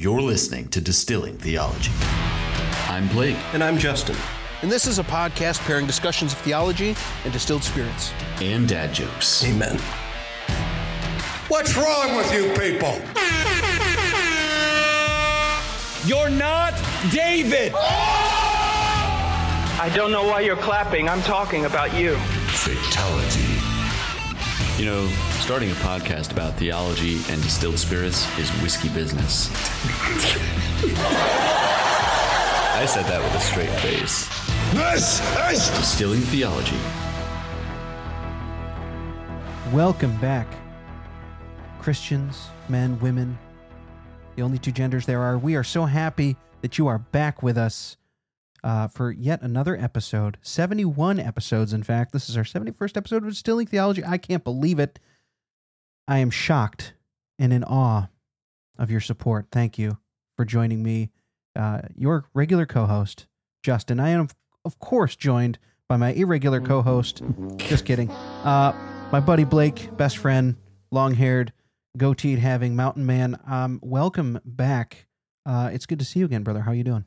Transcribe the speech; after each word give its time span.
You're 0.00 0.22
listening 0.22 0.68
to 0.68 0.80
Distilling 0.80 1.38
Theology. 1.38 1.90
I'm 2.86 3.08
Blake. 3.08 3.36
And 3.52 3.64
I'm 3.64 3.76
Justin. 3.76 4.14
And 4.62 4.70
this 4.70 4.86
is 4.86 5.00
a 5.00 5.02
podcast 5.02 5.58
pairing 5.66 5.88
discussions 5.88 6.32
of 6.32 6.38
theology 6.38 6.94
and 7.24 7.32
distilled 7.32 7.64
spirits. 7.64 8.12
And 8.40 8.68
dad 8.68 8.94
jokes. 8.94 9.44
Amen. 9.44 9.76
What's 11.48 11.76
wrong 11.76 12.14
with 12.14 12.32
you 12.32 12.44
people? 12.50 12.94
You're 16.06 16.30
not 16.30 16.74
David! 17.10 17.72
I 19.80 19.90
don't 19.96 20.12
know 20.12 20.22
why 20.22 20.42
you're 20.42 20.54
clapping. 20.54 21.08
I'm 21.08 21.22
talking 21.22 21.64
about 21.64 21.92
you. 21.98 22.14
Fatality. 22.50 23.42
You 24.80 24.84
know, 24.90 25.27
starting 25.48 25.70
a 25.70 25.74
podcast 25.76 26.30
about 26.30 26.52
theology 26.56 27.22
and 27.30 27.42
distilled 27.42 27.78
spirits 27.78 28.26
is 28.38 28.50
whiskey 28.60 28.90
business. 28.90 29.50
I 32.74 32.84
said 32.86 33.06
that 33.06 33.22
with 33.22 33.32
a 33.34 33.40
straight 33.40 33.70
face. 33.80 34.28
This 34.74 35.22
is 35.50 35.70
Distilling 35.70 36.20
theology. 36.20 36.76
Welcome 39.72 40.14
back, 40.20 40.46
Christians, 41.80 42.48
men, 42.68 43.00
women, 43.00 43.38
the 44.36 44.42
only 44.42 44.58
two 44.58 44.70
genders 44.70 45.06
there 45.06 45.22
are. 45.22 45.38
We 45.38 45.56
are 45.56 45.64
so 45.64 45.86
happy 45.86 46.36
that 46.60 46.76
you 46.76 46.88
are 46.88 46.98
back 46.98 47.42
with 47.42 47.56
us 47.56 47.96
uh, 48.62 48.88
for 48.88 49.10
yet 49.10 49.40
another 49.40 49.78
episode. 49.78 50.36
71 50.42 51.18
episodes, 51.18 51.72
in 51.72 51.82
fact. 51.82 52.12
This 52.12 52.28
is 52.28 52.36
our 52.36 52.44
71st 52.44 52.98
episode 52.98 53.22
of 53.22 53.30
Distilling 53.30 53.66
Theology. 53.66 54.04
I 54.04 54.18
can't 54.18 54.44
believe 54.44 54.78
it. 54.78 54.98
I 56.08 56.18
am 56.18 56.30
shocked 56.30 56.94
and 57.38 57.52
in 57.52 57.62
awe 57.64 58.08
of 58.78 58.90
your 58.90 59.00
support. 59.00 59.46
Thank 59.52 59.78
you 59.78 59.98
for 60.36 60.44
joining 60.46 60.82
me, 60.82 61.10
uh, 61.54 61.82
your 61.94 62.24
regular 62.34 62.64
co 62.66 62.86
host, 62.86 63.26
Justin. 63.62 64.00
I 64.00 64.08
am, 64.10 64.28
of 64.64 64.78
course, 64.78 65.16
joined 65.16 65.58
by 65.88 65.96
my 65.98 66.12
irregular 66.12 66.60
co 66.60 66.80
host. 66.82 67.22
Just 67.58 67.84
kidding. 67.84 68.10
Uh, 68.10 68.72
my 69.12 69.20
buddy 69.20 69.44
Blake, 69.44 69.94
best 69.96 70.16
friend, 70.18 70.56
long 70.90 71.14
haired, 71.14 71.52
goateed 71.98 72.38
having 72.38 72.74
mountain 72.74 73.04
man. 73.04 73.38
Um, 73.46 73.78
welcome 73.82 74.40
back. 74.44 75.06
Uh, 75.44 75.70
it's 75.72 75.86
good 75.86 75.98
to 75.98 76.04
see 76.04 76.20
you 76.20 76.24
again, 76.26 76.42
brother. 76.42 76.60
How 76.62 76.70
are 76.70 76.74
you 76.74 76.84
doing? 76.84 77.04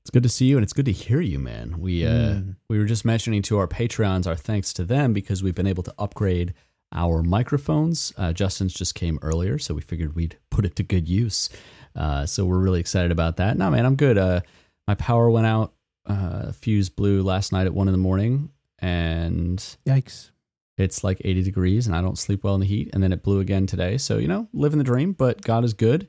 It's 0.00 0.10
good 0.10 0.22
to 0.24 0.28
see 0.28 0.46
you, 0.46 0.56
and 0.56 0.64
it's 0.64 0.72
good 0.72 0.86
to 0.86 0.92
hear 0.92 1.20
you, 1.20 1.38
man. 1.38 1.78
We 1.80 2.04
uh, 2.06 2.10
Mm. 2.10 2.56
we 2.68 2.78
were 2.78 2.86
just 2.86 3.04
mentioning 3.04 3.42
to 3.42 3.58
our 3.58 3.68
Patreons 3.68 4.26
our 4.26 4.34
thanks 4.36 4.72
to 4.74 4.84
them 4.84 5.12
because 5.12 5.42
we've 5.42 5.54
been 5.54 5.66
able 5.66 5.82
to 5.84 5.94
upgrade 5.98 6.54
our 6.92 7.22
microphones. 7.22 8.12
Uh, 8.16 8.32
Justin's 8.32 8.74
just 8.74 8.94
came 8.94 9.18
earlier, 9.22 9.58
so 9.58 9.74
we 9.74 9.80
figured 9.80 10.14
we'd 10.14 10.36
put 10.50 10.64
it 10.64 10.76
to 10.76 10.82
good 10.82 11.08
use. 11.08 11.48
Uh, 11.96 12.24
so 12.26 12.44
we're 12.44 12.58
really 12.58 12.80
excited 12.80 13.10
about 13.10 13.36
that. 13.36 13.56
No, 13.58 13.70
man, 13.70 13.84
I'm 13.86 13.96
good. 13.96 14.16
Uh, 14.18 14.40
my 14.86 14.94
power 14.94 15.30
went 15.30 15.46
out. 15.46 15.72
Uh, 16.06 16.52
fuse 16.52 16.88
blew 16.88 17.22
last 17.22 17.52
night 17.52 17.66
at 17.66 17.74
one 17.74 17.86
in 17.88 17.92
the 17.92 17.98
morning, 17.98 18.50
and 18.80 19.58
Yikes. 19.86 20.30
it's 20.76 21.04
like 21.04 21.20
80 21.24 21.42
degrees, 21.44 21.86
and 21.86 21.94
I 21.94 22.00
don't 22.02 22.18
sleep 22.18 22.42
well 22.44 22.54
in 22.54 22.60
the 22.60 22.66
heat. 22.66 22.90
And 22.92 23.02
then 23.02 23.12
it 23.12 23.22
blew 23.22 23.40
again 23.40 23.66
today. 23.66 23.98
So 23.98 24.18
you 24.18 24.26
know, 24.28 24.48
living 24.52 24.78
the 24.78 24.84
dream. 24.84 25.12
But 25.12 25.42
God 25.42 25.64
is 25.64 25.74
good. 25.74 26.08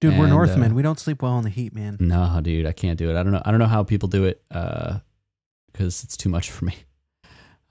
Dude, 0.00 0.16
we're 0.18 0.24
And, 0.24 0.30
Northmen. 0.32 0.72
uh, 0.72 0.74
we 0.74 0.82
don't 0.82 0.98
sleep 0.98 1.22
well 1.22 1.38
in 1.38 1.44
the 1.44 1.50
heat, 1.50 1.74
man. 1.74 1.96
No, 2.00 2.40
dude, 2.42 2.66
I 2.66 2.72
can't 2.72 2.98
do 2.98 3.08
it. 3.10 3.16
I 3.16 3.22
don't 3.22 3.32
know. 3.32 3.42
I 3.44 3.50
don't 3.50 3.60
know 3.60 3.66
how 3.66 3.82
people 3.84 4.08
do 4.08 4.24
it 4.24 4.42
because 4.48 6.02
it's 6.04 6.16
too 6.16 6.28
much 6.28 6.50
for 6.50 6.64
me. 6.64 6.74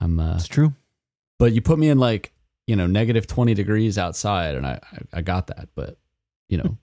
I'm, 0.00 0.18
uh, 0.18 0.34
It's 0.36 0.48
true. 0.48 0.72
but 1.38 1.52
you 1.52 1.60
put 1.62 1.78
me 1.78 1.88
in 1.88 1.98
like 1.98 2.32
you 2.66 2.76
know 2.76 2.86
negative 2.86 3.26
twenty 3.26 3.54
degrees 3.54 3.98
outside, 3.98 4.54
and 4.54 4.66
I 4.66 4.80
I, 4.92 5.18
I 5.18 5.22
got 5.22 5.48
that. 5.48 5.68
But 5.74 5.98
you 6.48 6.58
know, 6.58 6.76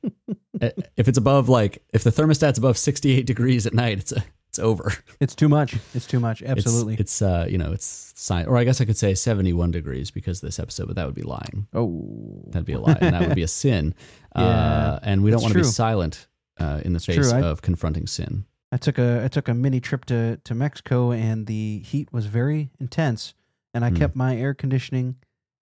if 0.98 1.08
it's 1.08 1.18
above 1.18 1.50
like 1.50 1.84
if 1.94 2.04
the 2.04 2.12
thermostat's 2.12 2.58
above 2.58 2.78
sixty 2.78 3.18
eight 3.18 3.26
degrees 3.26 3.66
at 3.66 3.74
night, 3.74 4.00
it's 4.00 4.12
a, 4.12 4.24
it's 4.50 4.60
over. 4.60 4.92
It's 5.20 5.36
too 5.36 5.48
much. 5.50 5.76
It's 5.94 6.08
too 6.08 6.20
much. 6.20 6.42
Absolutely. 6.42 6.96
it's, 6.96 7.22
uh 7.22 7.46
you 7.50 7.58
know 7.58 7.72
it's 7.72 8.14
science, 8.16 8.48
or 8.48 8.58
I 8.58 8.64
guess 8.64 8.82
I 8.82 8.86
could 8.86 8.98
say 8.98 9.14
seventy 9.14 9.54
one 9.54 9.72
degrees 9.72 10.10
because 10.12 10.42
of 10.42 10.48
this 10.48 10.60
episode, 10.60 10.88
but 10.88 10.95
that 10.95 11.06
would 11.06 11.16
be 11.16 11.22
lying. 11.23 11.68
oh, 11.73 12.44
That'd 12.48 12.66
be 12.66 12.73
a 12.73 12.80
lie, 12.80 12.98
and 13.00 13.14
that 13.14 13.22
would 13.28 13.36
be 13.36 13.44
a 13.44 13.48
sin. 13.64 13.94
Yeah, 14.36 14.42
uh, 14.44 15.00
and 15.04 15.23
we 15.23 15.30
don't 15.32 15.42
want 15.42 15.54
to 15.54 15.60
be 15.60 15.64
silent 15.66 16.28
uh, 16.60 16.82
in 16.84 16.94
the 16.94 17.00
face 17.00 17.32
I- 17.32 17.42
of 17.42 17.62
confronting 17.62 18.08
sin. 18.08 18.45
I 18.72 18.78
took 18.78 18.98
a 19.00 19.23
I 19.23 19.28
took 19.28 19.48
a 19.48 19.54
mini 19.54 19.80
trip 19.80 20.06
to 20.06 20.38
to 20.44 20.56
Mexico, 20.56 21.12
and 21.12 21.45
the 21.48 21.80
heat 21.80 22.12
was 22.14 22.26
very 22.28 22.70
intense, 22.80 23.34
and 23.73 23.84
I 23.86 23.89
Hmm. 23.89 23.95
kept 23.98 24.16
my 24.16 24.36
air 24.38 24.54
conditioning 24.54 25.16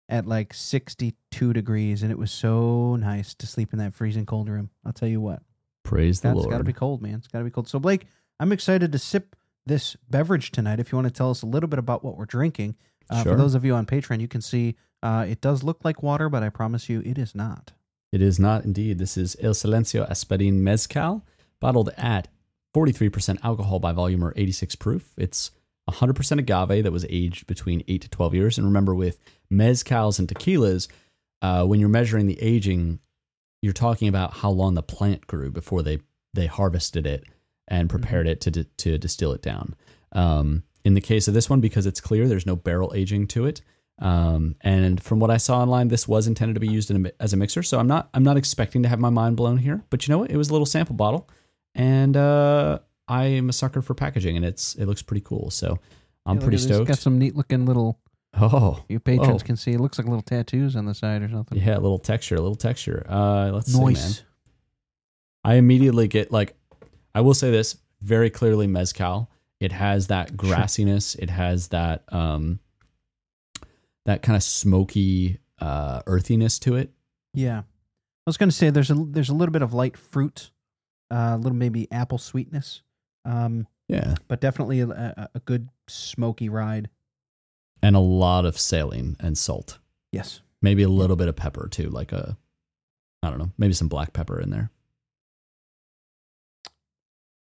at 0.09 0.27
like 0.27 0.55
sixty 0.55 1.15
two 1.31 1.53
degrees, 1.53 2.03
and 2.03 2.11
it 2.13 2.19
was 2.19 2.31
so 2.31 2.97
nice 2.97 3.35
to 3.35 3.47
sleep 3.47 3.73
in 3.73 3.79
that 3.79 3.95
freezing 3.95 4.27
cold 4.27 4.49
room. 4.49 4.71
I'll 4.85 4.93
tell 4.93 5.09
you 5.09 5.21
what. 5.21 5.43
Praise 5.83 6.21
the 6.21 6.29
Lord. 6.33 6.47
It's 6.47 6.51
got 6.51 6.59
to 6.59 6.65
be 6.65 6.73
cold, 6.73 7.03
man. 7.03 7.15
It's 7.15 7.29
got 7.29 7.39
to 7.39 7.45
be 7.45 7.51
cold. 7.51 7.69
So, 7.69 7.79
Blake, 7.79 8.07
I'm 8.41 8.51
excited 8.53 8.91
to 8.93 8.99
sip 8.99 9.37
this 9.67 9.97
beverage 10.11 10.51
tonight. 10.51 10.81
If 10.81 10.91
you 10.91 10.97
want 10.97 11.07
to 11.09 11.15
tell 11.15 11.31
us 11.31 11.43
a 11.43 11.47
little 11.47 11.69
bit 11.69 11.79
about 11.79 12.05
what 12.05 12.17
we're 12.17 12.25
drinking, 12.25 12.77
uh, 13.11 13.23
Sure. 13.23 13.33
for 13.33 13.39
those 13.39 13.55
of 13.55 13.65
you 13.65 13.75
on 13.75 13.87
Patreon, 13.87 14.21
you 14.21 14.29
can 14.29 14.41
see 14.41 14.77
uh, 15.03 15.27
it 15.29 15.41
does 15.41 15.63
look 15.63 15.85
like 15.85 16.03
water, 16.03 16.29
but 16.29 16.43
I 16.43 16.49
promise 16.49 16.89
you, 16.89 17.03
it 17.05 17.19
is 17.19 17.35
not. 17.35 17.73
It 18.13 18.21
is 18.23 18.39
not 18.41 18.65
indeed. 18.65 18.99
This 18.99 19.17
is 19.17 19.37
El 19.41 19.53
Silencio 19.53 20.09
Espadin 20.09 20.55
Mezcal, 20.55 21.25
bottled 21.61 21.91
at 21.97 22.29
43% 22.75 23.39
alcohol 23.45 23.79
by 23.79 23.93
volume 23.93 24.25
or 24.25 24.33
86 24.37 24.75
proof. 24.77 25.13
It's 25.17 25.51
100% 25.89 26.39
agave 26.39 26.85
that 26.85 26.93
was 26.93 27.07
aged 27.09 27.47
between 27.47 27.85
8 27.87 28.03
to 28.03 28.09
12 28.09 28.35
years. 28.35 28.59
And 28.59 28.67
remember, 28.67 28.95
with 28.95 29.19
mezcals 29.53 30.19
and 30.19 30.29
tequilas, 30.29 30.89
uh, 31.43 31.65
when 31.65 31.81
you're 31.81 31.89
measuring 31.89 32.27
the 32.27 32.41
aging, 32.41 32.99
you're 33.63 33.73
talking 33.73 34.09
about 34.09 34.35
how 34.35 34.51
long 34.51 34.75
the 34.75 34.83
plant 34.83 35.27
grew 35.27 35.51
before 35.51 35.83
they, 35.83 36.01
they 36.35 36.47
harvested 36.47 37.07
it 37.07 37.25
and 37.69 37.91
prepared 37.91 38.27
it 38.27 38.41
to, 38.43 38.51
di- 38.51 38.67
to 38.79 38.99
distill 38.99 39.33
it 39.33 39.43
down. 39.43 39.75
Um, 40.13 40.65
in 40.85 40.95
the 40.95 41.01
case 41.01 41.29
of 41.29 41.35
this 41.35 41.51
one, 41.51 41.61
because 41.61 41.87
it's 41.87 42.01
clear, 42.01 42.29
there's 42.29 42.47
no 42.47 42.57
barrel 42.57 42.93
aging 42.95 43.27
to 43.29 43.47
it. 43.47 43.61
Um, 43.99 44.57
and 44.61 45.03
from 45.03 45.21
what 45.21 45.31
I 45.31 45.37
saw 45.37 45.61
online, 45.61 45.89
this 45.89 46.07
was 46.07 46.27
intended 46.27 46.55
to 46.55 46.61
be 46.61 46.69
used 46.69 46.91
in 46.91 47.07
a, 47.07 47.11
as 47.21 47.33
a 47.33 47.37
mixer. 47.37 47.63
So 47.63 47.79
I'm 47.79 47.87
not 47.87 48.09
I'm 48.13 48.23
not 48.23 48.37
expecting 48.37 48.83
to 48.83 48.89
have 48.89 48.99
my 48.99 49.11
mind 49.11 49.37
blown 49.37 49.59
here. 49.59 49.83
But 49.91 50.07
you 50.07 50.13
know 50.13 50.19
what? 50.19 50.31
It 50.31 50.37
was 50.37 50.51
a 50.51 50.53
little 50.53 50.67
sample 50.67 50.95
bottle, 50.95 51.29
and 51.75 52.17
uh, 52.17 52.81
I 53.09 53.25
am 53.27 53.49
a 53.49 53.53
sucker 53.53 53.83
for 53.83 53.95
packaging, 53.95 54.37
and 54.37 54.45
it's 54.45 54.75
it 54.75 54.87
looks 54.87 55.03
pretty 55.03 55.21
cool. 55.21 55.51
So 55.51 55.79
I'm 56.25 56.37
look 56.37 56.45
pretty 56.45 56.57
this. 56.57 56.67
It's 56.67 56.75
stoked. 56.75 56.89
got 56.89 56.99
some 56.99 57.19
neat 57.19 57.37
looking 57.37 57.67
little. 57.67 58.01
oh, 58.35 58.83
You 58.89 59.01
patrons 59.01 59.43
Whoa. 59.43 59.47
can 59.47 59.57
see. 59.57 59.73
It 59.73 59.81
looks 59.81 59.99
like 59.99 60.07
little 60.07 60.23
tattoos 60.23 60.77
on 60.77 60.85
the 60.87 60.95
side 60.95 61.23
or 61.23 61.29
something. 61.29 61.59
yeah, 61.59 61.77
a 61.77 61.81
little 61.81 61.99
texture, 61.99 62.35
a 62.35 62.41
little 62.41 62.57
texture. 62.57 63.07
Uh, 63.09 63.51
let's 63.53 63.73
see, 63.73 63.79
man. 63.79 63.87
Noise. 63.87 64.25
I 65.45 65.55
immediately 65.55 66.09
get 66.09 66.33
like, 66.33 66.57
I 67.15 67.21
will 67.21 67.35
say 67.35 67.51
this 67.51 67.77
very 68.03 68.31
clearly 68.31 68.67
mezcal. 68.67 69.31
It 69.61 69.73
has 69.73 70.09
that 70.09 70.33
grassiness. 70.37 71.17
It 71.19 71.31
has 71.31 71.69
that 71.69 72.03
um, 72.13 72.59
that 74.05 74.23
kind 74.23 74.37
of 74.37 74.43
smoky 74.43 75.39
uh, 75.61 76.03
earthiness 76.07 76.59
to 76.61 76.77
it. 76.77 76.91
Yeah, 77.33 77.61
I 77.61 77.63
was 78.27 78.37
going 78.37 78.49
to 78.51 78.55
say 78.55 78.71
there's 78.71 78.91
a 78.91 78.95
there's 78.95 79.29
a 79.31 79.35
little 79.35 79.53
bit 79.53 79.63
of 79.63 79.73
light 79.73 79.97
fruit, 79.97 80.51
uh, 81.11 81.33
a 81.35 81.37
little 81.37 81.57
maybe 81.57 81.91
apple 81.91 82.19
sweetness, 82.19 82.83
um, 83.27 83.67
Yeah, 83.89 84.15
but 84.29 84.41
definitely 84.41 84.81
a, 84.81 85.29
a, 85.35 85.41
good 85.41 85.69
smoky 85.89 86.49
ride. 86.49 86.89
and 87.83 87.95
a 87.97 88.01
lot 88.01 88.45
of 88.47 88.59
saline 88.59 89.17
and 89.21 89.37
salt. 89.37 89.79
Yes. 90.13 90.41
Maybe 90.63 90.83
a 90.83 90.89
little 90.89 91.17
bit 91.17 91.29
of 91.29 91.37
pepper 91.37 91.69
too, 91.69 91.91
like 91.91 92.13
a, 92.13 92.37
I 93.23 93.29
don't 93.31 93.39
know, 93.39 93.51
maybe 93.59 93.75
some 93.75 93.89
black 93.89 94.13
pepper 94.13 94.41
in 94.41 94.51
there. 94.51 94.71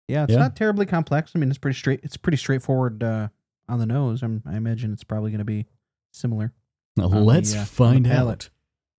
Yeah, 0.07 0.23
it's 0.23 0.33
Yeah. 0.33 0.39
not 0.39 0.55
terribly 0.55 0.85
complex. 0.85 1.31
I 1.35 1.39
mean, 1.39 1.49
it's 1.49 1.57
pretty 1.57 1.77
straight. 1.77 1.99
It's 2.03 2.17
pretty 2.17 2.37
straightforward 2.37 3.03
uh, 3.03 3.29
on 3.67 3.79
the 3.79 3.85
nose. 3.85 4.21
I'm, 4.23 4.43
I 4.45 4.55
imagine 4.55 4.93
it's 4.93 5.03
probably 5.03 5.31
going 5.31 5.39
to 5.39 5.45
be 5.45 5.65
similar. 6.13 6.53
Now, 6.95 7.07
let's 7.07 7.55
uh, 7.55 7.65
find 7.65 8.07
out. 8.07 8.49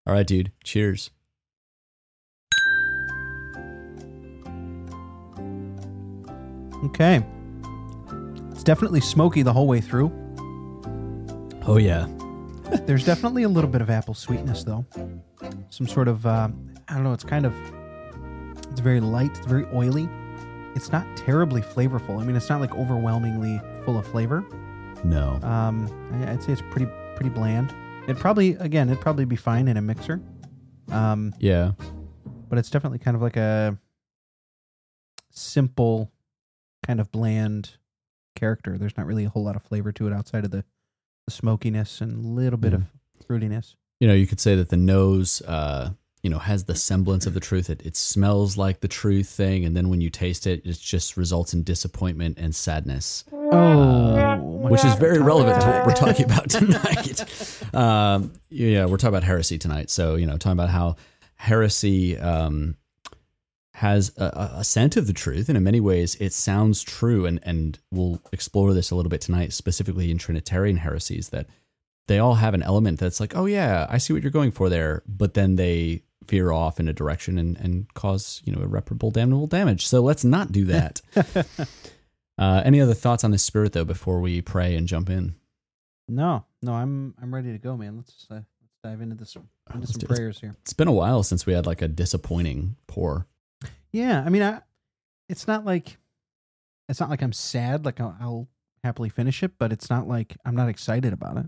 All 0.07 0.13
right, 0.15 0.27
dude. 0.27 0.53
Cheers. 0.65 1.11
Okay. 6.87 7.25
It's 8.53 8.63
definitely 8.63 9.01
smoky 9.01 9.43
the 9.43 9.53
whole 9.53 9.67
way 9.69 9.81
through. 9.81 10.11
Oh 11.67 11.77
yeah. 11.79 12.07
There's 12.87 13.05
definitely 13.05 13.43
a 13.45 13.49
little 13.49 13.71
bit 13.71 13.81
of 13.81 13.91
apple 13.91 14.15
sweetness, 14.15 14.65
though. 14.65 14.85
Some 15.71 15.87
sort 15.87 16.09
of, 16.09 16.25
um, 16.27 16.75
I 16.89 16.95
don't 16.95 17.05
know, 17.05 17.13
it's 17.13 17.25
kind 17.25 17.47
of, 17.47 17.55
it's 18.71 18.81
very 18.81 19.01
light, 19.01 19.31
it's 19.37 19.47
very 19.47 19.67
oily. 19.73 20.09
It's 20.75 20.91
not 20.93 21.07
terribly 21.17 21.61
flavorful. 21.63 22.21
I 22.21 22.25
mean, 22.25 22.37
it's 22.37 22.49
not 22.49 22.61
like 22.61 22.75
overwhelmingly 22.75 23.61
full 23.85 23.99
of 23.99 24.07
flavor. 24.07 24.45
No. 25.05 25.39
Um, 25.43 25.87
I'd 26.27 26.43
say 26.43 26.53
it's 26.53 26.63
pretty, 26.71 26.91
pretty 27.15 27.31
bland. 27.31 27.75
It 28.09 28.19
probably, 28.19 28.55
again, 28.57 28.89
it'd 28.89 29.01
probably 29.01 29.25
be 29.25 29.37
fine 29.37 29.69
in 29.69 29.77
a 29.77 29.83
mixer. 29.83 30.21
Um, 30.91 31.35
Yeah. 31.39 31.73
but 32.49 32.59
it's 32.59 32.71
definitely 32.71 32.99
kind 32.99 33.15
of 33.17 33.23
like 33.23 33.37
a 33.37 33.79
simple, 35.31 36.11
kind 36.87 37.01
of 37.01 37.11
bland 37.11 37.73
character. 38.35 38.79
There's 38.79 38.97
not 38.97 39.07
really 39.07 39.25
a 39.25 39.29
whole 39.29 39.45
lot 39.45 39.57
of 39.57 39.63
flavor 39.63 39.93
to 39.93 40.07
it 40.07 40.13
outside 40.13 40.45
of 40.45 40.51
the, 40.51 40.65
the 41.27 41.31
smokiness 41.33 42.01
and 42.01 42.17
a 42.17 42.29
little 42.29 42.59
bit 42.59 42.73
Yeah. 42.73 42.79
of 42.79 42.85
fruitiness. 43.29 43.75
You 44.01 44.09
know, 44.09 44.15
you 44.15 44.27
could 44.27 44.41
say 44.41 44.55
that 44.57 44.69
the 44.69 44.77
nose, 44.77 45.41
uh, 45.43 45.91
you 46.23 46.31
know 46.31 46.39
has 46.41 46.65
the 46.65 46.75
semblance 46.75 47.25
of 47.27 47.35
the 47.35 47.41
truth. 47.41 47.71
It 47.71 47.83
it 47.87 47.95
smells 47.97 48.57
like 48.57 48.81
the 48.81 48.89
truth 48.89 49.29
thing, 49.29 49.65
and 49.65 49.77
then 49.77 49.89
when 49.89 50.01
you 50.01 50.11
taste 50.11 50.45
it, 50.49 50.61
it 50.67 50.73
just 50.81 51.17
results 51.17 51.55
in 51.55 51.63
disappointment 51.63 52.37
and 52.39 52.53
sadness. 52.53 53.25
Oh, 53.33 54.37
which 54.69 54.85
is 54.85 54.95
very 54.97 55.21
relevant 55.21 55.61
to 55.61 55.67
what 55.69 55.87
we're 55.87 55.95
talking 55.95 56.25
about 56.25 56.51
tonight. 56.51 57.75
um, 57.75 58.33
yeah, 58.51 58.87
we're 58.87 58.97
talking 58.97 59.11
about 59.11 59.23
heresy 59.23 59.57
tonight. 59.57 59.89
So, 59.89 60.17
you 60.17 60.27
know, 60.27 60.37
talking 60.37 60.53
about 60.59 60.71
how 60.71 60.97
heresy 61.37 62.19
um, 62.19 62.77
has 63.77 64.11
a, 64.17 64.55
a 64.57 64.65
scent 64.65 64.97
of 64.97 65.07
the 65.07 65.13
truth, 65.13 65.49
and 65.49 65.57
in 65.57 65.63
many 65.63 65.81
ways, 65.81 66.15
it 66.17 66.33
sounds 66.33 66.83
true. 66.83 67.27
And 67.27 67.41
and 67.43 67.79
we'll 67.91 68.21
explore 68.33 68.73
this 68.73 68.91
a 68.91 68.95
little 68.95 69.11
bit 69.11 69.21
tonight, 69.21 69.53
specifically 69.53 70.11
in 70.11 70.19
Trinitarian 70.19 70.79
heresies, 70.79 71.29
that 71.31 71.47
they 72.09 72.19
all 72.19 72.37
have 72.37 72.55
an 72.55 72.63
element 72.63 72.99
that's 72.99 73.21
like, 73.21 73.37
oh 73.37 73.47
yeah, 73.47 73.87
I 73.91 73.99
see 73.99 74.13
what 74.13 74.23
you're 74.23 74.31
going 74.31 74.53
for 74.53 74.69
there, 74.69 75.03
but 75.07 75.35
then 75.35 75.57
they 75.57 76.03
veer 76.27 76.51
off 76.51 76.81
in 76.81 76.89
a 76.89 76.93
direction 76.93 77.39
and, 77.39 77.57
and 77.59 77.93
cause 77.95 78.43
you 78.45 78.53
know 78.53 78.63
irreparable 78.63 79.11
damnable 79.11 79.47
damage. 79.47 79.87
So 79.87 80.01
let's 80.01 80.25
not 80.25 80.53
do 80.53 80.65
that. 80.67 81.01
Uh, 82.39 82.61
any 82.67 82.81
other 82.83 82.93
thoughts 82.95 83.25
on 83.25 83.31
the 83.31 83.39
spirit 83.39 83.73
though 83.73 83.85
before 83.85 84.21
we 84.21 84.43
pray 84.43 84.75
and 84.77 84.87
jump 84.87 85.09
in? 85.09 85.35
no, 86.09 86.45
no, 86.63 86.73
I'm 86.73 87.15
I'm 87.21 87.35
ready 87.35 87.53
to 87.53 87.59
go, 87.59 87.77
man. 87.77 87.97
Let's 87.97 88.27
uh, 88.31 88.35
let's 88.35 88.77
dive 88.85 89.01
into 89.01 89.17
this 89.17 89.35
into 89.37 89.49
let's 89.75 89.93
some 89.93 90.03
prayers 90.03 90.39
here. 90.39 90.55
It's 90.61 90.73
been 90.73 90.89
a 90.89 90.93
while 90.93 91.23
since 91.23 91.47
we 91.47 91.53
had 91.53 91.67
like 91.67 91.83
a 91.83 91.89
disappointing 91.89 92.77
pour. 92.87 93.27
Yeah, 93.97 94.23
I 94.25 94.29
mean, 94.29 94.43
I, 94.43 94.61
it's 95.31 95.47
not 95.47 95.65
like 95.65 95.97
it's 96.89 97.01
not 97.01 97.09
like 97.09 97.23
I'm 97.23 97.33
sad. 97.33 97.87
Like 97.87 97.99
I'll, 97.99 98.15
I'll 98.21 98.49
happily 98.85 99.09
finish 99.09 99.43
it, 99.43 99.53
but 99.59 99.73
it's 99.73 99.89
not 99.89 100.07
like 100.07 100.37
I'm 100.45 100.55
not 100.55 100.69
excited 100.69 101.15
about 101.15 101.39
it. 101.39 101.47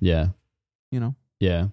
Yeah, 0.00 0.28
You 0.90 0.98
know? 1.00 1.14
yeah, 1.40 1.68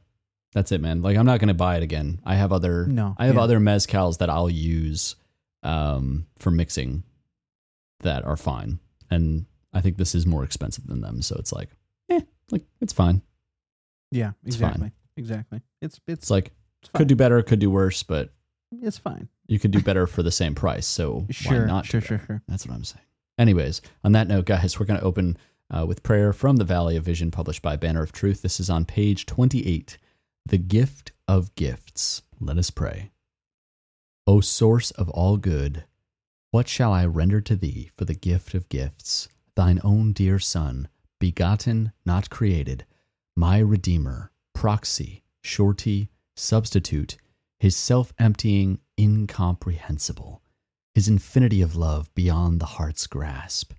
that's 0.51 0.73
it, 0.73 0.81
man. 0.81 1.01
Like 1.01 1.15
I'm 1.15 1.25
not 1.25 1.39
gonna 1.39 1.53
buy 1.53 1.77
it 1.77 1.83
again. 1.83 2.19
I 2.25 2.35
have 2.35 2.51
other 2.51 2.85
No, 2.87 3.15
I 3.17 3.27
have 3.27 3.35
yeah. 3.35 3.41
other 3.41 3.59
mezcals 3.59 4.17
that 4.17 4.29
I'll 4.29 4.49
use 4.49 5.15
um, 5.63 6.27
for 6.37 6.51
mixing 6.51 7.03
that 8.01 8.25
are 8.25 8.35
fine, 8.37 8.79
and 9.09 9.45
I 9.71 9.79
think 9.79 9.95
this 9.97 10.13
is 10.13 10.25
more 10.25 10.43
expensive 10.43 10.87
than 10.87 10.99
them. 10.99 11.21
So 11.21 11.37
it's 11.39 11.53
like, 11.53 11.69
eh, 12.09 12.19
like 12.51 12.65
it's 12.81 12.91
fine. 12.93 13.21
Yeah, 14.11 14.31
It's 14.45 14.57
fine. 14.57 14.71
exactly, 14.71 14.91
exactly. 15.15 15.61
It's 15.81 16.01
it's 16.05 16.23
It's 16.23 16.29
like 16.29 16.51
it's 16.81 16.91
could 16.93 17.07
do 17.07 17.15
better, 17.15 17.41
could 17.43 17.59
do 17.59 17.71
worse, 17.71 18.03
but 18.03 18.29
it's 18.81 18.97
fine. 18.97 19.29
You 19.47 19.59
could 19.59 19.71
do 19.71 19.81
better 19.81 20.07
for 20.07 20.23
the 20.23 20.31
same 20.31 20.55
price. 20.55 20.85
So 20.85 21.19
why 21.19 21.25
Sure, 21.31 21.65
not? 21.65 21.83
do 21.85 21.89
sure, 21.89 22.01
sure, 22.01 22.21
sure. 22.25 22.41
That's 22.47 22.65
what 22.67 22.75
I'm 22.75 22.83
saying. 22.83 23.05
Anyways, 23.37 23.81
on 24.03 24.11
that 24.13 24.27
note, 24.27 24.45
guys, 24.45 24.79
we're 24.79 24.85
going 24.85 24.99
to 24.99 25.05
open 25.05 25.37
uh, 25.69 25.85
with 25.85 26.03
prayer 26.03 26.33
from 26.33 26.57
the 26.57 26.63
Valley 26.63 26.95
of 26.95 27.03
Vision, 27.03 27.29
published 27.31 27.61
by 27.61 27.75
Banner 27.75 28.01
of 28.01 28.11
Truth. 28.11 28.41
This 28.41 28.59
is 28.59 28.69
on 28.69 28.85
page 28.85 29.25
28, 29.25 29.97
the 30.45 30.57
gift 30.57 31.11
of 31.27 31.53
gifts. 31.55 32.23
Let 32.39 32.57
us 32.57 32.69
pray. 32.69 33.11
O 34.25 34.41
source 34.41 34.91
of 34.91 35.09
all 35.09 35.37
good, 35.37 35.85
what 36.51 36.67
shall 36.67 36.91
I 36.93 37.05
render 37.05 37.41
to 37.41 37.55
thee 37.55 37.91
for 37.97 38.05
the 38.05 38.15
gift 38.15 38.53
of 38.53 38.69
gifts, 38.69 39.27
thine 39.55 39.79
own 39.83 40.13
dear 40.13 40.39
Son, 40.39 40.87
begotten, 41.19 41.91
not 42.05 42.29
created, 42.29 42.85
my 43.35 43.59
Redeemer, 43.59 44.31
proxy, 44.53 45.23
surety, 45.43 46.09
substitute, 46.35 47.17
his 47.59 47.75
self 47.75 48.13
emptying, 48.17 48.79
incomprehensible, 48.99 50.41
his 50.95 51.07
infinity 51.07 51.61
of 51.61 51.75
love 51.75 52.13
beyond 52.15 52.59
the 52.59 52.65
heart's 52.65 53.07
grasp. 53.07 53.73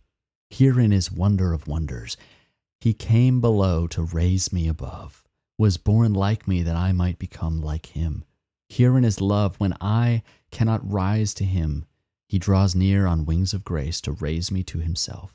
Herein 0.50 0.92
is 0.92 1.12
wonder 1.12 1.52
of 1.52 1.66
wonders. 1.66 2.16
He 2.80 2.94
came 2.94 3.40
below 3.40 3.86
to 3.88 4.02
raise 4.02 4.52
me 4.52 4.68
above, 4.68 5.24
was 5.58 5.76
born 5.76 6.14
like 6.14 6.46
me 6.46 6.62
that 6.62 6.76
I 6.76 6.92
might 6.92 7.18
become 7.18 7.60
like 7.60 7.86
him. 7.86 8.24
Herein 8.68 9.04
is 9.04 9.20
love 9.20 9.56
when 9.56 9.74
I 9.80 10.22
cannot 10.50 10.88
rise 10.88 11.34
to 11.34 11.44
him. 11.44 11.86
He 12.28 12.38
draws 12.38 12.74
near 12.74 13.06
on 13.06 13.24
wings 13.24 13.54
of 13.54 13.64
grace 13.64 14.00
to 14.02 14.12
raise 14.12 14.50
me 14.50 14.62
to 14.64 14.78
himself. 14.78 15.34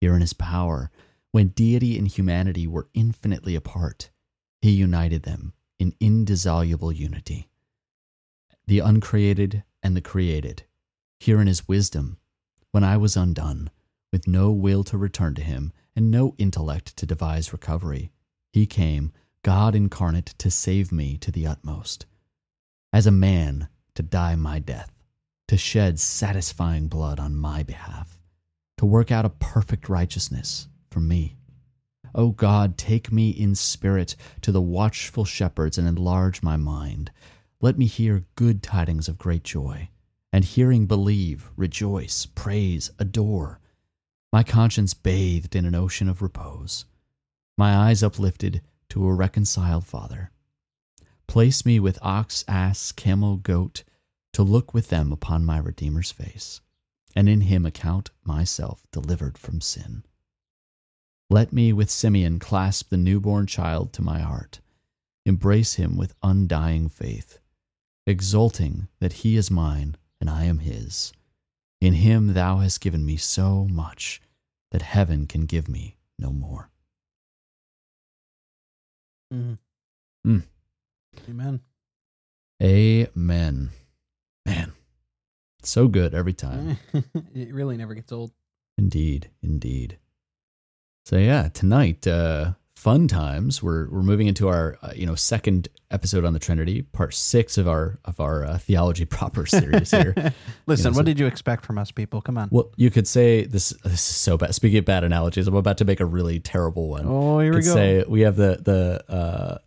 Herein 0.00 0.22
is 0.22 0.32
power 0.32 0.90
when 1.32 1.48
deity 1.48 1.98
and 1.98 2.06
humanity 2.06 2.66
were 2.66 2.88
infinitely 2.94 3.54
apart. 3.54 4.10
He 4.60 4.70
united 4.70 5.24
them 5.24 5.54
in 5.78 5.94
indissoluble 6.00 6.92
unity. 6.92 7.48
The 8.66 8.80
uncreated 8.80 9.62
and 9.82 9.96
the 9.96 10.00
created. 10.00 10.64
Herein 11.20 11.46
is 11.46 11.68
wisdom 11.68 12.18
when 12.72 12.82
I 12.82 12.96
was 12.96 13.16
undone, 13.16 13.70
with 14.12 14.26
no 14.26 14.50
will 14.50 14.82
to 14.84 14.98
return 14.98 15.34
to 15.36 15.42
him 15.42 15.72
and 15.94 16.10
no 16.10 16.34
intellect 16.36 16.96
to 16.96 17.06
devise 17.06 17.52
recovery. 17.52 18.10
He 18.52 18.66
came, 18.66 19.12
God 19.42 19.74
incarnate, 19.74 20.34
to 20.38 20.50
save 20.50 20.90
me 20.90 21.16
to 21.18 21.30
the 21.30 21.46
utmost. 21.46 22.06
As 22.92 23.06
a 23.06 23.12
man, 23.12 23.68
to 23.94 24.02
die 24.02 24.34
my 24.34 24.58
death, 24.58 24.92
to 25.48 25.56
shed 25.56 26.00
satisfying 26.00 26.88
blood 26.88 27.20
on 27.20 27.36
my 27.36 27.62
behalf, 27.62 28.18
to 28.78 28.84
work 28.84 29.12
out 29.12 29.24
a 29.24 29.30
perfect 29.30 29.88
righteousness 29.88 30.66
for 30.90 31.00
me. 31.00 31.36
O 32.14 32.30
God, 32.30 32.76
take 32.76 33.12
me 33.12 33.30
in 33.30 33.54
spirit 33.54 34.16
to 34.40 34.50
the 34.50 34.60
watchful 34.60 35.24
shepherds 35.24 35.78
and 35.78 35.86
enlarge 35.86 36.42
my 36.42 36.56
mind. 36.56 37.12
Let 37.60 37.78
me 37.78 37.86
hear 37.86 38.26
good 38.34 38.62
tidings 38.62 39.08
of 39.08 39.18
great 39.18 39.42
joy, 39.42 39.88
and 40.30 40.44
hearing 40.44 40.86
believe, 40.86 41.50
rejoice, 41.56 42.26
praise, 42.26 42.90
adore. 42.98 43.60
My 44.30 44.42
conscience 44.42 44.92
bathed 44.92 45.56
in 45.56 45.64
an 45.64 45.74
ocean 45.74 46.08
of 46.08 46.20
repose, 46.20 46.84
my 47.56 47.74
eyes 47.74 48.02
uplifted 48.02 48.60
to 48.90 49.06
a 49.06 49.14
reconciled 49.14 49.86
Father. 49.86 50.30
Place 51.26 51.64
me 51.64 51.80
with 51.80 51.98
ox, 52.02 52.44
ass, 52.46 52.92
camel, 52.92 53.36
goat, 53.36 53.84
to 54.34 54.42
look 54.42 54.74
with 54.74 54.88
them 54.88 55.10
upon 55.10 55.44
my 55.44 55.58
Redeemer's 55.58 56.12
face, 56.12 56.60
and 57.14 57.26
in 57.26 57.40
him 57.40 57.64
account 57.64 58.10
myself 58.22 58.86
delivered 58.92 59.38
from 59.38 59.62
sin. 59.62 60.04
Let 61.30 61.54
me 61.54 61.72
with 61.72 61.90
Simeon 61.90 62.38
clasp 62.38 62.90
the 62.90 62.98
newborn 62.98 63.46
child 63.46 63.94
to 63.94 64.02
my 64.02 64.20
heart, 64.20 64.60
embrace 65.24 65.74
him 65.74 65.96
with 65.96 66.14
undying 66.22 66.90
faith, 66.90 67.38
exulting 68.06 68.88
that 69.00 69.14
he 69.14 69.36
is 69.36 69.50
mine 69.50 69.96
and 70.20 70.30
I 70.30 70.44
am 70.44 70.58
his. 70.58 71.12
In 71.80 71.94
him 71.94 72.34
thou 72.34 72.58
hast 72.58 72.80
given 72.80 73.04
me 73.04 73.16
so 73.16 73.66
much 73.70 74.20
that 74.70 74.82
heaven 74.82 75.26
can 75.26 75.46
give 75.46 75.68
me 75.68 75.96
no 76.18 76.30
more. 76.30 76.70
Mhm. 79.32 79.58
Mm. 80.26 80.42
Amen. 81.28 81.60
Amen. 82.62 83.70
Man, 84.46 84.72
so 85.62 85.88
good 85.88 86.14
every 86.14 86.32
time. 86.32 86.78
it 87.34 87.52
really 87.52 87.76
never 87.76 87.94
gets 87.94 88.12
old. 88.12 88.32
Indeed, 88.78 89.30
indeed. 89.42 89.98
So 91.04 91.16
yeah, 91.16 91.48
tonight, 91.48 92.06
uh, 92.06 92.52
fun 92.76 93.08
times. 93.08 93.62
We're 93.62 93.88
we're 93.90 94.02
moving 94.02 94.26
into 94.28 94.48
our 94.48 94.78
uh, 94.82 94.92
you 94.94 95.06
know 95.06 95.14
second 95.14 95.68
episode 95.90 96.24
on 96.24 96.32
the 96.32 96.38
Trinity, 96.38 96.82
part 96.82 97.14
six 97.14 97.58
of 97.58 97.66
our 97.66 97.98
of 98.04 98.20
our 98.20 98.44
uh, 98.44 98.58
theology 98.58 99.04
proper 99.18 99.46
series 99.46 99.90
here. 99.90 100.14
Listen, 100.66 100.86
You 100.86 100.90
know, 100.92 100.96
what 100.96 101.02
so- 101.02 101.02
did 101.02 101.18
you 101.18 101.26
expect 101.26 101.64
from 101.66 101.78
us, 101.78 101.90
people? 101.90 102.20
Come 102.20 102.38
on. 102.38 102.48
Well, 102.52 102.70
you 102.76 102.90
could 102.90 103.08
say 103.08 103.44
this. 103.44 103.70
This 103.82 103.92
is 103.94 104.00
so 104.00 104.36
bad. 104.36 104.54
Speaking 104.54 104.78
of 104.78 104.84
bad 104.84 105.04
analogies, 105.04 105.48
I'm 105.48 105.54
about 105.56 105.78
to 105.78 105.84
make 105.84 106.00
a 106.00 106.06
really 106.06 106.38
terrible 106.40 106.88
one. 106.88 107.04
Oh, 107.06 107.38
here 107.40 107.52
we 107.54 107.62
go. 107.62 107.74
say 107.74 108.04
we 108.06 108.20
have 108.22 108.36
the 108.36 108.60
the 108.62 109.12
uh, 109.12 109.58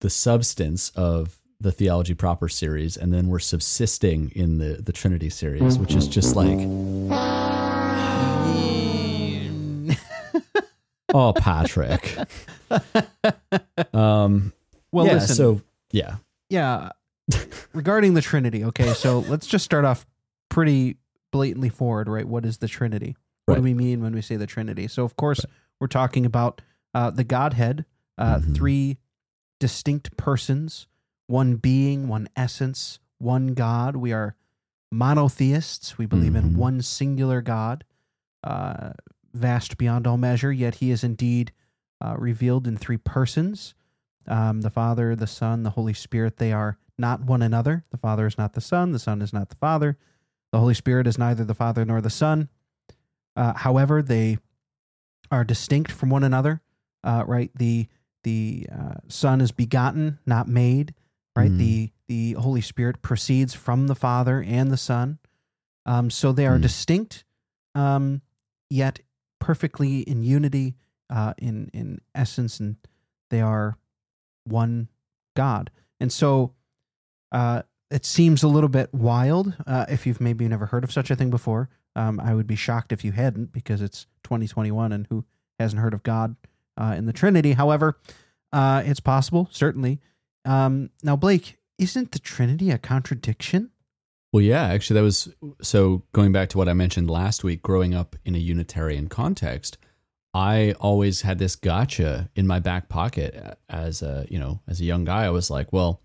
the 0.00 0.10
substance 0.10 0.90
of 0.96 1.36
the 1.62 1.70
theology 1.72 2.14
proper 2.14 2.48
series, 2.48 2.96
and 2.96 3.12
then 3.12 3.28
we're 3.28 3.38
subsisting 3.38 4.30
in 4.34 4.58
the 4.58 4.80
the 4.82 4.92
Trinity 4.92 5.28
series, 5.28 5.78
which 5.78 5.94
is 5.94 6.08
just 6.08 6.34
like 6.36 6.56
oh, 11.14 11.32
Patrick. 11.32 12.16
um. 13.94 14.52
well, 14.92 15.06
yeah. 15.06 15.14
listen. 15.14 15.36
So 15.36 15.62
yeah. 15.92 16.16
yeah, 16.48 16.90
regarding 17.72 18.14
the 18.14 18.20
Trinity. 18.20 18.64
Okay, 18.64 18.92
so 18.94 19.18
let's 19.28 19.46
just 19.46 19.64
start 19.64 19.84
off 19.84 20.06
pretty 20.48 20.96
blatantly 21.32 21.68
forward, 21.68 22.08
right? 22.08 22.26
What 22.26 22.44
is 22.44 22.58
the 22.58 22.68
Trinity? 22.68 23.16
What 23.46 23.56
do 23.56 23.62
we 23.62 23.74
mean 23.74 24.00
when 24.02 24.12
we 24.14 24.22
say 24.22 24.36
the 24.36 24.46
Trinity? 24.46 24.86
So, 24.86 25.04
of 25.04 25.16
course, 25.16 25.44
we're 25.80 25.88
talking 25.88 26.24
about 26.24 26.60
uh, 26.94 27.10
the 27.10 27.24
Godhead, 27.24 27.84
uh, 28.18 28.38
Mhm. 28.38 28.54
three 28.54 28.98
distinct 29.60 30.16
persons, 30.16 30.86
one 31.26 31.56
being, 31.56 32.08
one 32.08 32.28
essence, 32.36 32.98
one 33.18 33.48
God. 33.54 33.96
We 33.96 34.12
are 34.12 34.34
monotheists. 34.92 35.98
We 35.98 36.06
believe 36.06 36.34
in 36.34 36.50
Mhm. 36.52 36.56
one 36.56 36.82
singular 36.82 37.40
God, 37.42 37.84
uh, 38.44 38.92
vast 39.32 39.76
beyond 39.78 40.06
all 40.06 40.16
measure, 40.16 40.52
yet 40.52 40.76
he 40.76 40.90
is 40.90 41.04
indeed 41.04 41.52
uh, 42.00 42.14
revealed 42.18 42.66
in 42.66 42.76
three 42.76 42.96
persons 42.96 43.74
um, 44.26 44.60
the 44.60 44.70
Father, 44.70 45.16
the 45.16 45.26
Son, 45.26 45.62
the 45.62 45.70
Holy 45.70 45.94
Spirit. 45.94 46.36
They 46.36 46.52
are 46.52 46.78
not 46.98 47.22
one 47.22 47.42
another. 47.42 47.84
The 47.90 47.96
Father 47.96 48.26
is 48.26 48.36
not 48.38 48.52
the 48.52 48.60
Son. 48.60 48.92
The 48.92 48.98
Son 48.98 49.22
is 49.22 49.32
not 49.32 49.48
the 49.48 49.56
Father. 49.56 49.96
The 50.52 50.58
Holy 50.58 50.74
Spirit 50.74 51.06
is 51.06 51.18
neither 51.18 51.44
the 51.44 51.54
Father 51.54 51.84
nor 51.84 52.00
the 52.00 52.10
Son. 52.10 52.48
Uh, 53.36 53.54
however, 53.54 54.02
they 54.02 54.38
are 55.30 55.44
distinct 55.44 55.90
from 55.92 56.10
one 56.10 56.24
another. 56.24 56.60
Uh, 57.02 57.24
right? 57.26 57.50
The 57.54 57.86
the 58.24 58.66
uh, 58.70 58.94
Son 59.08 59.40
is 59.40 59.52
begotten, 59.52 60.18
not 60.26 60.46
made. 60.48 60.94
Right? 61.34 61.50
Mm. 61.50 61.58
The 61.58 61.92
the 62.08 62.32
Holy 62.34 62.60
Spirit 62.60 63.00
proceeds 63.02 63.54
from 63.54 63.86
the 63.86 63.94
Father 63.94 64.42
and 64.46 64.70
the 64.70 64.76
Son. 64.76 65.18
Um, 65.86 66.10
so 66.10 66.32
they 66.32 66.46
are 66.46 66.56
Hmm. 66.56 66.62
distinct, 66.62 67.24
um, 67.74 68.20
yet 68.68 69.00
perfectly 69.40 70.00
in 70.00 70.22
unity, 70.22 70.76
uh, 71.08 71.34
in 71.38 71.70
in 71.74 72.00
essence, 72.14 72.60
and 72.60 72.76
they 73.30 73.40
are 73.40 73.76
one 74.44 74.88
God. 75.34 75.70
And 75.98 76.12
so, 76.12 76.54
uh, 77.32 77.62
it 77.90 78.04
seems 78.04 78.42
a 78.42 78.48
little 78.48 78.68
bit 78.68 78.92
wild 78.94 79.54
uh, 79.66 79.86
if 79.88 80.06
you've 80.06 80.20
maybe 80.20 80.46
never 80.46 80.66
heard 80.66 80.84
of 80.84 80.92
such 80.92 81.10
a 81.10 81.16
thing 81.16 81.30
before. 81.30 81.68
Um, 81.96 82.20
I 82.20 82.34
would 82.34 82.46
be 82.46 82.56
shocked 82.56 82.92
if 82.92 83.04
you 83.04 83.12
hadn't, 83.12 83.52
because 83.52 83.82
it's 83.82 84.06
2021, 84.22 84.92
and 84.92 85.06
who 85.10 85.24
hasn't 85.58 85.82
heard 85.82 85.92
of 85.94 86.04
God 86.04 86.36
uh, 86.76 86.94
in 86.96 87.06
the 87.06 87.12
Trinity? 87.12 87.52
However, 87.52 87.98
uh, 88.52 88.82
it's 88.86 89.00
possible, 89.00 89.48
certainly. 89.50 90.00
Um, 90.44 90.90
now, 91.02 91.16
Blake, 91.16 91.58
isn't 91.78 92.12
the 92.12 92.18
Trinity 92.18 92.70
a 92.70 92.78
contradiction? 92.78 93.70
Well, 94.32 94.42
yeah, 94.42 94.62
actually, 94.64 94.94
that 95.00 95.04
was 95.04 95.28
so 95.60 96.04
going 96.12 96.30
back 96.32 96.50
to 96.50 96.58
what 96.58 96.68
I 96.68 96.72
mentioned 96.72 97.10
last 97.10 97.42
week, 97.42 97.62
growing 97.62 97.94
up 97.94 98.14
in 98.24 98.34
a 98.34 98.38
Unitarian 98.38 99.08
context. 99.08 99.76
I 100.32 100.74
always 100.78 101.22
had 101.22 101.40
this 101.40 101.56
gotcha 101.56 102.30
in 102.36 102.46
my 102.46 102.60
back 102.60 102.88
pocket 102.88 103.58
as 103.68 104.02
a, 104.02 104.26
you 104.30 104.38
know, 104.38 104.60
as 104.68 104.80
a 104.80 104.84
young 104.84 105.04
guy. 105.04 105.24
I 105.24 105.30
was 105.30 105.50
like, 105.50 105.72
well, 105.72 106.00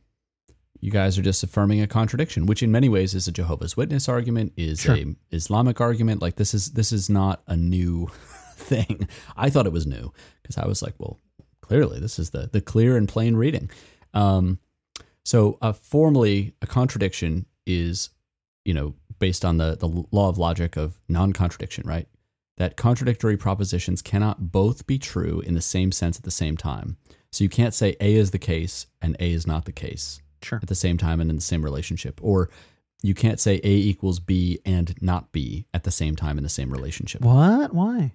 you 0.80 0.90
guys 0.90 1.20
are 1.20 1.22
just 1.22 1.44
affirming 1.44 1.82
a 1.82 1.88
contradiction, 1.88 2.48
which 2.48 2.64
in 2.64 2.72
many 2.72 2.90
ways 2.90 3.14
is 3.14 3.28
a 3.28 3.32
Jehovah's 3.32 3.78
Witness 3.78 4.10
argument, 4.10 4.54
is 4.58 4.82
Sure. 4.82 4.96
a 4.96 5.16
Islamic 5.32 5.80
argument. 5.80 6.24
Like 6.24 6.38
this 6.38 6.56
is 6.56 6.72
this 6.72 6.92
is 6.92 7.10
not 7.10 7.44
a 7.48 7.56
new 7.56 8.08
thing. 8.56 9.08
I 9.38 9.52
thought 9.52 9.68
it 9.68 9.72
was 9.74 9.86
new 9.86 10.12
because 10.42 10.58
I 10.58 10.66
was 10.66 10.82
like, 10.82 10.96
well, 10.98 11.20
clearly 11.62 12.00
this 12.00 12.18
is 12.18 12.32
the 12.32 12.50
the 12.52 12.62
clear 12.62 12.98
and 12.98 13.08
plain 13.08 13.36
reading. 13.36 13.70
Um, 14.16 14.58
so 15.24 15.58
uh, 15.62 15.74
formally, 15.74 16.56
a 16.62 16.68
contradiction 16.68 17.46
is, 17.66 18.10
you 18.66 18.74
know, 18.74 18.96
based 19.20 19.46
on 19.46 19.58
the 19.58 19.78
the 19.78 19.88
law 20.12 20.28
of 20.30 20.38
logic 20.38 20.76
of 20.76 21.00
non-contradiction, 21.08 21.88
right? 21.88 22.08
That 22.58 22.78
contradictory 22.78 23.38
propositions 23.38 24.02
cannot 24.02 24.52
both 24.52 24.88
be 24.88 24.98
true 24.98 25.42
in 25.42 25.54
the 25.56 25.62
same 25.62 25.92
sense 25.92 26.18
at 26.18 26.24
the 26.24 26.32
same 26.32 26.58
time. 26.58 26.98
So 27.32 27.44
you 27.44 27.50
can't 27.50 27.74
say 27.74 27.96
A 28.00 28.16
is 28.16 28.32
the 28.32 28.40
case 28.40 28.88
and 29.02 29.16
A 29.20 29.32
is 29.32 29.46
not 29.46 29.66
the 29.66 29.72
case 29.74 30.22
Sure. 30.42 30.60
at 30.62 30.68
the 30.70 30.76
same 30.76 30.98
time 30.98 31.20
and 31.20 31.30
in 31.30 31.36
the 31.36 31.42
same 31.42 31.64
relationship, 31.64 32.20
or 32.24 32.50
you 33.04 33.14
can't 33.14 33.40
say 33.42 33.56
A 33.64 33.70
equals 33.70 34.20
B 34.20 34.60
and 34.66 34.96
not 35.02 35.32
B 35.34 35.66
at 35.74 35.84
the 35.84 35.92
same 35.92 36.16
time 36.16 36.38
in 36.38 36.44
the 36.44 36.50
same 36.50 36.72
relationship 36.72 37.22
What? 37.22 37.74
Why? 37.74 38.14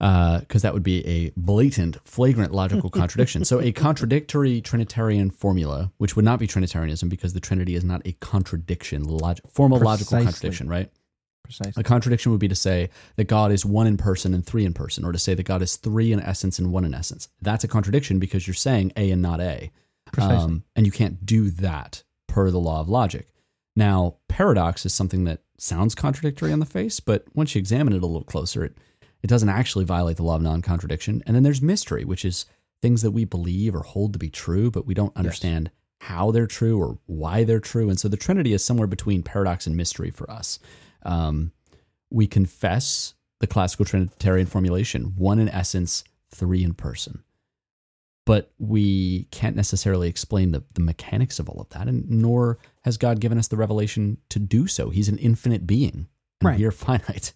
Because 0.00 0.62
that 0.62 0.72
would 0.72 0.82
be 0.82 1.06
a 1.06 1.30
blatant, 1.36 1.98
flagrant 2.04 2.52
logical 2.52 2.88
contradiction. 2.90 3.44
so, 3.44 3.60
a 3.60 3.70
contradictory 3.70 4.60
Trinitarian 4.60 5.30
formula, 5.30 5.92
which 5.98 6.16
would 6.16 6.24
not 6.24 6.38
be 6.38 6.46
Trinitarianism 6.46 7.08
because 7.08 7.34
the 7.34 7.40
Trinity 7.40 7.74
is 7.74 7.84
not 7.84 8.00
a 8.06 8.12
contradiction, 8.20 9.04
log- 9.04 9.40
formal 9.52 9.78
logical 9.78 10.22
contradiction, 10.22 10.68
right? 10.68 10.90
Precisely. 11.44 11.80
A 11.80 11.84
contradiction 11.84 12.32
would 12.32 12.40
be 12.40 12.48
to 12.48 12.54
say 12.54 12.90
that 13.16 13.24
God 13.24 13.52
is 13.52 13.66
one 13.66 13.86
in 13.86 13.96
person 13.96 14.32
and 14.34 14.46
three 14.46 14.64
in 14.64 14.72
person, 14.72 15.04
or 15.04 15.12
to 15.12 15.18
say 15.18 15.34
that 15.34 15.42
God 15.42 15.62
is 15.62 15.76
three 15.76 16.12
in 16.12 16.20
essence 16.20 16.58
and 16.58 16.72
one 16.72 16.84
in 16.84 16.94
essence. 16.94 17.28
That's 17.42 17.64
a 17.64 17.68
contradiction 17.68 18.18
because 18.18 18.46
you're 18.46 18.54
saying 18.54 18.92
A 18.96 19.10
and 19.10 19.20
not 19.20 19.40
A. 19.40 19.70
Precisely. 20.12 20.36
Um, 20.36 20.64
and 20.74 20.86
you 20.86 20.92
can't 20.92 21.26
do 21.26 21.50
that 21.50 22.02
per 22.26 22.50
the 22.50 22.60
law 22.60 22.80
of 22.80 22.88
logic. 22.88 23.28
Now, 23.76 24.16
paradox 24.28 24.86
is 24.86 24.94
something 24.94 25.24
that 25.24 25.40
sounds 25.58 25.94
contradictory 25.94 26.52
on 26.52 26.60
the 26.60 26.66
face, 26.66 27.00
but 27.00 27.24
once 27.34 27.54
you 27.54 27.58
examine 27.58 27.92
it 27.92 28.02
a 28.02 28.06
little 28.06 28.24
closer, 28.24 28.64
it, 28.64 28.78
it 29.22 29.26
doesn't 29.28 29.48
actually 29.48 29.84
violate 29.84 30.16
the 30.16 30.22
law 30.22 30.36
of 30.36 30.42
non 30.42 30.62
contradiction. 30.62 31.22
And 31.26 31.34
then 31.36 31.42
there's 31.42 31.62
mystery, 31.62 32.04
which 32.04 32.24
is 32.24 32.46
things 32.82 33.02
that 33.02 33.10
we 33.10 33.24
believe 33.24 33.74
or 33.74 33.82
hold 33.82 34.12
to 34.14 34.18
be 34.18 34.30
true, 34.30 34.70
but 34.70 34.86
we 34.86 34.94
don't 34.94 35.16
understand 35.16 35.70
how 36.00 36.30
they're 36.30 36.46
true 36.46 36.78
or 36.80 36.98
why 37.06 37.44
they're 37.44 37.60
true. 37.60 37.90
And 37.90 38.00
so 38.00 38.08
the 38.08 38.16
Trinity 38.16 38.54
is 38.54 38.64
somewhere 38.64 38.86
between 38.86 39.22
paradox 39.22 39.66
and 39.66 39.76
mystery 39.76 40.10
for 40.10 40.30
us. 40.30 40.58
Um, 41.02 41.52
we 42.10 42.26
confess 42.26 43.14
the 43.40 43.46
classical 43.46 43.84
Trinitarian 43.84 44.46
formulation 44.46 45.12
one 45.16 45.38
in 45.38 45.48
essence, 45.50 46.04
three 46.30 46.64
in 46.64 46.72
person. 46.74 47.22
But 48.26 48.52
we 48.58 49.24
can't 49.30 49.56
necessarily 49.56 50.08
explain 50.08 50.52
the, 50.52 50.62
the 50.74 50.80
mechanics 50.82 51.38
of 51.38 51.48
all 51.48 51.60
of 51.60 51.68
that, 51.70 51.88
and 51.88 52.08
nor 52.08 52.58
has 52.82 52.96
God 52.96 53.18
given 53.20 53.38
us 53.38 53.48
the 53.48 53.56
revelation 53.56 54.18
to 54.28 54.38
do 54.38 54.66
so. 54.66 54.90
He's 54.90 55.08
an 55.08 55.18
infinite 55.18 55.66
being, 55.66 56.06
and 56.40 56.46
Right. 56.48 56.58
we 56.58 56.64
are 56.64 56.70
finite. 56.70 57.32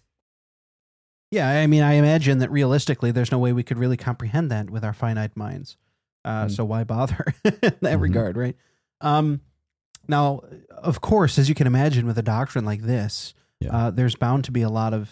Yeah, 1.31 1.49
I 1.49 1.67
mean, 1.67 1.83
I 1.83 1.93
imagine 1.93 2.37
that 2.39 2.51
realistically, 2.51 3.11
there's 3.11 3.31
no 3.31 3.39
way 3.39 3.51
we 3.53 3.63
could 3.63 3.77
really 3.77 3.97
comprehend 3.97 4.51
that 4.51 4.69
with 4.69 4.83
our 4.85 4.93
finite 4.93 5.35
minds. 5.35 5.77
Uh, 6.23 6.45
Mm. 6.45 6.51
So 6.51 6.65
why 6.65 6.83
bother 6.83 7.25
in 7.43 7.51
that 7.61 7.81
Mhm. 7.81 8.01
regard, 8.01 8.37
right? 8.37 8.55
Um, 9.01 9.41
now, 10.07 10.41
of 10.69 11.01
course, 11.01 11.37
as 11.39 11.49
you 11.49 11.55
can 11.55 11.67
imagine, 11.67 12.05
with 12.05 12.17
a 12.17 12.21
doctrine 12.23 12.63
like 12.65 12.81
this, 12.83 13.33
Yeah. 13.59 13.75
uh, 13.75 13.91
there's 13.91 14.15
bound 14.15 14.43
to 14.45 14.51
be 14.51 14.61
a 14.61 14.69
lot 14.69 14.93
of 14.93 15.09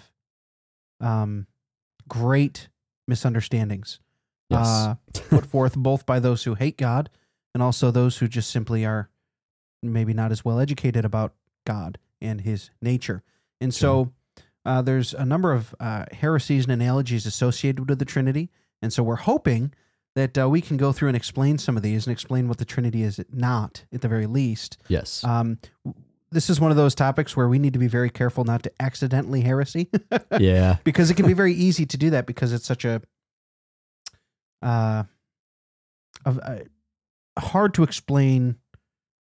um, 0.99 1.47
great 2.07 2.69
misunderstandings 3.07 3.99
Yes. 4.49 4.65
uh, 4.67 4.95
put 5.29 5.45
forth 5.51 5.75
both 5.75 6.05
by 6.05 6.19
those 6.19 6.43
who 6.45 6.53
hate 6.55 6.77
God 6.77 7.09
and 7.53 7.61
also 7.61 7.91
those 7.91 8.17
who 8.19 8.27
just 8.27 8.49
simply 8.49 8.85
are 8.85 9.09
maybe 9.81 10.13
not 10.13 10.31
as 10.31 10.45
well 10.45 10.59
educated 10.59 11.03
about 11.05 11.33
God 11.65 11.97
and 12.21 12.41
His 12.41 12.69
nature. 12.81 13.21
And 13.59 13.73
so 13.73 14.13
uh, 14.65 14.81
there's 14.81 15.13
a 15.13 15.25
number 15.25 15.51
of 15.51 15.73
uh, 15.79 16.05
heresies 16.11 16.63
and 16.65 16.71
analogies 16.71 17.25
associated 17.25 17.89
with 17.89 17.99
the 17.99 18.05
Trinity. 18.05 18.49
And 18.81 18.91
so 18.93 19.03
we're 19.03 19.15
hoping 19.15 19.73
that 20.15 20.37
uh, 20.37 20.47
we 20.47 20.61
can 20.61 20.77
go 20.77 20.91
through 20.91 21.07
and 21.09 21.17
explain 21.17 21.57
some 21.57 21.75
of 21.75 21.83
these 21.83 22.05
and 22.05 22.11
explain 22.11 22.47
what 22.47 22.57
the 22.59 22.65
Trinity 22.65 23.03
is 23.03 23.19
not, 23.31 23.83
at 23.93 24.01
the 24.01 24.07
very 24.07 24.25
least. 24.27 24.77
yes. 24.87 25.23
Um, 25.23 25.57
this 26.31 26.49
is 26.49 26.59
one 26.59 26.71
of 26.71 26.77
those 26.77 26.95
topics 26.95 27.37
where 27.37 27.47
we 27.47 27.59
need 27.59 27.73
to 27.73 27.79
be 27.79 27.87
very 27.87 28.09
careful 28.09 28.43
not 28.43 28.63
to 28.63 28.71
accidentally 28.79 29.41
heresy 29.41 29.87
yeah. 30.39 30.77
because 30.83 31.11
it 31.11 31.13
can 31.15 31.27
be 31.27 31.33
very 31.33 31.53
easy 31.53 31.85
to 31.85 31.95
do 31.97 32.09
that 32.09 32.25
because 32.25 32.51
it's 32.53 32.65
such 32.65 32.85
a 32.85 33.01
uh, 34.63 35.03
of 36.25 36.39
uh, 36.39 36.59
hard 37.37 37.73
to 37.75 37.83
explain 37.83 38.55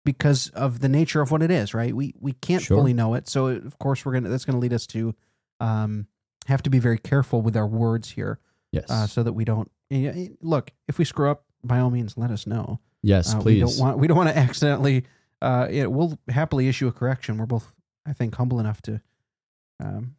because 0.06 0.50
of 0.50 0.80
the 0.80 0.90
nature 0.90 1.22
of 1.22 1.32
what 1.32 1.42
it 1.42 1.52
is, 1.52 1.74
right? 1.74 1.96
We 1.96 2.14
we 2.20 2.34
can't 2.34 2.62
Sure. 2.62 2.78
fully 2.78 2.94
know 2.94 3.14
it, 3.16 3.28
so 3.28 3.48
of 3.48 3.78
course 3.80 4.06
we're 4.06 4.14
gonna 4.14 4.30
that's 4.30 4.46
gonna 4.46 4.60
lead 4.60 4.74
us 4.74 4.86
to 4.88 5.16
um, 5.60 6.08
have 6.48 6.62
to 6.64 6.70
be 6.70 6.80
very 6.80 6.98
careful 6.98 7.42
with 7.42 7.56
our 7.58 7.68
words 7.68 8.12
here, 8.12 8.40
Yes. 8.72 8.90
uh, 8.90 9.08
so 9.08 9.24
that 9.24 9.34
we 9.34 9.46
don't 9.46 9.70
look. 10.42 10.72
If 10.88 10.98
we 10.98 11.06
screw 11.06 11.30
up, 11.30 11.44
by 11.64 11.80
all 11.80 11.90
means, 11.90 12.18
let 12.18 12.32
us 12.32 12.46
know. 12.48 12.80
yes, 13.04 13.34
Uh, 13.34 13.42
We 13.44 13.60
don't 13.60 13.78
want 13.80 14.00
we 14.00 14.08
don't 14.08 14.18
want 14.18 14.30
to 14.30 14.38
accidentally. 14.48 15.06
Uh, 15.42 15.68
yeah, 15.72 15.86
we'll 15.86 16.18
happily 16.30 16.68
issue 16.68 16.88
a 16.88 16.92
correction. 16.92 17.38
We're 17.38 17.46
both, 17.46 17.72
I 18.06 18.14
think, 18.14 18.36
humble 18.36 18.60
enough 18.60 18.82
to 18.84 19.02
um, 19.80 20.16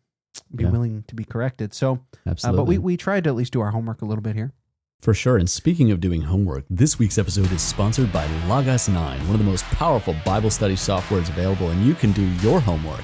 be 0.54 0.64
Yeah. 0.64 0.70
willing 0.70 1.04
to 1.08 1.14
be 1.14 1.24
corrected. 1.24 1.74
So, 1.74 1.92
uh, 2.26 2.30
Absolutely. 2.30 2.56
but 2.58 2.64
we 2.64 2.78
we 2.78 2.96
tried 2.96 3.24
to 3.24 3.30
at 3.30 3.36
least 3.36 3.52
do 3.52 3.60
our 3.60 3.70
homework 3.70 4.02
a 4.02 4.06
little 4.06 4.22
bit 4.22 4.34
here. 4.36 4.52
For 5.00 5.14
sure. 5.14 5.38
And 5.38 5.48
speaking 5.48 5.90
of 5.90 6.00
doing 6.00 6.22
homework, 6.22 6.64
this 6.68 6.98
week's 6.98 7.16
episode 7.16 7.50
is 7.52 7.62
sponsored 7.62 8.12
by 8.12 8.26
Logos 8.46 8.86
9, 8.88 9.20
one 9.20 9.30
of 9.30 9.38
the 9.38 9.44
most 9.50 9.64
powerful 9.66 10.14
Bible 10.26 10.50
study 10.50 10.74
softwares 10.74 11.30
available, 11.30 11.70
and 11.70 11.82
you 11.86 11.94
can 11.94 12.12
do 12.12 12.22
your 12.42 12.60
homework 12.60 13.00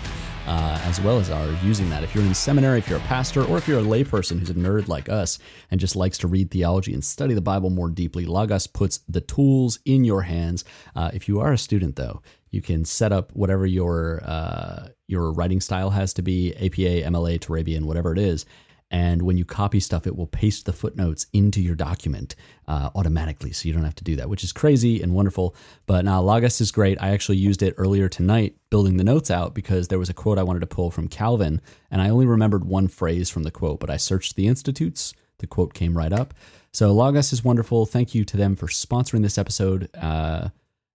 uh, 0.47 0.81
as 0.85 1.01
well 1.01 1.19
as 1.19 1.31
are 1.31 1.51
using 1.65 1.91
that. 1.91 2.05
If 2.05 2.15
you're 2.15 2.25
in 2.25 2.35
seminary, 2.35 2.79
if 2.79 2.89
you're 2.89 2.99
a 2.99 3.03
pastor, 3.03 3.45
or 3.45 3.59
if 3.59 3.67
you're 3.67 3.81
a 3.81 3.83
layperson 3.83 4.39
who's 4.39 4.51
a 4.51 4.55
nerd 4.55 4.89
like 4.89 5.09
us 5.09 5.39
and 5.71 5.81
just 5.81 5.97
likes 5.97 6.19
to 6.19 6.29
read 6.29 6.51
theology 6.51 6.95
and 6.95 7.05
study 7.05 7.35
the 7.35 7.41
Bible 7.41 7.71
more 7.71 7.91
deeply, 7.91 8.25
Logos 8.25 8.67
puts 8.67 8.99
the 9.09 9.21
tools 9.21 9.79
in 9.85 10.05
your 10.05 10.23
hands. 10.23 10.65
Uh, 10.95 11.11
if 11.13 11.29
you 11.29 11.41
are 11.41 11.53
a 11.53 11.59
student, 11.59 11.97
though, 11.97 12.23
you 12.51 12.63
can 12.63 12.85
set 12.85 13.13
up 13.13 13.33
whatever 13.33 13.67
your 13.67 14.23
uh, 14.25 14.89
your 15.09 15.33
writing 15.33 15.61
style 15.61 15.91
has 15.91 16.15
to 16.15 16.23
be 16.23 16.55
APA, 16.55 17.09
MLA, 17.11 17.39
Turabian, 17.39 17.85
whatever 17.85 18.13
it 18.13 18.19
is. 18.19 18.47
And 18.91 19.23
when 19.23 19.37
you 19.37 19.45
copy 19.45 19.81
stuff, 19.81 20.07
it 20.07 20.17
will 20.17 20.29
paste 20.29 20.65
the 20.65 20.73
footnotes 20.73 21.27
into 21.33 21.61
your 21.61 21.75
document 21.75 22.37
uh, 22.69 22.91
automatically. 22.95 23.53
So 23.53 23.67
you 23.67 23.75
don't 23.75 23.85
have 23.85 23.97
to 23.97 24.05
do 24.05 24.15
that, 24.17 24.29
which 24.29 24.45
is 24.45 24.53
crazy 24.53 25.03
and 25.03 25.13
wonderful. 25.13 25.57
But 25.87 26.05
now 26.05 26.21
Logos 26.21 26.61
is 26.61 26.71
great. 26.71 27.01
I 27.03 27.11
actually 27.11 27.39
used 27.39 27.63
it 27.63 27.75
earlier 27.79 28.09
tonight 28.09 28.57
building 28.71 28.97
the 28.97 29.05
notes 29.05 29.31
out 29.31 29.55
because 29.55 29.89
there 29.89 29.99
was 29.99 30.09
a 30.09 30.15
quote 30.15 30.39
I 30.39 30.45
wanted 30.45 30.61
to 30.61 30.67
pull 30.67 30.91
from 30.91 31.09
Calvin. 31.09 31.61
And 31.91 32.01
I 32.01 32.11
only 32.11 32.27
remembered 32.27 32.65
one 32.65 32.87
phrase 32.87 33.29
from 33.29 33.43
the 33.43 33.51
quote, 33.51 33.81
but 33.81 33.91
I 33.91 33.97
searched 33.97 34.37
the 34.37 34.47
institutes. 34.47 35.15
The 35.39 35.47
quote 35.47 35.75
came 35.75 35.97
right 35.97 36.13
up. 36.13 36.33
So 36.73 36.93
Logos 36.93 37.33
is 37.33 37.43
wonderful. 37.43 37.87
Thank 37.87 38.15
you 38.15 38.25
to 38.25 38.37
them 38.37 38.55
for 38.55 38.69
sponsoring 38.69 39.23
this 39.23 39.39
episode. 39.39 39.89
Uh, 39.95 40.51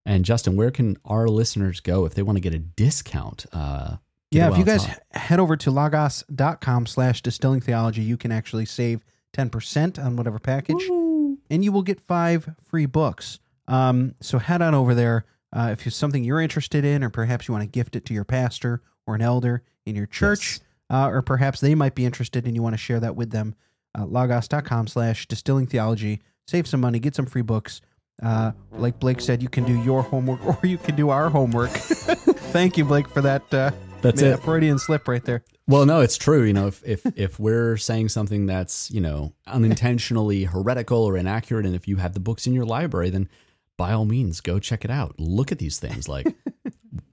and 0.06 0.26
Justin, 0.26 0.56
where 0.56 0.72
can 0.72 0.98
our 1.06 1.28
listeners 1.28 1.80
go 1.80 2.06
if 2.06 2.16
they 2.16 2.24
want 2.24 2.38
to 2.38 2.42
get 2.42 2.54
a 2.54 2.60
discount? 2.60 3.46
Uh, 3.52 3.98
Yeah, 4.32 4.50
if 4.50 4.58
you 4.58 4.64
guys 4.64 4.88
head 5.12 5.40
over 5.40 5.58
to 5.58 5.72
logos.com 5.72 6.86
slash 6.86 7.22
distilling 7.22 7.60
theology, 7.60 8.02
you 8.02 8.16
can 8.16 8.32
actually 8.32 8.66
save 8.66 9.04
10% 9.34 10.04
on 10.04 10.16
whatever 10.16 10.40
package, 10.40 10.84
and 11.50 11.64
you 11.64 11.72
will 11.72 11.84
get 11.84 12.00
five 12.00 12.50
free 12.64 12.86
books. 12.86 13.40
Um, 13.68 14.16
so 14.22 14.40
head 14.40 14.62
on 14.62 14.74
over 14.74 14.96
there. 14.96 15.26
Uh, 15.54 15.70
if 15.74 15.86
it's 15.86 15.98
something 15.98 16.24
you're 16.24 16.40
interested 16.40 16.86
in, 16.86 17.04
or 17.04 17.10
perhaps 17.10 17.48
you 17.48 17.54
want 17.54 17.64
to 17.64 17.70
gift 17.70 17.96
it 17.98 18.06
to 18.06 18.14
your 18.14 18.24
pastor 18.24 18.82
or 19.06 19.16
an 19.16 19.22
elder 19.22 19.64
in 19.86 19.96
your 19.96 20.06
church, 20.06 20.62
uh, 20.90 21.08
or 21.10 21.22
perhaps 21.22 21.60
they 21.60 21.76
might 21.76 21.96
be 21.96 22.06
interested 22.06 22.46
and 22.46 22.56
you 22.56 22.62
want 22.62 22.74
to 22.74 22.78
share 22.78 23.02
that 23.02 23.16
with 23.18 23.32
them, 23.32 23.56
uh, 23.98 24.06
logos.com 24.06 24.88
slash 24.88 25.28
distilling 25.28 25.68
theology. 25.68 26.22
Save 26.48 26.68
some 26.68 26.80
money, 26.80 27.00
get 27.00 27.16
some 27.16 27.26
free 27.26 27.42
books. 27.42 27.82
Uh, 28.24 28.52
like 28.72 29.00
Blake 29.00 29.20
said, 29.20 29.42
you 29.42 29.50
can 29.50 29.66
do 29.66 29.82
your 29.84 30.04
homework 30.04 30.46
or 30.64 30.66
you 30.66 30.78
can 30.78 30.96
do 30.96 31.10
our 31.10 31.30
homework. 31.30 31.72
Thank 31.72 32.78
you, 32.78 32.86
Blake, 32.86 33.10
for 33.10 33.22
that. 33.22 33.50
Uh, 34.02 34.10
That's 34.10 34.22
man, 34.22 34.34
it. 34.34 34.40
Freudian 34.42 34.80
slip 34.80 35.08
right 35.08 35.24
there. 35.24 35.44
Well, 35.68 35.86
no, 35.86 36.02
it's 36.02 36.18
true. 36.18 36.44
You 36.44 36.54
know, 36.54 36.68
if 36.68 36.82
if 36.86 37.06
if 37.16 37.40
we're 37.40 37.78
saying 37.78 38.10
something 38.10 38.46
that's 38.48 38.90
you 38.92 39.00
know 39.02 39.34
unintentionally 39.48 40.44
heretical 40.46 41.04
or 41.04 41.16
inaccurate, 41.18 41.66
and 41.66 41.76
if 41.76 41.88
you 41.88 41.98
have 41.98 42.14
the 42.14 42.20
books 42.20 42.48
in 42.48 42.54
your 42.54 42.66
library, 42.66 43.10
then 43.12 43.30
by 43.78 43.92
all 43.94 44.06
means 44.06 44.42
go 44.42 44.60
check 44.60 44.84
it 44.84 44.92
out. 44.92 45.16
Look 45.20 45.52
at 45.52 45.60
these 45.60 45.78
things. 45.80 46.10
Like 46.10 46.26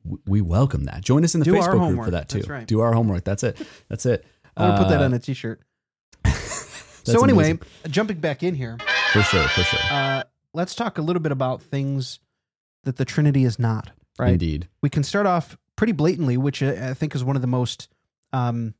w- 0.05 0.23
we 0.27 0.41
welcome 0.41 0.85
that. 0.85 1.03
Join 1.03 1.25
us 1.25 1.35
in 1.35 1.41
the 1.41 1.45
Do 1.45 1.53
Facebook 1.53 1.89
group 1.95 2.05
for 2.07 2.11
that 2.13 2.29
too. 2.29 2.39
That's 2.39 2.49
right. 2.49 2.67
Do 2.67 2.81
our 2.81 2.93
homework. 2.95 3.23
That's 3.25 3.43
it. 3.43 3.59
That's 3.89 4.07
it. 4.07 4.25
I'm 4.57 4.71
gonna 4.71 4.83
put 4.83 4.89
that 4.91 5.01
Uh, 5.03 5.05
on 5.05 5.13
a 5.15 5.19
t-shirt. 5.19 5.61
so 7.05 7.23
anyway, 7.23 7.51
amazing. 7.51 7.61
jumping 7.91 8.19
back 8.19 8.43
in 8.43 8.55
here, 8.55 8.77
for 9.13 9.23
sure, 9.23 9.47
for 9.49 9.63
sure, 9.63 9.81
uh, 9.91 10.23
let's 10.55 10.75
talk 10.75 10.99
a 10.99 11.03
little 11.03 11.23
bit 11.23 11.33
about 11.33 11.63
things 11.63 12.19
that 12.85 12.97
the 12.97 13.05
Trinity 13.05 13.45
is 13.45 13.59
not. 13.59 13.91
Right. 14.19 14.33
indeed. 14.33 14.67
we 14.83 14.91
can 14.91 15.05
start 15.05 15.27
off 15.27 15.57
pretty 15.79 15.93
blatantly, 15.95 16.37
which 16.37 16.63
I 16.63 16.91
I 16.91 16.95
think 16.95 17.15
is 17.15 17.25
one 17.25 17.37
of 17.37 17.41
the 17.43 17.49
most 17.49 17.89
um, 18.35 18.75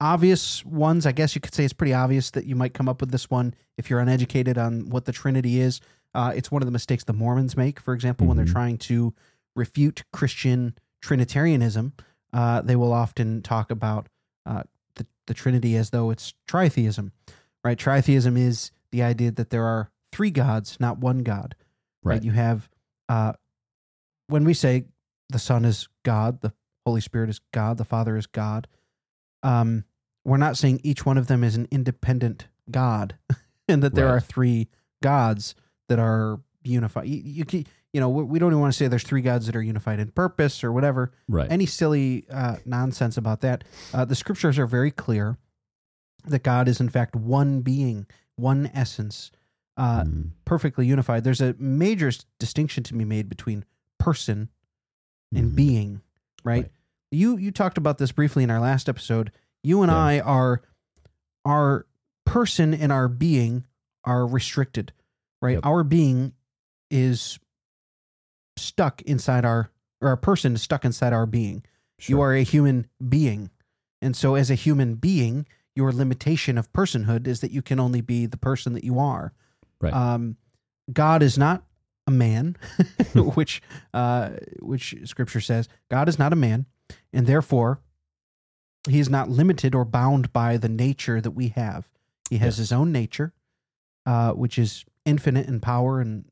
obvious 0.00 0.64
ones. 0.64 1.06
I 1.06 1.12
guess 1.12 1.34
you 1.34 1.40
could 1.40 1.54
say 1.54 1.64
it's 1.64 1.72
pretty 1.72 1.94
obvious 1.94 2.30
that 2.32 2.46
you 2.46 2.56
might 2.56 2.74
come 2.74 2.88
up 2.88 3.00
with 3.00 3.10
this 3.12 3.30
one 3.30 3.54
if 3.78 3.88
you're 3.88 4.00
uneducated 4.00 4.58
on 4.58 4.90
what 4.90 5.04
the 5.04 5.12
Trinity 5.12 5.60
is. 5.60 5.80
Uh, 6.14 6.32
it's 6.34 6.50
one 6.50 6.62
of 6.62 6.66
the 6.66 6.72
mistakes 6.72 7.04
the 7.04 7.12
Mormons 7.12 7.56
make, 7.56 7.78
for 7.78 7.92
example, 7.94 8.26
when 8.26 8.36
they're 8.36 8.46
Mhm. 8.46 8.52
trying 8.52 8.78
to 8.78 9.14
refute 9.54 10.02
Christian 10.12 10.74
Trinitarianism. 11.00 11.92
Uh, 12.32 12.60
they 12.62 12.76
will 12.76 12.92
often 12.92 13.42
talk 13.42 13.70
about 13.70 14.08
uh, 14.46 14.62
the, 14.96 15.06
the 15.26 15.34
Trinity 15.34 15.76
as 15.76 15.90
though 15.90 16.10
it's 16.10 16.34
tritheism, 16.48 17.10
right? 17.64 17.78
Tritheism 17.78 18.36
is 18.38 18.70
the 18.90 19.02
idea 19.02 19.30
that 19.32 19.50
there 19.50 19.64
are 19.64 19.90
three 20.12 20.30
gods, 20.30 20.78
not 20.80 20.98
one 20.98 21.18
God. 21.22 21.54
Right. 22.02 22.14
Right. 22.14 22.24
You 22.24 22.30
have 22.32 22.68
uh, 23.08 23.32
when 24.28 24.44
we 24.44 24.54
say 24.54 24.84
the 25.30 25.38
Son 25.38 25.64
is 25.64 25.88
God, 26.04 26.40
the 26.40 26.52
Holy 26.86 27.00
Spirit 27.00 27.30
is 27.30 27.40
God, 27.52 27.78
the 27.78 27.84
Father 27.84 28.16
is 28.16 28.26
God. 28.26 28.68
Um, 29.42 29.84
we're 30.24 30.36
not 30.36 30.56
saying 30.56 30.80
each 30.82 31.06
one 31.06 31.18
of 31.18 31.26
them 31.28 31.44
is 31.44 31.56
an 31.56 31.68
independent 31.70 32.48
God, 32.70 33.16
and 33.68 33.82
that 33.82 33.94
there 33.94 34.06
Right. 34.06 34.12
are 34.14 34.20
three 34.20 34.68
gods 35.02 35.54
that 35.88 35.98
are 35.98 36.40
unified. 36.64 37.06
You, 37.08 37.44
you, 37.50 37.64
you 37.92 38.00
know, 38.00 38.08
we 38.08 38.24
we 38.24 38.38
don't 38.38 38.50
even 38.52 38.60
want 38.60 38.72
to 38.72 38.76
say 38.76 38.88
there's 38.88 39.04
three 39.04 39.22
gods 39.22 39.46
that 39.46 39.54
are 39.56 39.62
unified 39.62 40.00
in 40.00 40.10
purpose 40.10 40.64
or 40.64 40.72
whatever. 40.72 41.12
Right. 41.28 41.50
Any 41.50 41.66
silly 41.66 42.26
uh, 42.30 42.56
nonsense 42.64 43.16
about 43.16 43.40
that. 43.42 43.62
Uh, 43.94 44.04
the 44.04 44.14
scriptures 44.16 44.58
are 44.58 44.66
very 44.66 44.90
clear 44.90 45.38
that 46.24 46.42
God 46.42 46.66
is 46.68 46.80
in 46.80 46.88
fact 46.88 47.14
one 47.14 47.60
being, 47.60 48.06
one 48.34 48.70
essence, 48.74 49.30
uh, 49.76 50.02
Mm, 50.02 50.30
perfectly 50.44 50.86
unified. 50.86 51.22
There's 51.22 51.40
a 51.40 51.54
major 51.58 52.10
distinction 52.40 52.82
to 52.84 52.94
be 52.94 53.04
made 53.04 53.28
between 53.28 53.64
person 53.98 54.48
and 55.34 55.52
mhm. 55.52 55.56
being, 55.56 56.00
right? 56.44 56.62
Right. 56.62 56.70
You 57.10 57.36
you 57.36 57.50
talked 57.50 57.78
about 57.78 57.98
this 57.98 58.12
briefly 58.12 58.42
in 58.44 58.50
our 58.50 58.60
last 58.60 58.88
episode. 58.88 59.32
You 59.62 59.82
and 59.82 59.90
Yeah. 59.90 59.98
I 59.98 60.20
are 60.20 60.62
our 61.44 61.86
person 62.24 62.74
and 62.74 62.92
our 62.92 63.08
being 63.08 63.64
are 64.04 64.26
restricted, 64.26 64.92
right? 65.40 65.54
Yep. 65.54 65.66
Our 65.66 65.84
being 65.84 66.32
is 66.90 67.38
stuck 68.56 69.02
inside 69.02 69.44
our 69.44 69.70
or 70.00 70.08
our 70.08 70.16
person 70.16 70.54
is 70.54 70.62
stuck 70.62 70.84
inside 70.84 71.12
our 71.12 71.26
being. 71.26 71.64
You 72.02 72.20
are 72.20 72.34
a 72.34 72.42
human 72.42 72.86
being. 73.08 73.50
And 74.02 74.14
so 74.14 74.34
as 74.34 74.50
a 74.50 74.54
human 74.54 74.96
being, 74.96 75.46
your 75.74 75.92
limitation 75.92 76.58
of 76.58 76.70
personhood 76.72 77.26
is 77.26 77.40
that 77.40 77.50
you 77.50 77.62
can 77.62 77.80
only 77.80 78.02
be 78.02 78.26
the 78.26 78.36
person 78.36 78.74
that 78.74 78.84
you 78.84 78.98
are. 78.98 79.32
Right. 79.80 79.92
Um, 79.92 80.36
God 80.92 81.22
is 81.22 81.38
not 81.38 81.64
a 82.06 82.10
man, 82.10 82.56
which 83.14 83.62
uh, 83.94 84.30
which 84.60 84.94
Scripture 85.04 85.40
says 85.40 85.68
God 85.90 86.08
is 86.08 86.18
not 86.18 86.32
a 86.32 86.36
man, 86.36 86.66
and 87.12 87.26
therefore 87.26 87.80
he 88.88 89.00
is 89.00 89.08
not 89.08 89.28
limited 89.28 89.74
or 89.74 89.84
bound 89.84 90.32
by 90.32 90.56
the 90.56 90.68
nature 90.68 91.20
that 91.20 91.32
we 91.32 91.48
have. 91.48 91.88
He 92.30 92.38
has 92.38 92.54
Yes. 92.54 92.58
his 92.58 92.72
own 92.72 92.92
nature, 92.92 93.32
uh, 94.04 94.32
which 94.32 94.58
is 94.58 94.84
infinite 95.04 95.48
in 95.48 95.60
power 95.60 96.00
and 96.00 96.24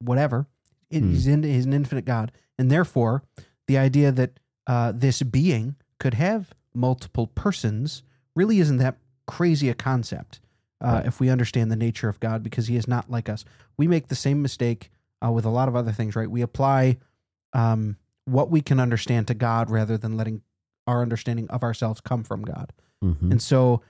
whatever. 0.00 0.46
It- 0.90 1.00
Hmm. 1.02 1.10
He's 1.10 1.26
in, 1.26 1.42
he's 1.42 1.66
an 1.66 1.72
infinite 1.72 2.04
God, 2.04 2.32
and 2.58 2.70
therefore 2.70 3.22
the 3.66 3.78
idea 3.78 4.10
that 4.12 4.40
uh, 4.66 4.92
this 4.92 5.22
being 5.22 5.76
could 6.00 6.14
have 6.14 6.52
multiple 6.74 7.26
persons 7.28 8.02
really 8.34 8.58
isn't 8.60 8.76
that 8.78 8.98
crazy 9.26 9.68
a 9.68 9.74
concept 9.74 10.40
uh, 10.80 11.02
if 11.04 11.20
we 11.20 11.28
understand 11.30 11.70
the 11.70 11.76
nature 11.76 12.08
of 12.08 12.20
God, 12.20 12.42
because 12.42 12.66
He 12.68 12.76
is 12.76 12.86
not 12.88 13.10
like 13.10 13.28
us. 13.28 13.44
We 13.76 13.86
make 13.88 14.08
the 14.08 14.14
same 14.14 14.40
mistake 14.42 14.90
uh, 15.24 15.30
with 15.32 15.44
a 15.44 15.50
lot 15.50 15.68
of 15.68 15.74
other 15.76 15.92
things, 15.92 16.14
right? 16.14 16.30
We 16.30 16.42
apply 16.42 16.98
um, 17.52 17.96
what 18.26 18.50
we 18.50 18.60
can 18.60 18.78
understand 18.78 19.26
to 19.28 19.34
God 19.34 19.70
rather 19.70 19.96
than 19.98 20.16
letting 20.16 20.42
our 20.86 21.02
understanding 21.02 21.48
of 21.50 21.62
ourselves 21.62 22.00
come 22.00 22.22
from 22.24 22.42
God. 22.42 22.72
Mhm. 23.04 23.30
And 23.32 23.42
so 23.42 23.82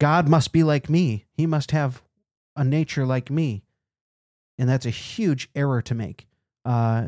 God 0.00 0.28
must 0.28 0.52
be 0.52 0.62
like 0.62 0.88
me. 0.88 1.24
He 1.32 1.46
must 1.46 1.72
have 1.72 2.02
a 2.56 2.64
nature 2.64 3.04
like 3.06 3.30
me. 3.30 3.64
And 4.58 4.68
that's 4.68 4.86
a 4.86 4.90
huge 4.90 5.48
error 5.54 5.82
to 5.82 5.94
make. 5.94 6.26
Uh, 6.64 7.06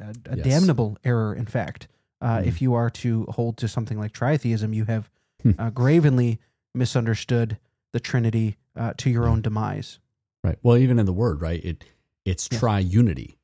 a, 0.00 0.14
a 0.30 0.36
Yes. 0.36 0.44
damnable 0.44 0.96
error, 1.04 1.34
in 1.34 1.46
fact. 1.46 1.88
Uh, 2.20 2.38
Mhm. 2.38 2.46
If 2.46 2.62
you 2.62 2.74
are 2.74 2.88
to 2.90 3.24
hold 3.30 3.56
to 3.58 3.68
something 3.68 3.98
like 3.98 4.12
tritheism, 4.12 4.74
you 4.74 4.84
have 4.86 5.10
Hmm. 5.42 5.52
uh, 5.58 5.70
gravenly 5.70 6.38
misunderstood 6.74 7.58
the 7.92 8.00
Trinity 8.00 8.56
uh, 8.76 8.92
to 8.98 9.10
your 9.10 9.26
own 9.28 9.42
demise. 9.42 9.98
Right. 10.44 10.58
Well, 10.62 10.76
even 10.76 10.98
in 10.98 11.06
the 11.06 11.12
word, 11.12 11.40
right? 11.40 11.62
It 11.64 11.84
it's 12.24 12.48
Yes. 12.50 12.60
triunity. 12.60 13.36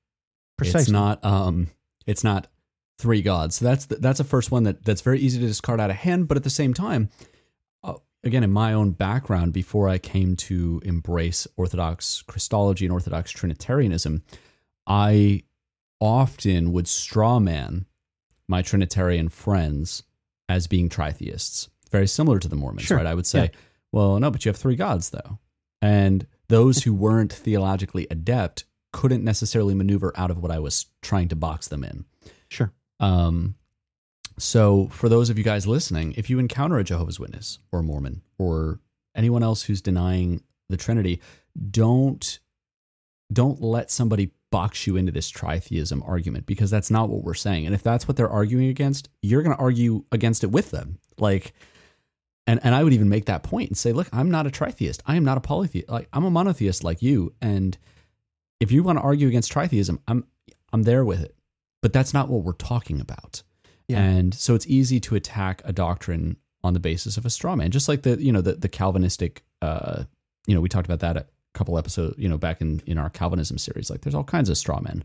Precisely. 0.57 0.81
It's 0.83 0.91
not 0.91 1.25
um 1.25 1.69
it's 2.07 2.25
not 2.25 2.49
three 2.99 3.23
gods. 3.23 3.57
So 3.57 3.64
that's 3.64 3.87
the, 3.87 3.97
that's 3.97 4.19
a 4.21 4.25
first 4.25 4.51
one 4.51 4.64
that 4.64 4.85
that's 4.85 5.01
very 5.03 5.21
easy 5.21 5.38
to 5.41 5.47
discard 5.47 5.81
out 5.81 5.91
of 5.91 5.97
hand, 5.97 6.27
but 6.29 6.37
at 6.37 6.43
the 6.45 6.51
same 6.51 6.75
time 6.75 7.09
uh, 7.85 7.95
again 8.25 8.43
in 8.43 8.51
my 8.51 8.73
own 8.73 8.91
background 8.91 9.53
before 9.53 9.88
I 9.88 9.99
came 9.99 10.35
to 10.37 10.81
embrace 10.85 11.47
orthodox 11.57 12.23
Christology 12.23 12.85
and 12.87 12.93
orthodox 12.93 13.31
trinitarianism, 13.31 14.23
I 14.87 15.43
often 16.01 16.73
would 16.73 16.87
strawman 16.87 17.85
my 18.49 18.62
trinitarian 18.62 19.29
friends 19.29 20.03
as 20.49 20.67
being 20.67 20.88
tritheists. 20.88 21.69
Very 21.91 22.07
similar 22.07 22.38
to 22.38 22.49
the 22.49 22.57
Mormons, 22.57 22.87
Sure. 22.87 22.97
right? 22.97 23.07
I 23.07 23.14
would 23.14 23.27
say, 23.27 23.43
Yeah. 23.53 23.59
Well, 23.92 24.18
no, 24.18 24.31
but 24.31 24.44
you 24.44 24.51
have 24.51 24.57
three 24.57 24.77
gods 24.77 25.11
though. 25.11 25.38
And 25.81 26.27
those 26.48 26.83
who 26.83 26.92
weren't 26.94 27.33
theologically 27.33 28.07
adept 28.11 28.64
couldn't 28.92 29.24
necessarily 29.24 29.74
maneuver 29.74 30.12
out 30.16 30.31
of 30.31 30.38
what 30.38 30.51
I 30.51 30.59
was 30.59 30.87
trying 31.03 31.29
to 31.29 31.37
box 31.37 31.68
them 31.68 31.85
in. 31.85 32.05
Sure. 32.48 32.72
Um, 33.01 33.55
so, 34.38 34.88
for 34.88 35.09
those 35.09 35.31
of 35.31 35.38
you 35.38 35.44
guys 35.44 35.66
listening, 35.66 36.14
if 36.16 36.31
you 36.31 36.38
encounter 36.38 36.79
a 36.79 36.85
Jehovah's 36.85 37.20
Witness 37.20 37.59
or 37.72 37.83
Mormon 37.83 38.22
or 38.38 38.81
anyone 39.14 39.42
else 39.42 39.64
who's 39.64 39.83
denying 39.83 40.42
the 40.68 40.77
Trinity, 40.77 41.20
don't 41.70 42.38
don't 43.33 43.61
let 43.61 43.90
somebody 43.90 44.31
box 44.51 44.87
you 44.87 44.96
into 44.96 45.12
this 45.12 45.31
tritheism 45.31 46.07
argument 46.09 46.46
because 46.46 46.70
that's 46.70 46.90
not 46.90 47.11
what 47.11 47.22
we're 47.22 47.35
saying. 47.35 47.66
And 47.66 47.74
if 47.74 47.83
that's 47.83 48.09
what 48.09 48.16
they're 48.16 48.31
arguing 48.31 48.68
against, 48.68 49.11
you're 49.20 49.42
going 49.42 49.55
to 49.55 49.62
argue 49.62 50.05
against 50.11 50.42
it 50.44 50.51
with 50.51 50.70
them. 50.70 50.98
Like, 51.18 51.53
and 52.48 52.58
and 52.64 52.74
I 52.74 52.82
would 52.82 52.94
even 52.94 53.11
make 53.11 53.26
that 53.26 53.42
point 53.42 53.68
and 53.68 53.76
say, 53.76 53.92
look, 53.92 54.08
I'm 54.11 54.30
not 54.30 54.46
a 54.46 54.50
tritheist. 54.50 55.00
I 55.06 55.16
am 55.16 55.24
not 55.24 55.37
a 55.37 55.40
polytheist. 55.40 55.88
Like, 55.88 56.08
I'm 56.12 56.24
a 56.24 56.30
monotheist 56.30 56.82
like 56.82 57.02
you. 57.02 57.34
And 57.42 57.76
if 58.58 58.72
you 58.72 58.82
want 58.82 58.98
to 58.98 59.02
argue 59.02 59.28
against 59.28 59.52
tritheism, 59.52 59.98
I'm 60.08 60.24
I'm 60.72 60.82
there 60.82 61.04
with 61.04 61.20
it. 61.20 61.37
But 61.82 61.92
that's 61.92 62.14
not 62.14 62.28
what 62.28 62.42
we're 62.42 62.52
talking 62.54 63.00
about. 63.00 63.42
Yeah. 63.87 64.00
And 64.00 64.34
so 64.34 64.54
it's 64.54 64.66
easy 64.66 64.98
to 65.00 65.14
attack 65.14 65.62
a 65.64 65.72
doctrine 65.72 66.37
on 66.64 66.72
the 66.72 66.80
basis 66.80 67.16
of 67.16 67.26
a 67.26 67.30
straw 67.30 67.54
man, 67.54 67.70
just 67.70 67.88
like 67.88 68.02
the 68.02 68.20
you 68.20 68.32
know 68.32 68.40
the 68.40 68.54
the 68.54 68.68
Calvinistic. 68.68 69.44
Uh, 69.61 70.04
you 70.46 70.54
know, 70.54 70.62
we 70.62 70.70
talked 70.70 70.87
about 70.87 71.00
that 71.00 71.18
a 71.18 71.26
couple 71.52 71.76
episodes. 71.76 72.18
You 72.18 72.30
know, 72.30 72.38
back 72.38 72.62
in 72.62 72.80
in 72.87 72.96
our 72.96 73.11
Calvinism 73.11 73.58
series, 73.58 73.90
like 73.90 74.00
there's 74.00 74.14
all 74.14 74.24
kinds 74.24 74.48
of 74.48 74.56
straw 74.56 74.80
men, 74.80 75.04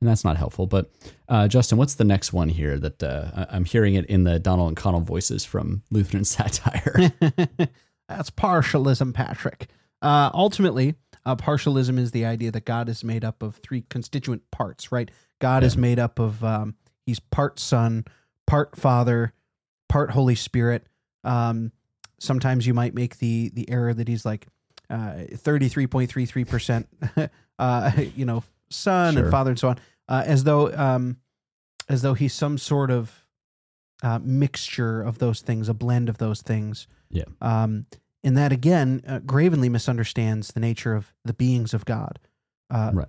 and 0.00 0.08
that's 0.08 0.24
not 0.24 0.36
helpful. 0.36 0.66
But 0.66 0.90
uh, 1.28 1.48
Justin, 1.48 1.78
what's 1.78 1.94
the 1.94 2.04
next 2.04 2.32
one 2.32 2.48
here 2.48 2.78
that 2.78 3.02
uh, 3.02 3.46
I'm 3.50 3.64
hearing 3.64 3.94
it 3.94 4.06
in 4.06 4.24
the 4.24 4.40
Donall 4.40 4.68
and 4.68 4.76
Conall 4.76 5.02
voices 5.02 5.44
from 5.44 5.82
Lutheran 5.90 6.24
satire? 6.26 7.12
That's 8.08 8.30
partialism, 8.30 9.14
Patrick. 9.14 9.68
Uh, 10.02 10.30
ultimately, 10.34 10.94
uh, 11.24 11.36
partialism 11.36 11.98
is 11.98 12.10
the 12.10 12.24
idea 12.24 12.50
that 12.50 12.64
God 12.64 12.88
is 12.88 13.04
made 13.04 13.24
up 13.24 13.42
of 13.42 13.56
three 13.56 13.82
constituent 13.82 14.50
parts, 14.50 14.90
right? 14.90 15.10
God 15.38 15.62
is 15.62 15.76
made 15.76 15.98
up 15.98 16.18
of, 16.18 16.42
um, 16.42 16.74
he's 17.06 17.20
part 17.20 17.60
Son, 17.60 18.04
part 18.46 18.76
Father, 18.76 19.32
part 19.88 20.10
Holy 20.10 20.34
Spirit. 20.34 20.86
Um, 21.22 21.72
sometimes 22.18 22.66
you 22.66 22.74
might 22.74 22.94
make 22.94 23.18
the 23.18 23.50
the 23.50 23.68
error 23.70 23.92
that 23.92 24.08
he's 24.08 24.24
like 24.24 24.46
uh, 24.88 25.24
33.33%, 25.32 27.30
uh, 27.58 27.92
you 28.16 28.24
know, 28.24 28.42
Son 28.70 29.14
Sure. 29.14 29.22
and 29.24 29.30
Father 29.30 29.50
and 29.50 29.58
so 29.58 29.68
on, 29.68 29.78
uh, 30.08 30.22
as 30.26 30.44
though 30.44 30.72
um, 30.74 31.16
as 31.88 32.02
though 32.02 32.14
he's 32.14 32.32
some 32.34 32.56
sort 32.58 32.90
of 32.90 33.24
uh, 34.02 34.18
mixture 34.22 35.02
of 35.02 35.18
those 35.18 35.40
things, 35.40 35.68
a 35.68 35.74
blend 35.74 36.08
of 36.08 36.18
those 36.18 36.40
things. 36.42 36.86
Yeah. 37.10 37.24
Um, 37.40 37.86
and 38.22 38.36
that 38.36 38.52
again 38.52 39.02
uh, 39.06 39.18
gravenly 39.20 39.68
misunderstands 39.68 40.48
the 40.52 40.60
nature 40.60 40.94
of 40.94 41.12
the 41.24 41.32
beings 41.34 41.74
of 41.74 41.84
God. 41.84 42.18
Uh, 42.70 42.90
Right. 42.94 43.08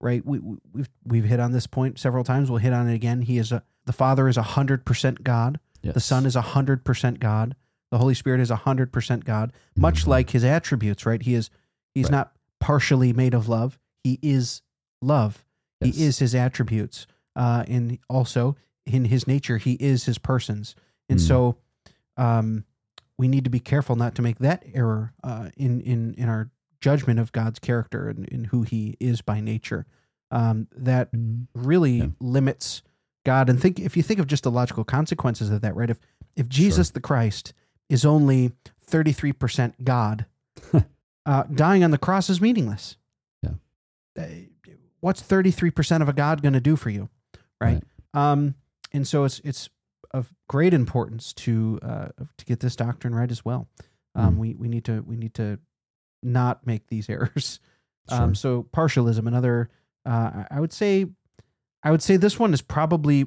right? 0.00 0.24
We, 0.26 0.38
we 0.38 0.56
we've 0.72 0.90
we've 1.04 1.24
hit 1.24 1.40
on 1.40 1.52
this 1.52 1.66
point 1.66 1.98
several 1.98 2.24
times. 2.24 2.48
We'll 2.50 2.58
hit 2.60 2.72
on 2.72 2.88
it 2.88 2.94
again. 2.94 3.22
He 3.22 3.38
is 3.38 3.50
a 3.52 3.62
the 3.84 3.92
Father 3.92 4.28
is 4.28 4.36
hundred 4.36 4.84
percent 4.84 5.24
God. 5.24 5.58
The 5.82 5.98
Son 5.98 6.24
is 6.26 6.36
hundred 6.36 6.84
percent 6.84 7.18
God. 7.18 7.56
The 7.90 7.98
Holy 7.98 8.14
Spirit 8.14 8.40
is 8.40 8.50
hundred 8.50 8.92
percent 8.92 9.24
God. 9.24 9.52
Much 9.76 10.04
Mhm. 10.04 10.06
like 10.06 10.30
his 10.30 10.44
attributes, 10.44 11.04
right? 11.04 11.20
He 11.20 11.34
is 11.34 11.50
he's 11.92 12.04
Right. 12.04 12.12
not 12.12 12.32
partially 12.60 13.12
made 13.12 13.34
of 13.34 13.48
love. 13.48 13.78
He 14.04 14.18
is 14.22 14.62
love. 15.02 15.44
Yes. 15.80 15.96
He 15.96 16.04
is 16.04 16.18
his 16.18 16.34
attributes. 16.34 17.06
Uh, 17.34 17.64
and 17.68 17.98
also 18.08 18.56
in 18.86 19.06
his 19.06 19.26
nature, 19.26 19.58
he 19.58 19.72
is 19.74 20.04
his 20.04 20.18
persons. 20.18 20.74
And 21.08 21.18
Mm. 21.18 21.26
so 21.28 21.56
um, 22.16 22.64
we 23.18 23.28
need 23.28 23.44
to 23.44 23.50
be 23.50 23.60
careful 23.60 23.96
not 23.96 24.14
to 24.16 24.22
make 24.22 24.38
that 24.38 24.64
error 24.74 25.12
uh, 25.24 25.50
in, 25.56 25.80
in, 25.80 26.14
in 26.14 26.28
our 26.28 26.50
judgment 26.80 27.18
of 27.20 27.32
God's 27.32 27.58
character 27.58 28.08
and, 28.08 28.30
and 28.32 28.46
who 28.46 28.62
he 28.62 28.96
is 29.00 29.20
by 29.22 29.40
nature. 29.40 29.86
Um, 30.30 30.68
that 30.76 31.12
Mm. 31.12 31.46
really 31.54 31.98
Yeah. 31.98 32.06
limits 32.20 32.82
God. 33.24 33.48
And 33.50 33.60
think 33.60 33.78
if 33.78 33.96
you 33.96 34.02
think 34.02 34.18
of 34.20 34.26
just 34.26 34.42
the 34.44 34.50
logical 34.50 34.82
consequences 34.84 35.50
of 35.50 35.60
that, 35.60 35.76
right? 35.76 35.90
If 35.90 36.00
if 36.34 36.48
Jesus 36.48 36.90
the 36.90 37.00
Christ 37.00 37.52
is 37.90 38.04
only 38.04 38.52
thirty 38.80 39.12
three 39.12 39.32
percent 39.32 39.84
God, 39.84 40.24
uh, 41.26 41.42
dying 41.54 41.84
on 41.84 41.90
the 41.92 41.98
cross 41.98 42.28
is 42.30 42.40
meaningless. 42.40 42.96
Yeah. 43.42 43.50
What's 45.02 45.20
thirty 45.20 45.50
three 45.50 45.70
percent 45.70 46.02
of 46.02 46.08
a 46.08 46.12
God 46.14 46.40
going 46.42 46.54
to 46.54 46.60
do 46.60 46.74
for 46.76 46.88
you, 46.88 47.10
right? 47.60 47.82
Um, 48.14 48.54
and 48.92 49.06
so 49.06 49.24
it's 49.24 49.40
it's 49.44 49.68
of 50.12 50.32
great 50.48 50.72
importance 50.74 51.32
to 51.34 51.78
uh, 51.82 52.08
to 52.38 52.44
get 52.46 52.60
this 52.60 52.74
doctrine 52.76 53.14
right 53.14 53.30
as 53.30 53.44
well. 53.44 53.68
Um, 54.14 54.34
Mm. 54.34 54.38
we 54.38 54.54
we 54.54 54.68
need 54.68 54.84
to 54.86 55.00
we 55.06 55.16
need 55.16 55.34
to 55.34 55.58
not 56.22 56.66
make 56.66 56.86
these 56.86 57.08
errors. 57.14 57.60
Sure. 58.08 58.20
Um, 58.22 58.34
so 58.34 58.64
partialism, 58.74 59.26
another, 59.26 59.70
uh, 60.06 60.10
I- 60.34 60.46
I 60.52 60.60
would 60.60 60.72
say, 60.72 61.06
I 61.84 61.90
would 61.90 62.02
say 62.02 62.16
this 62.16 62.38
one 62.38 62.52
is 62.54 62.62
probably, 62.62 63.26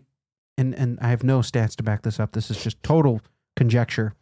and 0.58 0.74
and 0.76 0.98
I 1.02 1.10
have 1.10 1.24
no 1.24 1.40
stats 1.40 1.76
to 1.78 1.84
back 1.84 2.02
this 2.04 2.20
up. 2.20 2.32
This 2.34 2.50
is 2.52 2.62
just 2.64 2.82
total 2.84 3.22
conjecture, 3.56 4.14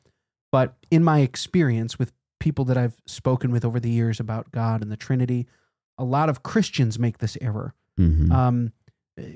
but 0.51 0.75
in 0.89 1.03
my 1.03 1.19
experience 1.19 1.99
with 1.99 2.13
people 2.39 2.65
that 2.65 2.77
I've 2.77 2.99
spoken 3.05 3.51
with 3.51 3.63
over 3.65 3.79
the 3.79 3.89
years 3.91 4.19
about 4.19 4.51
God 4.51 4.81
and 4.81 4.91
the 4.91 4.97
Trinity, 4.97 5.47
a 5.97 6.03
lot 6.03 6.29
of 6.29 6.43
Christians 6.43 6.97
make 6.99 7.19
this 7.19 7.37
error, 7.41 7.73
Mhm. 7.99 8.31
um, 8.31 8.71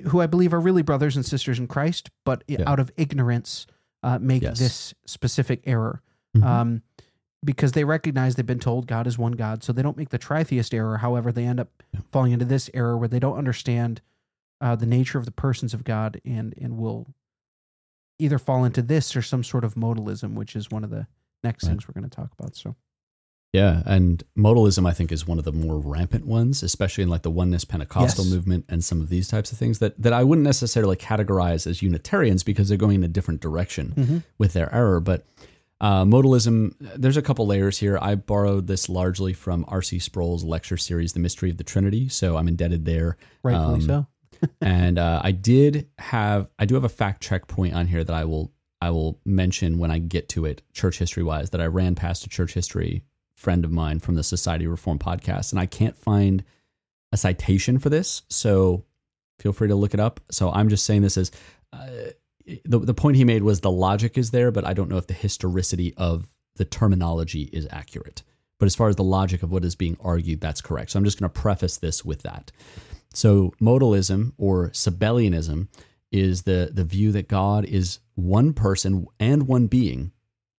who 0.08 0.22
I 0.22 0.28
believe 0.28 0.54
are 0.54 0.60
really 0.60 0.82
brothers 0.82 1.16
and 1.16 1.26
sisters 1.26 1.60
in 1.60 1.68
Christ, 1.68 2.10
but 2.26 2.44
Yeah. 2.48 2.64
out 2.66 2.80
of 2.80 2.92
ignorance, 2.98 3.68
uh, 4.04 4.18
make 4.20 4.42
Yes. 4.44 4.58
this 4.60 4.94
specific 5.06 5.62
error 5.66 6.02
Mhm. 6.36 6.44
um, 6.44 6.82
because 7.46 7.74
they 7.74 7.84
recognize 7.84 8.36
they've 8.36 8.46
been 8.46 8.58
told 8.60 8.88
God 8.88 9.06
is 9.06 9.18
one 9.18 9.34
God, 9.34 9.64
so 9.64 9.72
they 9.72 9.84
don't 9.84 9.98
make 9.98 10.10
the 10.10 10.18
tritheist 10.20 10.74
error. 10.74 10.98
However, 10.98 11.32
they 11.32 11.46
end 11.46 11.60
up 11.60 11.84
Yeah. 11.94 12.00
falling 12.12 12.32
into 12.32 12.46
this 12.46 12.70
error 12.74 12.98
where 12.98 13.08
they 13.08 13.20
don't 13.20 13.38
understand 13.38 14.02
uh, 14.60 14.76
the 14.76 14.88
nature 14.88 15.20
of 15.20 15.26
the 15.26 15.32
persons 15.32 15.72
of 15.76 15.84
God 15.84 16.20
and 16.26 16.56
and 16.58 16.80
will 16.80 17.14
either 18.18 18.40
fall 18.40 18.66
into 18.66 18.82
this 18.82 19.16
or 19.16 19.22
some 19.22 19.44
sort 19.44 19.64
of 19.64 19.76
modalism, 19.76 20.34
which 20.34 20.56
is 20.56 20.72
one 20.72 20.84
of 20.84 20.90
the 20.90 21.06
next 21.44 21.64
Right. 21.64 21.70
things 21.70 21.88
we're 21.88 21.94
going 21.94 22.10
to 22.10 22.16
talk 22.16 22.32
about. 22.40 22.56
So 22.56 22.76
Yeah, 23.54 23.82
and 23.86 24.24
modalism 24.38 24.88
I 24.88 24.92
think 24.94 25.12
is 25.12 25.26
one 25.26 25.40
of 25.40 25.46
the 25.46 25.54
more 25.54 25.80
rampant 25.80 26.26
ones, 26.28 26.64
especially 26.64 27.04
in 27.04 27.10
like 27.10 27.22
the 27.22 27.32
oneness 27.32 27.64
Pentecostal 27.66 28.26
Yes. 28.26 28.34
movement 28.34 28.66
and 28.68 28.84
some 28.84 29.00
of 29.02 29.10
these 29.10 29.28
types 29.28 29.52
of 29.52 29.58
things 29.58 29.80
that 29.80 30.00
that 30.02 30.14
I 30.14 30.24
wouldn't 30.24 30.46
necessarily 30.46 30.96
categorize 30.98 31.66
as 31.66 31.82
Unitarians 31.82 32.44
because 32.44 32.68
they're 32.70 32.78
going 32.78 32.96
in 32.96 33.04
a 33.04 33.08
different 33.08 33.40
direction 33.42 33.94
Mhm. 33.96 34.24
with 34.38 34.54
their 34.54 34.74
error. 34.76 35.00
But 35.00 35.26
uh, 35.80 36.04
modalism, 36.06 36.74
there's 36.98 37.18
a 37.18 37.22
couple 37.22 37.46
layers 37.48 37.78
here. 37.78 37.98
I 38.02 38.16
borrowed 38.16 38.66
this 38.68 38.90
largely 38.90 39.32
from 39.34 39.64
R.C. 39.68 40.00
Sproul's 40.00 40.44
lecture 40.44 40.76
series, 40.78 41.14
"The 41.14 41.20
Mystery 41.20 41.50
of 41.52 41.58
the 41.58 41.64
Trinity," 41.64 42.10
so 42.10 42.36
I'm 42.36 42.48
indebted 42.48 42.86
there. 42.86 43.16
rightfully 43.44 43.76
Um, 43.76 43.82
so. 43.82 44.08
and 44.62 45.00
uh, 45.00 45.22
I 45.24 45.32
did 45.32 45.88
have 46.00 46.50
I 46.60 46.66
do 46.66 46.76
have 46.76 46.84
a 46.84 46.90
fact 46.90 47.22
check 47.24 47.48
point 47.48 47.74
on 47.76 47.88
here 47.88 48.04
that 48.04 48.14
I 48.14 48.26
will 48.26 48.52
I 48.82 48.90
will 48.92 49.20
mention 49.26 49.78
when 49.80 49.90
I 49.90 50.00
get 50.00 50.30
to 50.30 50.46
it 50.46 50.62
church 50.74 51.00
history 51.00 51.24
wise 51.24 51.50
that 51.52 51.62
I 51.62 51.66
ran 51.68 51.96
past 51.96 52.26
a 52.26 52.30
church 52.30 52.54
history 52.54 53.04
friend 53.38 53.64
of 53.64 53.72
mine 53.72 54.00
from 54.00 54.16
the 54.16 54.24
Society 54.24 54.68
Reform 54.68 55.00
podcast 55.00 55.52
and 55.52 55.60
I 55.60 55.68
can't 55.68 55.98
find 55.98 56.44
a 57.14 57.18
citation 57.18 57.80
for 57.80 57.90
this 57.90 58.24
so 58.28 58.84
feel 59.40 59.54
free 59.54 59.68
to 59.68 59.76
look 59.76 59.94
it 59.94 60.00
up. 60.00 60.20
So 60.32 60.52
I'm 60.52 60.70
just 60.70 60.86
saying 60.86 61.04
this 61.04 61.18
as 61.18 61.32
uh, 61.72 61.88
the 62.66 62.80
the 62.80 62.94
point 62.94 63.18
he 63.18 63.24
made 63.24 63.44
was 63.44 63.62
the 63.62 63.72
logic 63.72 64.18
is 64.18 64.32
there 64.32 64.52
but 64.52 64.66
I 64.66 64.74
don't 64.74 64.90
know 64.90 64.98
if 64.98 65.08
the 65.08 65.14
historicity 65.14 65.94
of 65.96 66.28
the 66.56 66.66
terminology 66.66 67.44
is 67.54 67.68
accurate. 67.72 68.24
But 68.60 68.66
as 68.66 68.76
far 68.76 68.90
as 68.90 68.96
the 68.96 69.04
logic 69.04 69.44
of 69.44 69.52
what 69.52 69.64
is 69.64 69.76
being 69.76 69.98
argued 70.00 70.42
that's 70.42 70.62
correct. 70.62 70.92
So 70.92 71.00
I'm 71.00 71.06
just 71.06 71.20
going 71.20 71.32
to 71.32 71.40
preface 71.40 71.78
this 71.78 72.04
with 72.04 72.24
that. 72.24 72.52
So 73.14 73.54
modalism 73.62 74.34
or 74.38 74.70
Sabellianism 74.70 75.68
is 76.12 76.44
the 76.44 76.72
the 76.74 76.84
view 76.84 77.12
that 77.12 77.28
God 77.28 77.66
is 77.66 78.00
one 78.16 78.54
person 78.54 79.08
and 79.20 79.48
one 79.48 79.68
being, 79.68 80.12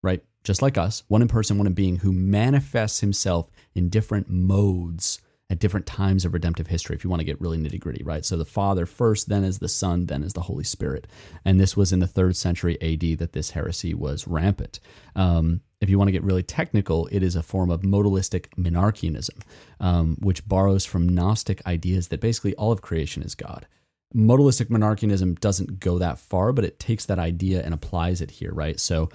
right? 0.03 0.23
Just 0.45 0.63
like 0.63 0.79
us, 0.79 1.03
one 1.09 1.23
in 1.23 1.29
person, 1.29 1.59
one 1.59 1.67
in 1.67 1.75
being, 1.75 1.97
who 1.97 2.13
manifests 2.13 3.01
himself 3.01 3.51
in 3.75 3.89
different 3.89 4.31
modes 4.31 5.21
at 5.51 5.59
different 5.59 5.87
times 5.87 6.25
of 6.25 6.35
redemptive 6.35 6.67
history, 6.67 6.95
if 6.95 7.03
you 7.03 7.09
want 7.09 7.21
to 7.21 7.25
get 7.25 7.41
really 7.41 7.57
nitty 7.57 7.81
gritty, 7.81 8.05
right? 8.05 8.25
So 8.25 8.37
the 8.37 8.45
Father 8.45 8.85
first, 8.85 9.29
then 9.29 9.45
as 9.45 9.59
the 9.59 9.69
Son, 9.69 10.07
then 10.07 10.23
as 10.23 10.35
the 10.35 10.43
Holy 10.43 10.65
Spirit. 10.65 11.07
And 11.45 11.59
this 11.59 11.77
was 11.77 11.91
in 11.93 12.01
the 12.01 12.07
third 12.07 12.37
century 12.37 12.77
AD 12.83 13.19
that 13.19 13.33
this 13.33 13.51
heresy 13.51 13.95
was 13.95 14.29
rampant. 14.29 14.79
Um, 15.17 15.63
if 15.81 15.89
you 15.89 15.97
want 15.97 16.09
to 16.09 16.13
get 16.13 16.23
really 16.23 16.43
technical, 16.43 17.07
it 17.11 17.23
is 17.23 17.35
a 17.35 17.43
form 17.43 17.71
of 17.71 17.81
modalistic 17.81 18.49
monarchianism, 18.59 19.41
um, 19.81 20.17
which 20.21 20.47
borrows 20.47 20.85
from 20.85 21.09
Gnostic 21.09 21.67
ideas 21.67 22.09
that 22.09 22.21
basically 22.21 22.55
all 22.57 22.73
of 22.73 22.83
creation 22.83 23.23
is 23.23 23.35
God. 23.35 23.67
Modalistic 24.15 24.67
monarchianism 24.67 25.39
doesn't 25.41 25.81
go 25.81 25.99
that 25.99 26.19
far, 26.19 26.53
but 26.53 26.65
it 26.65 26.79
takes 26.79 27.07
that 27.07 27.19
idea 27.19 27.63
and 27.63 27.73
applies 27.73 28.21
it 28.21 28.31
here, 28.33 28.53
right? 28.53 28.79
So 28.79 29.09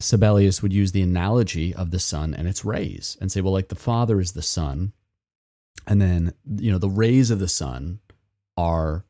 Sabellius 0.00 0.62
would 0.62 0.72
use 0.72 0.92
the 0.92 1.02
analogy 1.02 1.74
of 1.74 1.90
the 1.90 1.98
sun 1.98 2.32
and 2.34 2.46
its 2.46 2.64
rays 2.64 3.16
and 3.20 3.32
say, 3.32 3.40
well, 3.40 3.52
like 3.52 3.68
the 3.68 3.74
Father 3.74 4.20
is 4.20 4.32
the 4.32 4.42
sun, 4.42 4.92
and 5.86 6.00
then, 6.00 6.34
you 6.56 6.70
know, 6.70 6.78
the 6.78 6.88
rays 6.88 7.30
of 7.30 7.38
the 7.38 7.48
sun 7.48 8.00
are 8.56 9.04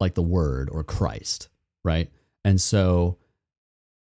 like 0.00 0.14
the 0.14 0.22
Word 0.22 0.68
or 0.70 0.82
Christ, 0.82 1.48
right? 1.84 2.10
And 2.44 2.60
so 2.60 3.18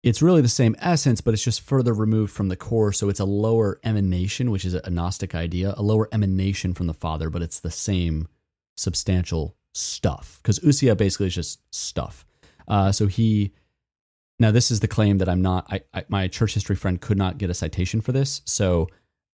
it's 0.03 0.21
really 0.21 0.41
the 0.41 0.47
same 0.47 0.75
essence, 0.79 1.21
but 1.21 1.33
it's 1.33 1.43
just 1.43 1.61
further 1.61 1.93
removed 1.93 2.31
from 2.31 2.49
the 2.49 2.55
core. 2.55 2.91
So 2.91 3.09
it's 3.09 3.19
a 3.19 3.25
lower 3.25 3.79
emanation, 3.83 4.51
which 4.51 4.65
is 4.65 4.75
a 4.75 4.89
Gnostic 4.89 5.33
idea, 5.33 5.73
a 5.77 5.81
lower 5.81 6.07
emanation 6.11 6.73
from 6.75 6.87
the 6.87 6.93
Father, 6.93 7.29
but 7.29 7.41
it's 7.41 7.59
the 7.59 7.71
same 7.71 8.27
substantial 8.77 9.55
stuff. 9.73 10.39
Because 10.41 10.59
ousia 10.59 10.95
basically 10.95 11.27
is 11.27 11.35
just 11.35 11.61
stuff. 11.73 12.23
Uh, 12.67 12.91
so 12.91 13.07
he, 13.07 13.53
now 14.39 14.51
this 14.51 14.71
is 14.71 14.79
the 14.79 14.87
claim 14.87 15.17
that 15.19 15.29
I'm 15.29 15.41
not, 15.41 15.65
I, 15.69 15.81
I, 15.93 16.05
my 16.09 16.27
church 16.27 16.53
history 16.53 16.75
friend 16.75 16.99
could 16.99 17.17
not 17.17 17.37
get 17.37 17.49
a 17.49 17.53
citation 17.53 18.01
for 18.01 18.11
this. 18.11 18.41
So, 18.45 18.89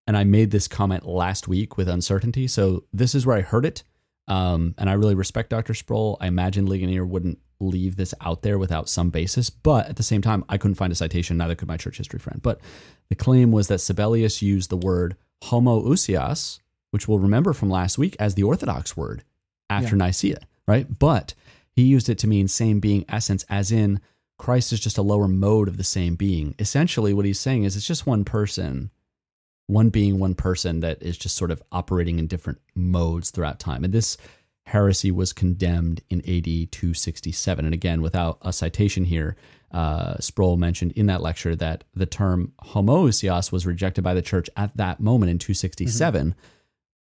and 0.07 0.17
I 0.17 0.23
made 0.23 0.51
this 0.51 0.67
comment 0.67 1.05
last 1.05 1.47
week 1.47 1.77
with 1.77 1.87
uncertainty. 1.87 2.47
So 2.47 2.83
this 2.93 3.15
is 3.15 3.25
where 3.25 3.37
I 3.37 3.41
heard 3.41 3.65
it. 3.65 3.83
Um, 4.27 4.75
and 4.77 4.89
I 4.89 4.93
really 4.93 5.15
respect 5.15 5.49
Dr. 5.49 5.73
Sproul. 5.73 6.17
I 6.21 6.27
imagine 6.27 6.65
Ligonier 6.65 7.05
wouldn't 7.05 7.39
leave 7.59 7.95
this 7.95 8.13
out 8.21 8.41
there 8.41 8.57
without 8.57 8.89
some 8.89 9.09
basis. 9.09 9.49
But 9.49 9.87
at 9.87 9.95
the 9.95 10.03
same 10.03 10.21
time, 10.21 10.43
I 10.49 10.57
couldn't 10.57 10.75
find 10.75 10.91
a 10.91 10.95
citation, 10.95 11.37
neither 11.37 11.55
could 11.55 11.67
my 11.67 11.77
church 11.77 11.97
history 11.97 12.19
friend. 12.19 12.41
But 12.41 12.59
the 13.09 13.15
claim 13.15 13.51
was 13.51 13.67
that 13.67 13.79
Sabellius 13.79 14.41
used 14.41 14.69
the 14.69 14.77
word 14.77 15.15
homoousios, 15.43 16.59
which 16.91 17.07
we'll 17.07 17.19
remember 17.19 17.53
from 17.53 17.69
last 17.69 17.97
week 17.97 18.15
as 18.19 18.35
the 18.35 18.43
Orthodox 18.43 18.95
word 18.95 19.23
after 19.69 19.95
Nicaea, 19.95 20.39
right? 20.67 20.99
But 20.99 21.33
he 21.71 21.83
used 21.83 22.09
it 22.09 22.17
to 22.19 22.27
mean 22.27 22.47
same 22.47 22.79
being 22.79 23.05
essence, 23.07 23.45
as 23.49 23.71
in 23.71 24.01
Christ 24.41 24.73
is 24.73 24.79
just 24.79 24.97
a 24.97 25.03
lower 25.03 25.27
mode 25.27 25.67
of 25.67 25.77
the 25.77 25.83
same 25.83 26.15
being. 26.15 26.55
Essentially, 26.57 27.13
what 27.13 27.25
he's 27.25 27.39
saying 27.39 27.63
is 27.63 27.75
it's 27.75 27.85
just 27.85 28.07
one 28.07 28.25
person, 28.25 28.89
one 29.67 29.89
being, 29.89 30.17
one 30.17 30.33
person 30.33 30.79
that 30.79 31.03
is 31.03 31.15
just 31.15 31.37
sort 31.37 31.51
of 31.51 31.61
operating 31.71 32.17
in 32.17 32.25
different 32.25 32.57
modes 32.73 33.29
throughout 33.29 33.59
time. 33.59 33.83
And 33.83 33.93
this 33.93 34.17
heresy 34.65 35.11
was 35.11 35.31
condemned 35.31 36.01
in 36.09 36.21
AD 36.21 36.71
267. 36.71 37.65
And 37.65 37.71
again, 37.71 38.01
without 38.01 38.39
a 38.41 38.51
citation 38.51 39.05
here, 39.05 39.35
uh, 39.69 40.17
Sproul 40.17 40.57
mentioned 40.57 40.93
in 40.93 41.05
that 41.05 41.21
lecture 41.21 41.55
that 41.57 41.83
the 41.93 42.07
term 42.07 42.53
homoousios 42.63 43.51
was 43.51 43.67
rejected 43.67 44.03
by 44.03 44.15
the 44.15 44.23
church 44.23 44.49
at 44.57 44.75
that 44.75 44.99
moment 44.99 45.29
in 45.29 45.37
267, 45.37 46.33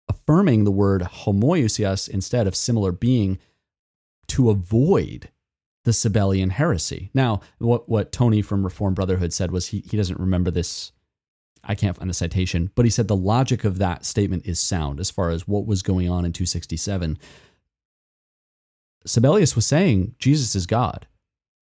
affirming 0.08 0.64
the 0.64 0.70
word 0.70 1.02
homoousios 1.02 2.08
instead 2.08 2.46
of 2.46 2.56
similar 2.56 2.90
being 2.90 3.38
to 4.28 4.48
avoid 4.48 5.28
the 5.84 5.90
Sabellian 5.92 6.50
heresy. 6.50 7.10
Now, 7.14 7.40
what, 7.58 7.88
what 7.88 8.12
Tony 8.12 8.42
from 8.42 8.64
Reformed 8.64 8.96
Brotherhood 8.96 9.32
said 9.32 9.50
was 9.50 9.68
he, 9.68 9.80
he 9.80 9.96
doesn't 9.96 10.20
remember 10.20 10.50
this. 10.50 10.92
I 11.64 11.74
can't 11.74 11.96
find 11.96 12.08
the 12.08 12.14
citation, 12.14 12.70
but 12.74 12.84
he 12.84 12.90
said 12.90 13.08
the 13.08 13.16
logic 13.16 13.64
of 13.64 13.78
that 13.78 14.04
statement 14.04 14.46
is 14.46 14.60
sound 14.60 15.00
as 15.00 15.10
far 15.10 15.30
as 15.30 15.48
what 15.48 15.66
was 15.66 15.82
going 15.82 16.08
on 16.08 16.24
in 16.24 16.32
267. 16.32 17.18
Sabellius 19.06 19.54
was 19.54 19.66
saying 19.66 20.14
Jesus 20.18 20.54
is 20.54 20.66
God, 20.66 21.06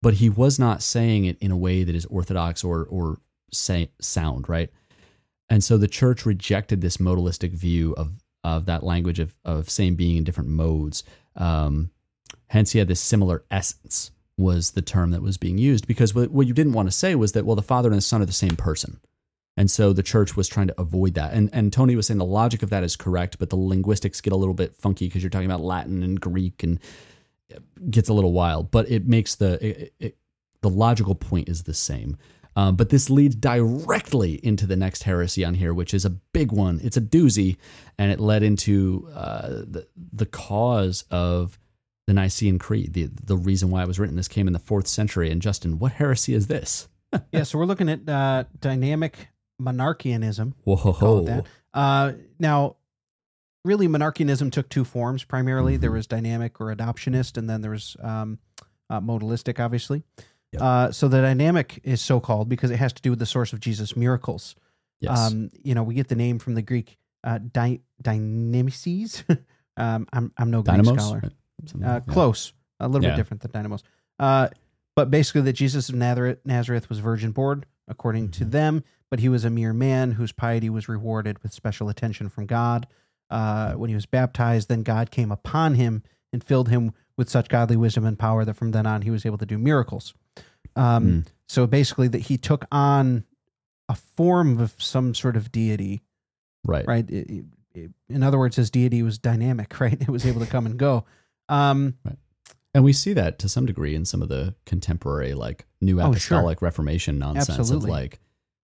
but 0.01 0.15
he 0.15 0.29
was 0.29 0.59
not 0.59 0.83
saying 0.83 1.25
it 1.25 1.39
in 1.41 1.51
a 1.51 1.57
way 1.57 1.85
that 1.85 1.95
is 1.95 2.07
orthodox 2.07 2.65
or 2.65 2.85
or 2.85 3.21
say, 3.53 3.91
sound, 4.01 4.49
right? 4.49 4.71
And 5.49 5.63
so 5.63 5.77
the 5.77 5.89
church 5.89 6.25
rejected 6.25 6.81
this 6.81 6.97
modalistic 6.97 7.53
view 7.53 7.95
of 7.95 8.13
of 8.45 8.67
that 8.67 8.83
language 8.83 9.21
of 9.21 9.35
of 9.45 9.71
same 9.71 9.95
being 9.95 10.17
in 10.17 10.25
different 10.25 10.51
modes. 10.51 11.05
Um, 11.37 11.91
hence, 12.53 12.73
he 12.73 12.79
had 12.79 12.89
this 12.89 13.01
similar 13.01 13.45
essence 13.51 14.11
was 14.37 14.73
the 14.73 14.83
term 14.83 15.11
that 15.11 15.23
was 15.23 15.39
being 15.39 15.57
used 15.57 15.87
because 15.87 16.15
what, 16.15 16.47
you 16.47 16.53
didn't 16.53 16.75
want 16.75 16.87
to 16.87 16.93
say 16.93 17.15
was 17.15 17.33
that 17.33 17.47
well 17.47 17.57
the 17.57 17.63
father 17.63 17.89
and 17.89 17.97
the 17.97 18.03
son 18.03 18.21
are 18.21 18.27
the 18.27 18.33
same 18.33 18.57
person. 18.57 19.01
And 19.57 19.71
so 19.71 19.93
the 19.93 20.03
church 20.03 20.37
was 20.37 20.49
trying 20.49 20.69
to 20.69 20.81
avoid 20.81 21.15
that. 21.15 21.33
And 21.33 21.49
and 21.53 21.73
tony 21.73 21.97
was 21.97 22.07
saying 22.07 22.19
the 22.19 22.25
logic 22.25 22.63
of 22.63 22.71
that 22.71 22.85
is 22.85 22.97
correct 22.97 23.39
but 23.39 23.51
the 23.51 23.57
linguistics 23.57 24.21
get 24.21 24.33
a 24.33 24.37
little 24.37 24.55
bit 24.55 24.77
funky 24.77 25.07
because 25.07 25.23
you're 25.23 25.31
talking 25.31 25.51
about 25.51 25.61
latin 25.61 26.03
and 26.03 26.21
greek 26.21 26.63
and 26.63 26.79
it 27.49 27.63
gets 27.91 28.09
a 28.09 28.15
little 28.15 28.33
wild. 28.33 28.71
But 28.71 28.91
it 28.91 29.07
makes 29.07 29.35
the 29.35 29.65
it, 29.67 29.95
it, 29.99 30.17
the 30.61 30.71
logical 30.71 31.15
point 31.15 31.49
is 31.49 31.63
the 31.63 31.75
same. 31.75 32.19
Um, 32.55 32.77
but 32.77 32.91
this 32.91 33.09
leads 33.09 33.35
directly 33.35 34.35
into 34.45 34.67
the 34.67 34.77
next 34.77 35.05
heresy 35.05 35.43
on 35.43 35.55
here, 35.55 35.73
which 35.73 35.95
is 35.95 36.05
a 36.05 36.11
big 36.11 36.53
one. 36.53 36.81
It's 36.85 36.99
a 36.99 37.01
doozy, 37.01 37.57
and 37.97 38.13
it 38.13 38.21
led 38.21 38.43
into 38.43 39.09
uh, 39.15 39.49
the 39.49 39.87
the 40.13 40.27
cause 40.27 41.05
of 41.11 41.59
the 42.07 42.15
Nicene 42.15 42.59
Creed. 42.59 42.93
The 42.95 43.07
the 43.07 43.37
reason 43.37 43.71
why 43.71 43.83
it 43.83 43.89
was 43.89 43.99
written. 43.99 44.17
This 44.17 44.29
came 44.29 44.47
in 44.47 44.53
the 44.53 44.59
fourth 44.59 44.87
century. 44.87 45.31
And 45.31 45.41
Justin, 45.43 45.79
what 45.79 45.93
heresy 45.93 46.35
is 46.35 46.47
this? 46.49 46.89
yeah, 47.33 47.43
so 47.43 47.59
we're 47.59 47.67
looking 47.67 47.89
at 47.89 48.09
uh, 48.09 48.45
dynamic 48.61 49.29
monarchianism. 49.61 50.55
Whoa, 50.65 51.23
that. 51.25 51.47
Uh, 51.75 52.13
now, 52.39 52.77
really, 53.65 53.87
monarchianism 53.89 54.51
took 54.51 54.69
two 54.69 54.85
forms. 54.85 55.25
Primarily, 55.25 55.77
there 55.77 55.91
Mhm. 55.91 55.95
was 55.95 56.07
dynamic 56.07 56.61
or 56.61 56.75
adoptionist, 56.75 57.37
and 57.37 57.49
then 57.49 57.61
there 57.61 57.71
was 57.71 57.97
um, 58.01 58.39
uh, 58.91 59.01
modalistic, 59.01 59.61
obviously. 59.61 60.03
Yep. 60.53 60.63
Uh, 60.63 60.93
so 60.93 61.09
the 61.09 61.21
dynamic 61.23 61.81
is 61.83 62.01
so 62.03 62.21
called 62.21 62.49
because 62.49 62.71
it 62.71 62.77
has 62.77 62.93
to 62.93 63.01
do 63.03 63.11
with 63.11 63.19
the 63.19 63.27
source 63.27 63.53
of 63.55 63.61
Jesus' 63.61 63.97
miracles. 63.97 64.55
Yes. 65.01 65.19
Um, 65.19 65.51
you 65.63 65.75
know, 65.75 65.83
we 65.83 65.95
get 65.95 66.09
the 66.09 66.15
name 66.15 66.39
from 66.39 66.55
the 66.55 66.63
Greek 66.63 66.99
uh, 67.25 67.39
dy- 67.39 67.81
dynamices. 68.03 69.25
um, 69.77 70.07
I'm 70.13 70.33
I'm 70.37 70.51
no 70.51 70.63
Greek 70.63 70.77
Dynamos. 70.83 70.99
scholar. 71.03 71.23
Uh, 71.85 72.01
close, 72.01 72.53
a 72.81 72.89
little 72.89 73.05
Yeah. 73.05 73.11
bit 73.15 73.17
different 73.17 73.43
than 73.43 73.51
dynamos. 73.53 73.83
Uh, 74.19 74.49
but 74.97 75.11
basically, 75.11 75.43
that 75.43 75.53
Jesus 75.55 75.89
of 75.89 75.95
Nazareth, 75.95 76.39
Nazareth 76.45 76.89
was 76.89 76.99
virgin 76.99 77.33
born, 77.33 77.65
according 77.89 78.31
to 78.33 78.45
Mhm. 78.45 78.51
them, 78.51 78.85
but 79.11 79.21
he 79.21 79.29
was 79.29 79.45
a 79.45 79.51
mere 79.51 79.73
man 79.73 80.13
whose 80.13 80.33
piety 80.33 80.69
was 80.71 80.89
rewarded 80.89 81.43
with 81.43 81.53
special 81.53 81.89
attention 81.89 82.29
from 82.29 82.47
God. 82.47 82.87
Uh, 83.31 83.73
when 83.75 83.89
he 83.89 83.95
was 83.95 84.07
baptized, 84.07 84.69
then 84.69 84.83
God 84.83 85.11
came 85.11 85.33
upon 85.33 85.75
him 85.77 86.03
and 86.33 86.43
filled 86.45 86.69
him 86.69 86.93
with 87.17 87.29
such 87.31 87.49
godly 87.49 87.77
wisdom 87.77 88.05
and 88.05 88.19
power 88.19 88.45
that 88.45 88.55
from 88.55 88.73
then 88.73 88.87
on 88.87 89.03
he 89.03 89.11
was 89.11 89.25
able 89.25 89.39
to 89.39 89.47
do 89.47 89.59
miracles. 89.59 90.15
Um, 90.77 91.07
Mm. 91.07 91.27
So 91.47 91.67
basically, 91.67 92.09
that 92.09 92.21
he 92.23 92.39
took 92.39 92.65
on 92.73 93.25
a 93.89 93.95
form 93.95 94.59
of 94.59 94.75
some 94.79 95.15
sort 95.15 95.37
of 95.37 95.53
deity 95.53 96.01
Right. 96.65 96.87
right? 96.87 97.11
It- 97.11 97.45
it- 97.75 97.91
in 98.09 98.23
other 98.23 98.39
words, 98.39 98.57
his 98.57 98.71
deity 98.71 99.03
was 99.03 99.19
dynamic, 99.19 99.79
right? 99.81 100.01
It 100.01 100.09
was 100.09 100.25
able 100.27 100.41
to 100.41 100.47
come 100.47 100.65
and 100.67 100.79
go. 100.79 101.05
Um, 101.53 101.95
And 102.75 102.83
we 102.85 102.93
see 102.95 103.13
that 103.13 103.39
to 103.41 103.49
some 103.51 103.67
degree 103.67 103.95
in 103.95 104.05
some 104.07 104.23
of 104.23 104.29
the 104.31 104.55
contemporary, 104.65 105.35
like 105.35 105.67
New 105.83 106.01
Oh, 106.01 106.05
sure. 106.05 106.11
Apostolic 106.39 106.63
Reformation 106.63 107.19
nonsense 107.19 107.59
Absolutely. 107.59 107.91
of 107.91 107.95
like, 107.95 108.21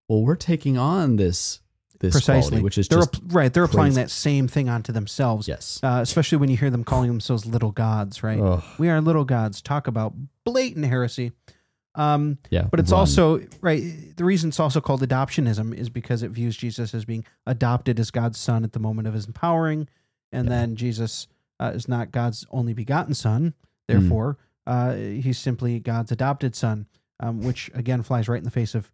well, 0.08 0.22
we're 0.22 0.34
taking 0.36 0.78
on 0.78 1.16
this 1.16 1.60
this 2.00 2.12
precisely, 2.12 2.50
quality, 2.50 2.62
which 2.64 2.78
is 2.78 2.88
they're 2.88 3.00
just 3.00 3.16
app- 3.16 3.22
right. 3.34 3.52
They're 3.52 3.64
applying 3.64 3.94
that 3.94 4.08
same 4.10 4.46
thing 4.48 4.68
onto 4.68 4.92
themselves. 4.92 5.48
yes. 5.48 5.80
Uh, 5.82 5.98
especially 6.00 6.38
when 6.38 6.48
you 6.48 6.56
hear 6.56 6.70
them 6.70 6.84
calling 6.84 7.08
themselves 7.08 7.44
little 7.44 7.72
gods, 7.72 8.22
right? 8.22 8.38
Ugh. 8.40 8.62
We 8.78 8.88
are 8.88 9.00
little 9.00 9.24
gods. 9.24 9.60
Talk 9.60 9.88
about 9.88 10.14
blatant 10.44 10.86
heresy. 10.86 11.32
Um, 11.96 12.38
yeah, 12.50 12.68
but 12.70 12.78
it's 12.78 12.92
run. 12.92 13.00
also 13.00 13.40
right. 13.60 13.82
The 14.16 14.24
reason 14.24 14.48
it's 14.50 14.60
also 14.60 14.80
called 14.80 15.02
adoptionism 15.02 15.74
is 15.74 15.90
because 15.90 16.22
it 16.22 16.30
views 16.30 16.56
Jesus 16.56 16.94
as 16.94 17.04
being 17.04 17.24
adopted 17.46 17.98
as 17.98 18.10
God's 18.12 18.38
son 18.38 18.62
at 18.62 18.72
the 18.72 18.78
moment 18.78 19.08
of 19.08 19.14
his 19.14 19.26
empowering, 19.26 19.88
and 20.30 20.44
Yeah. 20.46 20.50
then 20.54 20.76
Jesus 20.76 21.26
uh, 21.60 21.72
is 21.74 21.88
not 21.88 22.12
God's 22.12 22.46
only 22.50 22.72
begotten 22.72 23.14
son. 23.14 23.54
Hmm. 23.88 23.98
Therefore, 23.98 24.38
uh, 24.66 24.94
he's 24.94 25.38
simply 25.38 25.80
God's 25.80 26.12
adopted 26.12 26.54
son, 26.54 26.86
um, 27.20 27.40
which 27.42 27.70
again 27.74 28.02
flies 28.02 28.28
right 28.28 28.38
in 28.38 28.44
the 28.44 28.50
face 28.50 28.74
of 28.74 28.90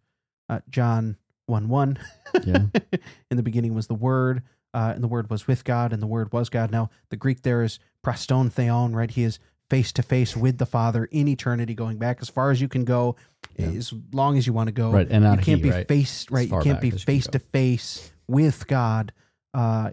uh, 0.49 0.59
John 0.69 1.17
one 1.47 1.67
one. 1.69 1.97
yeah. 2.43 2.65
in 3.31 3.37
the 3.37 3.43
beginning 3.43 3.73
was 3.75 3.87
the 3.87 3.93
Word, 3.95 4.43
uh, 4.73 4.91
and 4.95 5.03
the 5.03 5.07
Word 5.07 5.29
was 5.29 5.47
with 5.47 5.63
God, 5.63 5.93
and 5.93 6.01
the 6.01 6.07
Word 6.07 6.31
was 6.31 6.49
God. 6.49 6.71
Now, 6.71 6.89
the 7.09 7.17
Greek 7.17 7.41
there 7.43 7.61
is 7.63 7.79
pros 8.01 8.25
ton 8.25 8.49
theon, 8.49 8.95
right? 8.95 9.11
He 9.11 9.23
is 9.23 9.39
face 9.69 9.91
to 9.93 10.03
face 10.03 10.37
with 10.37 10.57
the 10.59 10.65
Father 10.65 11.05
in 11.05 11.27
eternity, 11.27 11.73
going 11.73 11.97
back 11.97 12.19
as 12.21 12.29
far 12.29 12.51
as 12.51 12.61
you 12.61 12.67
can 12.67 12.85
go, 12.85 13.15
Yeah. 13.57 13.67
as 13.67 13.93
long 14.13 14.37
as 14.37 14.45
you 14.45 14.53
want 14.53 14.67
to 14.67 14.71
go. 14.73 14.91
Right, 14.91 15.07
and 15.09 15.23
you 15.23 15.29
can't 15.31 15.45
he, 15.45 15.55
be 15.55 15.71
right? 15.71 15.87
face 15.87 16.29
right. 16.29 16.49
You 16.49 16.61
can't 16.61 16.81
be 16.81 16.89
as 16.89 16.93
you 16.93 16.99
can 16.99 17.05
face 17.05 17.27
to 17.27 17.39
face 17.39 18.11
with 18.27 18.67
God. 18.67 19.11
Uh, 19.53 19.91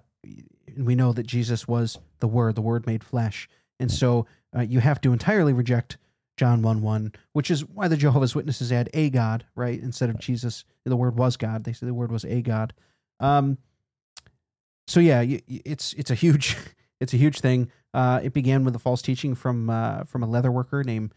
we 0.79 0.95
know 0.95 1.13
that 1.13 1.27
Jesus 1.27 1.67
was 1.69 1.99
the 2.21 2.29
Word, 2.29 2.55
the 2.55 2.63
Word 2.63 2.87
made 2.87 3.03
flesh, 3.05 3.49
and 3.81 3.91
so 3.91 4.27
uh, 4.57 4.61
you 4.63 4.81
have 4.81 5.01
to 5.03 5.13
entirely 5.13 5.53
reject 5.53 5.97
John 6.37 6.63
one 6.63 6.83
one, 6.83 7.13
which 7.33 7.51
is 7.51 7.65
why 7.65 7.89
the 7.89 7.97
Jehovah's 7.97 8.35
Witnesses 8.35 8.73
add 8.73 8.89
a 8.95 9.11
God, 9.11 9.45
right, 9.55 9.81
instead 9.81 10.11
of 10.11 10.19
Jesus. 10.19 10.65
The 10.85 10.97
Word 10.97 11.17
was 11.17 11.37
God. 11.37 11.65
They 11.65 11.73
say 11.73 11.87
the 11.87 11.95
Word 11.95 12.11
was 12.11 12.25
a 12.25 12.43
God. 12.43 12.73
Um, 13.21 13.59
so 14.87 15.01
yeah, 15.01 15.25
it's 15.49 15.93
it's 15.95 16.11
a 16.11 16.15
huge 16.15 16.57
it's 17.01 17.15
a 17.15 17.19
huge 17.19 17.41
thing. 17.41 17.71
Uh, 17.95 18.21
it 18.23 18.33
began 18.33 18.65
with 18.65 18.75
a 18.75 18.79
false 18.79 19.03
teaching 19.03 19.35
from 19.35 19.71
uh, 19.71 20.05
from 20.05 20.23
a 20.23 20.27
leather 20.27 20.51
worker 20.51 20.83
named 20.83 21.13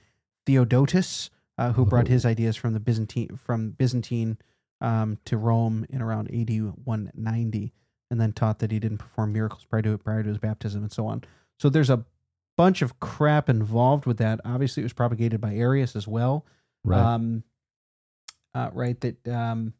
Theodotus, 0.45 1.29
uh, 1.57 1.71
who 1.73 1.85
brought 1.85 2.07
Oh. 2.07 2.11
his 2.11 2.25
ideas 2.25 2.55
from 2.55 2.73
the 2.73 2.79
Byzantine 2.79 3.37
from 3.37 3.71
Byzantine 3.71 4.37
um, 4.81 5.17
to 5.25 5.37
Rome 5.37 5.85
in 5.89 6.01
around 6.01 6.27
AD 6.27 6.49
190, 6.83 7.73
and 8.11 8.19
then 8.21 8.33
taught 8.33 8.59
that 8.59 8.71
he 8.71 8.79
didn't 8.79 8.97
perform 8.99 9.33
miracles 9.33 9.65
prior 9.65 9.81
to 9.81 9.97
prior 9.97 10.23
to 10.23 10.29
his 10.29 10.37
baptism 10.37 10.83
and 10.83 10.91
so 10.91 11.07
on. 11.07 11.23
So 11.59 11.69
there's 11.69 11.89
a 11.89 12.03
bunch 12.57 12.81
of 12.81 12.99
crap 12.99 13.49
involved 13.49 14.05
with 14.05 14.17
that. 14.17 14.39
Obviously, 14.45 14.81
it 14.81 14.85
was 14.85 14.93
propagated 14.93 15.41
by 15.41 15.55
Arius 15.55 15.95
as 15.95 16.07
well. 16.07 16.45
Right. 16.83 16.99
Um, 16.99 17.43
uh, 18.53 18.69
right. 18.73 18.99
That 19.01 19.27
um, 19.27 19.73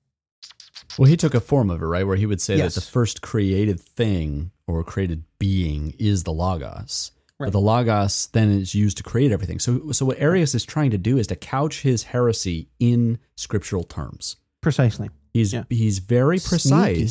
well, 0.97 1.07
he 1.07 1.17
took 1.17 1.33
a 1.33 1.39
form 1.39 1.69
of 1.69 1.81
it, 1.81 1.85
right, 1.85 2.05
where 2.05 2.15
he 2.17 2.25
would 2.25 2.41
say 2.41 2.57
Yes. 2.57 2.75
that 2.75 2.81
the 2.81 2.91
first 2.91 3.21
created 3.21 3.79
thing 3.79 4.51
or 4.67 4.83
created 4.83 5.23
being 5.39 5.93
is 5.99 6.23
the 6.23 6.33
logos. 6.33 7.11
Right. 7.39 7.47
But 7.47 7.51
the 7.53 7.59
logos 7.59 8.27
then 8.27 8.49
is 8.49 8.73
used 8.73 8.97
to 8.97 9.03
create 9.03 9.31
everything. 9.31 9.59
So, 9.59 9.91
so 9.91 10.05
what 10.05 10.17
Arius 10.19 10.55
is 10.55 10.63
trying 10.63 10.91
to 10.91 10.97
do 10.97 11.17
is 11.17 11.27
to 11.27 11.35
couch 11.35 11.81
his 11.81 12.03
heresy 12.03 12.69
in 12.79 13.19
scriptural 13.35 13.83
terms. 13.83 14.38
precisely 14.61 15.09
He's 15.33 15.51
Yeah. 15.53 15.63
he's 15.69 15.99
very 15.99 16.38
Sneaky. 16.39 17.07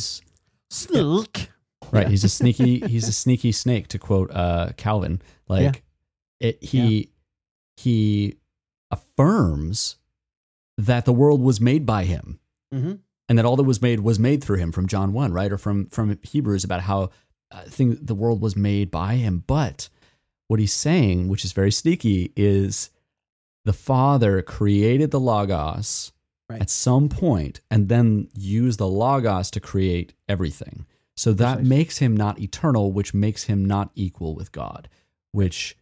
Sneak. 0.69 1.49
Right. 1.91 2.07
He's 2.07 2.23
a 2.23 2.29
sneaky 2.39 2.79
he's 2.79 3.07
a 3.07 3.13
sneaky 3.13 3.51
snake 3.51 3.87
to 3.89 3.99
quote 3.99 4.31
uh 4.31 4.69
Calvin. 4.77 5.21
Like 5.47 5.83
it 6.39 6.63
he 6.63 7.11
he 7.77 8.35
affirms 8.91 9.97
that 10.77 11.05
the 11.05 11.13
world 11.13 11.41
was 11.41 11.59
made 11.61 11.85
by 11.85 12.03
him 12.03 12.39
Mm-hmm. 12.73 12.93
and 13.29 13.37
that 13.37 13.45
all 13.45 13.55
that 13.55 13.63
was 13.63 13.81
made 13.81 14.01
was 14.01 14.19
made 14.19 14.43
through 14.43 14.57
him 14.57 14.71
from 14.71 14.87
John 14.87 15.13
1, 15.13 15.31
right? 15.31 15.51
Or 15.51 15.57
from 15.57 15.85
from 15.87 16.17
Hebrews 16.23 16.63
about 16.63 16.81
how 16.81 17.11
uh, 17.51 17.61
thing 17.63 17.97
the 18.01 18.15
world 18.15 18.41
was 18.41 18.55
made 18.55 18.91
by 18.91 19.15
him. 19.15 19.43
But 19.47 19.87
what 20.47 20.59
he's 20.59 20.73
saying, 20.73 21.27
which 21.29 21.45
is 21.45 21.53
very 21.53 21.71
sneaky, 21.71 22.33
is 22.35 22.89
the 23.63 23.71
Father 23.71 24.41
created 24.41 25.11
the 25.11 25.19
Logos 25.19 26.11
Right. 26.47 26.61
at 26.61 26.69
some 26.69 27.09
point 27.09 27.59
and 27.71 27.89
then 27.89 28.27
use 28.35 28.77
the 28.77 28.87
Logos 28.87 29.49
to 29.51 29.59
create 29.59 30.13
everything. 30.29 30.85
So 31.17 31.33
that 31.33 31.55
Precisely. 31.55 31.69
makes 31.69 31.97
him 31.97 32.15
not 32.15 32.39
eternal, 32.39 32.91
which 32.91 33.13
makes 33.15 33.43
him 33.45 33.65
not 33.65 33.89
equal 33.95 34.35
with 34.35 34.51
God, 34.51 34.87
which 35.31 35.75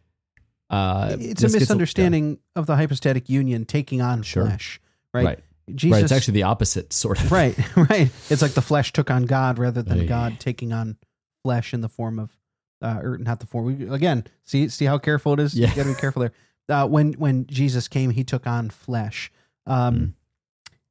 uh, 0.70 1.16
it's 1.20 1.42
a 1.42 1.50
misunderstanding 1.50 2.38
of 2.56 2.66
the 2.66 2.76
hypostatic 2.76 3.28
union 3.28 3.64
taking 3.66 4.00
on 4.00 4.22
Sure. 4.22 4.46
flesh, 4.46 4.80
right? 5.12 5.24
Right. 5.24 5.38
Jesus, 5.74 5.94
right. 5.96 6.02
It's 6.04 6.12
actually 6.12 6.34
the 6.34 6.42
opposite, 6.44 6.92
sort 6.92 7.20
of. 7.20 7.30
right, 7.32 7.56
right. 7.76 8.10
It's 8.30 8.42
like 8.42 8.52
the 8.52 8.62
flesh 8.62 8.92
took 8.92 9.10
on 9.10 9.24
God 9.24 9.58
rather 9.58 9.82
than 9.82 10.00
Hey. 10.00 10.06
God 10.06 10.38
taking 10.40 10.72
on 10.72 10.96
flesh 11.42 11.74
in 11.74 11.80
the 11.82 11.88
form 11.88 12.18
of, 12.18 12.36
uh, 12.82 13.00
or 13.02 13.18
not 13.18 13.40
the 13.40 13.46
form. 13.46 13.66
We, 13.78 13.88
again, 13.88 14.24
see 14.44 14.68
see 14.68 14.84
how 14.86 14.98
careful 14.98 15.32
it 15.34 15.40
is. 15.40 15.54
Yeah. 15.54 15.68
You 15.70 15.76
got 15.76 15.82
to 15.84 15.88
be 15.90 15.94
careful 16.00 16.20
there. 16.20 16.32
Uh, 16.68 16.86
when 16.86 17.12
when 17.14 17.46
Jesus 17.46 17.88
came, 17.88 18.10
he 18.10 18.24
took 18.24 18.46
on 18.46 18.70
flesh. 18.70 19.30
Um, 19.66 19.94
Mm. 19.96 20.12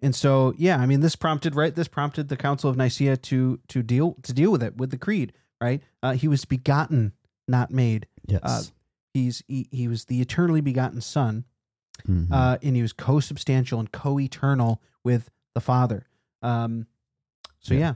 And 0.03 0.13
so, 0.13 0.53
yeah, 0.57 0.77
I 0.77 0.85
mean, 0.85 0.99
this 0.99 1.15
prompted 1.15 1.55
right. 1.55 1.73
This 1.73 1.87
prompted 1.87 2.27
the 2.27 2.37
Council 2.37 2.69
of 2.69 2.77
Nicaea 2.77 3.17
to 3.17 3.59
to 3.69 3.81
deal 3.81 4.17
to 4.23 4.33
deal 4.33 4.51
with 4.51 4.61
it 4.61 4.77
with 4.77 4.91
the 4.91 4.97
creed. 4.97 5.33
Right, 5.61 5.81
uh, 6.03 6.11
he 6.13 6.27
was 6.27 6.43
begotten, 6.45 7.13
not 7.47 7.71
made. 7.71 8.05
Yes. 8.27 8.41
Uh, 8.43 8.61
He's 9.13 9.43
he, 9.47 9.67
he 9.71 9.87
was 9.87 10.05
the 10.05 10.19
eternally 10.21 10.59
begotten 10.59 10.99
Son, 10.99 11.45
Mhm. 12.07 12.27
uh, 12.31 12.57
and 12.61 12.75
he 12.75 12.81
was 12.81 12.91
co-substantial 12.93 13.79
and 13.79 13.91
co-eternal 13.91 14.81
with 15.03 15.29
the 15.55 15.61
Father. 15.61 16.07
Um, 16.41 16.87
so 17.61 17.73
Yeah. 17.75 17.79
yeah. 17.79 17.93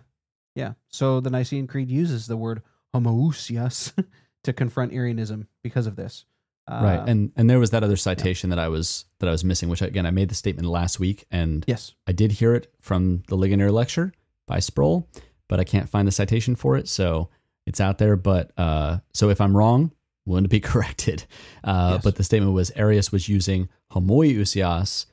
yeah, 0.68 0.74
So 0.90 1.20
the 1.20 1.30
Nicene 1.32 1.66
Creed 1.68 1.90
uses 1.92 2.28
the 2.28 2.38
word 2.38 2.62
homoousios 2.96 3.94
to 4.44 4.54
confront 4.54 4.94
Arianism 4.94 5.48
because 5.64 5.88
of 5.88 5.96
this. 5.96 6.26
Uh, 6.68 6.80
right 6.84 7.10
and 7.10 7.32
and 7.38 7.50
there 7.50 7.60
was 7.60 7.70
that 7.72 7.82
other 7.84 7.96
citation 7.96 8.50
that 8.50 8.60
i 8.60 8.68
was 8.68 9.06
that 9.20 9.28
i 9.30 9.32
was 9.32 9.44
missing 9.44 9.70
which 9.70 9.82
again 9.82 10.06
i 10.06 10.12
made 10.12 10.28
the 10.28 10.36
statement 10.36 10.68
last 10.68 11.00
week 11.00 11.26
and 11.32 11.64
yes, 11.68 11.94
i 12.08 12.12
did 12.12 12.32
hear 12.32 12.54
it 12.54 12.72
from 12.82 13.24
the 13.30 13.36
ligonier 13.38 13.72
lecture 13.72 14.12
by 14.48 14.60
sproul 14.60 15.08
but 15.48 15.60
i 15.60 15.64
can't 15.64 15.88
find 15.90 16.06
the 16.08 16.12
citation 16.12 16.56
for 16.56 16.76
it 16.76 16.88
so 16.90 17.30
It's 17.68 17.82
out 17.82 17.98
there, 17.98 18.16
but 18.16 18.52
uh, 18.58 19.00
so 19.14 19.30
if 19.30 19.42
I'm 19.42 19.56
wrong, 19.56 19.92
willing 20.26 20.46
to 20.46 20.50
be 20.50 20.60
corrected. 20.72 21.26
Uh, 21.64 21.92
Yes. 21.96 22.04
But 22.04 22.16
the 22.16 22.24
statement 22.24 22.54
was 22.54 22.72
Arius 22.76 23.12
was 23.12 23.28
using 23.28 23.68
homoiousios 23.92 25.06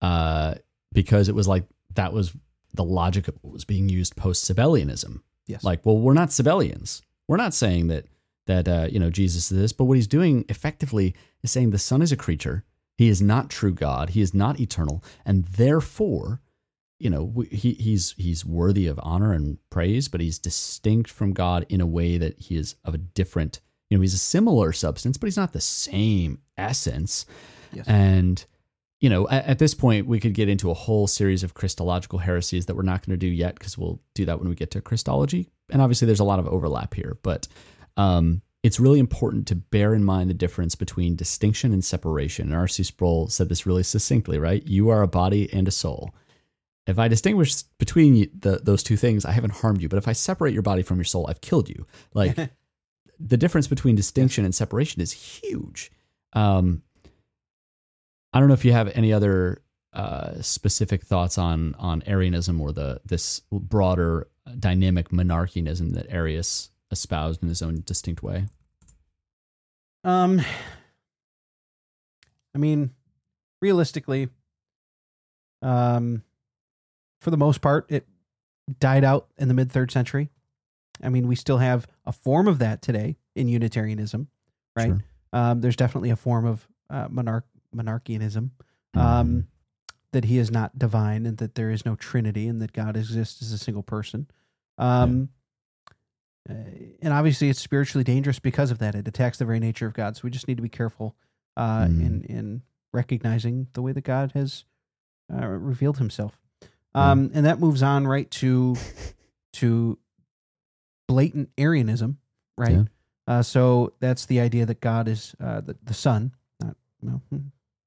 uh, 0.00 0.54
because 0.92 1.28
it 1.28 1.34
was 1.34 1.48
like 1.48 1.64
that 1.94 2.12
was 2.12 2.32
the 2.74 2.84
logic 2.84 3.28
of 3.28 3.38
what 3.42 3.52
was 3.52 3.64
being 3.64 3.88
used 3.88 4.16
post 4.16 4.44
Sabellianism. 4.44 5.20
Yes. 5.46 5.64
Like, 5.64 5.84
well, 5.84 5.98
we're 5.98 6.14
not 6.14 6.28
Sabellians. 6.30 7.02
We're 7.28 7.36
not 7.36 7.54
saying 7.54 7.88
that 7.88 8.04
that 8.46 8.68
uh, 8.68 8.88
you 8.90 8.98
know 8.98 9.10
Jesus 9.10 9.50
is 9.50 9.58
this, 9.58 9.72
but 9.72 9.84
what 9.84 9.96
he's 9.96 10.06
doing 10.06 10.44
effectively 10.48 11.14
is 11.42 11.50
saying 11.50 11.70
the 11.70 11.78
Son 11.78 12.02
is 12.02 12.12
a 12.12 12.16
creature. 12.16 12.64
He 12.96 13.08
is 13.08 13.22
not 13.22 13.50
true 13.50 13.72
God. 13.72 14.10
He 14.10 14.20
is 14.20 14.34
not 14.34 14.60
eternal, 14.60 15.02
and 15.24 15.44
therefore, 15.44 16.40
you 16.98 17.10
know, 17.10 17.44
he 17.50 17.74
he's 17.74 18.14
he's 18.18 18.44
worthy 18.44 18.86
of 18.86 19.00
honor 19.02 19.32
and 19.32 19.58
praise, 19.70 20.08
but 20.08 20.20
he's 20.20 20.38
distinct 20.38 21.10
from 21.10 21.32
God 21.32 21.66
in 21.68 21.80
a 21.80 21.86
way 21.86 22.18
that 22.18 22.38
he 22.38 22.56
is 22.56 22.76
of 22.84 22.94
a 22.94 22.98
different. 22.98 23.60
You 23.90 23.98
know, 23.98 24.02
he's 24.02 24.14
a 24.14 24.18
similar 24.18 24.72
substance, 24.72 25.18
but 25.18 25.26
he's 25.26 25.36
not 25.36 25.52
the 25.52 25.60
same 25.60 26.38
essence. 26.56 27.26
Yes. 27.72 27.86
And 27.86 28.44
you 29.02 29.10
know, 29.10 29.28
at, 29.28 29.46
at 29.46 29.58
this 29.58 29.74
point, 29.74 30.06
we 30.06 30.20
could 30.20 30.32
get 30.32 30.48
into 30.48 30.70
a 30.70 30.74
whole 30.74 31.06
series 31.06 31.42
of 31.42 31.54
Christological 31.54 32.20
heresies 32.20 32.66
that 32.66 32.76
we're 32.76 32.82
not 32.82 33.04
going 33.04 33.18
to 33.18 33.26
do 33.26 33.26
yet 33.26 33.58
because 33.58 33.76
we'll 33.76 34.00
do 34.14 34.24
that 34.24 34.38
when 34.38 34.48
we 34.48 34.54
get 34.54 34.70
to 34.70 34.80
Christology. 34.80 35.50
And 35.70 35.82
obviously, 35.82 36.06
there's 36.06 36.20
a 36.20 36.24
lot 36.24 36.38
of 36.38 36.46
overlap 36.46 36.94
here, 36.94 37.18
but 37.22 37.48
um, 37.96 38.42
it's 38.62 38.78
really 38.78 39.00
important 39.00 39.46
to 39.48 39.56
bear 39.56 39.94
in 39.94 40.04
mind 40.04 40.30
the 40.30 40.34
difference 40.34 40.74
between 40.74 41.16
distinction 41.16 41.72
and 41.72 41.84
separation. 41.84 42.48
And 42.48 42.56
R.C. 42.56 42.84
Sproul 42.84 43.28
said 43.28 43.48
this 43.48 43.66
really 43.66 43.82
succinctly, 43.82 44.38
right? 44.38 44.64
You 44.66 44.88
are 44.90 45.02
a 45.02 45.08
body 45.08 45.52
and 45.52 45.66
a 45.66 45.72
soul. 45.72 46.14
If 46.86 46.98
I 46.98 47.08
distinguish 47.08 47.62
between 47.78 48.30
the, 48.38 48.60
those 48.62 48.82
two 48.82 48.96
things, 48.96 49.24
I 49.24 49.32
haven't 49.32 49.54
harmed 49.54 49.82
you. 49.82 49.88
But 49.88 49.98
if 49.98 50.08
I 50.08 50.12
separate 50.12 50.52
your 50.52 50.62
body 50.62 50.82
from 50.82 50.98
your 50.98 51.04
soul, 51.04 51.26
I've 51.28 51.40
killed 51.40 51.68
you. 51.68 51.86
Like 52.14 52.36
the 53.20 53.36
difference 53.36 53.66
between 53.66 53.96
distinction 53.96 54.44
and 54.44 54.54
separation 54.54 55.02
is 55.02 55.12
huge. 55.12 55.90
Um, 56.32 56.82
I 58.32 58.38
don't 58.38 58.48
know 58.48 58.54
if 58.54 58.64
you 58.64 58.72
have 58.72 58.88
any 58.94 59.12
other 59.12 59.62
uh, 59.92 60.40
specific 60.40 61.02
thoughts 61.02 61.36
on 61.36 61.74
on 61.78 62.02
Arianism 62.06 62.60
or 62.60 62.72
the 62.72 63.00
this 63.04 63.42
broader 63.52 64.28
dynamic 64.58 65.10
monarchianism 65.10 65.92
that 65.94 66.06
Arius 66.08 66.70
espoused 66.92 67.42
in 67.42 67.48
his 67.48 67.62
own 67.62 67.82
distinct 67.84 68.22
way. 68.22 68.46
Um, 70.04 70.40
I 72.54 72.58
mean, 72.58 72.90
realistically, 73.60 74.28
um, 75.62 76.22
for 77.20 77.30
the 77.30 77.36
most 77.36 77.60
part, 77.60 77.86
it 77.88 78.06
died 78.78 79.04
out 79.04 79.28
in 79.38 79.48
the 79.48 79.54
mid 79.54 79.72
third 79.72 79.90
century. 79.90 80.28
I 81.02 81.08
mean, 81.08 81.26
we 81.26 81.34
still 81.34 81.58
have 81.58 81.86
a 82.04 82.12
form 82.12 82.46
of 82.46 82.58
that 82.58 82.82
today 82.82 83.16
in 83.34 83.48
Unitarianism, 83.48 84.28
right? 84.76 84.88
Sure. 84.88 85.04
Um, 85.32 85.60
there's 85.60 85.76
definitely 85.76 86.10
a 86.10 86.16
form 86.16 86.44
of 86.44 86.68
uh, 86.90 87.08
monarch 87.10 87.46
monarchianism 87.74 88.50
um, 88.94 89.46
that 90.12 90.26
he 90.26 90.36
is 90.36 90.50
not 90.50 90.78
divine 90.78 91.24
and 91.24 91.38
that 91.38 91.54
there 91.54 91.70
is 91.70 91.86
no 91.86 91.94
Trinity 91.96 92.46
and 92.46 92.60
that 92.60 92.72
God 92.72 92.96
exists 92.96 93.40
as 93.40 93.52
a 93.52 93.58
single 93.58 93.82
person. 93.82 94.26
Um, 94.76 95.30
uh, 96.50 96.54
and 97.00 97.12
obviously, 97.14 97.48
it's 97.48 97.60
spiritually 97.60 98.04
dangerous 98.04 98.38
because 98.38 98.70
of 98.70 98.78
that. 98.78 98.94
It 98.94 99.06
attacks 99.08 99.38
the 99.38 99.44
very 99.44 99.60
nature 99.60 99.86
of 99.86 99.94
God. 99.94 100.16
So 100.16 100.22
we 100.24 100.30
just 100.30 100.48
need 100.48 100.56
to 100.56 100.62
be 100.62 100.68
careful 100.68 101.14
uh, 101.56 101.84
Mm. 101.86 102.00
in 102.06 102.22
in 102.24 102.62
recognizing 102.92 103.68
the 103.74 103.82
way 103.82 103.92
that 103.92 104.04
God 104.04 104.32
has 104.32 104.64
uh, 105.32 105.46
revealed 105.46 105.98
Himself. 105.98 106.38
Um, 106.94 107.30
And 107.34 107.46
that 107.46 107.58
moves 107.60 107.82
on 107.82 108.06
right 108.06 108.30
to 108.32 108.76
to 109.54 109.98
blatant 111.08 111.50
Arianism, 111.58 112.18
right? 112.56 112.72
Yeah. 112.72 112.84
Uh, 113.26 113.42
so 113.42 113.92
that's 114.00 114.26
the 114.26 114.40
idea 114.40 114.66
that 114.66 114.80
God 114.80 115.08
is 115.08 115.34
uh, 115.40 115.60
the 115.60 115.76
the 115.84 115.94
Son, 115.94 116.32
not 116.60 116.76
well, 117.02 117.22
hmm, 117.30 117.38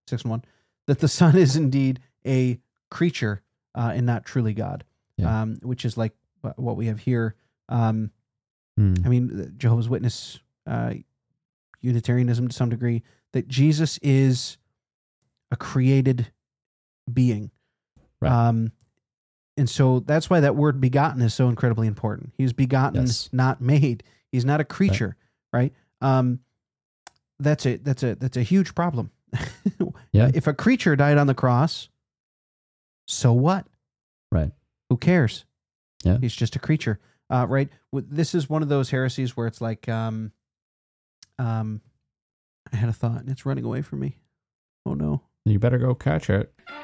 six 0.07 0.21
and 0.23 0.31
one, 0.31 0.43
that 0.87 0.99
the 0.99 1.07
Son 1.07 1.35
is 1.45 1.55
indeed 1.55 1.99
a 2.25 2.59
creature 2.89 3.41
uh, 3.75 3.91
and 3.95 4.05
not 4.05 4.25
truly 4.25 4.53
God, 4.53 4.83
Yeah. 5.17 5.41
um, 5.41 5.59
which 5.61 5.83
is 5.85 5.97
like 5.97 6.13
what 6.55 6.77
we 6.77 6.85
have 6.87 6.99
here. 6.99 7.35
Um, 7.67 8.11
Hmm. 8.77 8.93
I 9.05 9.09
mean, 9.09 9.53
Jehovah's 9.57 9.87
Witness, 9.89 10.39
uh, 10.67 10.93
Unitarianism 11.81 12.47
to 12.47 12.53
some 12.53 12.69
degree, 12.69 13.03
that 13.33 13.47
Jesus 13.47 13.97
is 14.01 14.57
a 15.51 15.55
created 15.55 16.31
being. 17.11 17.51
Right. 18.21 18.31
Um, 18.31 18.71
and 19.57 19.69
so 19.69 19.99
that's 20.01 20.29
why 20.29 20.41
that 20.41 20.55
word 20.55 20.81
begotten 20.81 21.21
is 21.21 21.33
so 21.33 21.47
incredibly 21.47 21.87
important. 21.87 22.33
He's 22.37 22.51
begotten, 22.53 23.01
Yes. 23.05 23.29
not 23.31 23.61
made. 23.61 24.03
He's 24.31 24.43
not 24.45 24.59
a 24.59 24.65
creature, 24.65 25.15
right? 25.53 25.73
Um, 26.01 26.39
that's 27.39 27.65
a 27.65 27.77
that's 27.77 28.03
a 28.03 28.15
that's 28.15 28.35
a 28.37 28.43
huge 28.43 28.75
problem. 28.75 29.11
Yeah. 30.11 30.31
If 30.33 30.47
a 30.47 30.53
creature 30.53 30.95
died 30.95 31.17
on 31.17 31.27
the 31.27 31.33
cross, 31.33 31.89
so 33.05 33.33
what? 33.33 33.67
Right. 34.31 34.51
Who 34.89 34.95
cares? 34.95 35.43
Yeah. 36.05 36.17
He's 36.21 36.33
just 36.33 36.55
a 36.55 36.59
creature. 36.59 36.99
Uh, 37.29 37.45
right. 37.47 37.69
This 37.91 38.35
is 38.35 38.49
one 38.49 38.61
of 38.61 38.69
those 38.69 38.89
heresies 38.89 39.35
where 39.35 39.47
it's 39.47 39.61
like, 39.61 39.89
um, 39.89 40.31
um, 41.39 41.81
I 42.71 42.77
had 42.77 42.89
a 42.89 42.93
thought 42.93 43.21
and 43.21 43.29
it's 43.29 43.45
running 43.45 43.65
away 43.65 43.81
from 43.81 43.99
me. 43.99 44.19
Oh 44.85 44.93
no. 44.93 45.21
You 45.45 45.59
better 45.59 45.77
go 45.77 45.93
catch 45.93 46.29
it. 46.29 46.53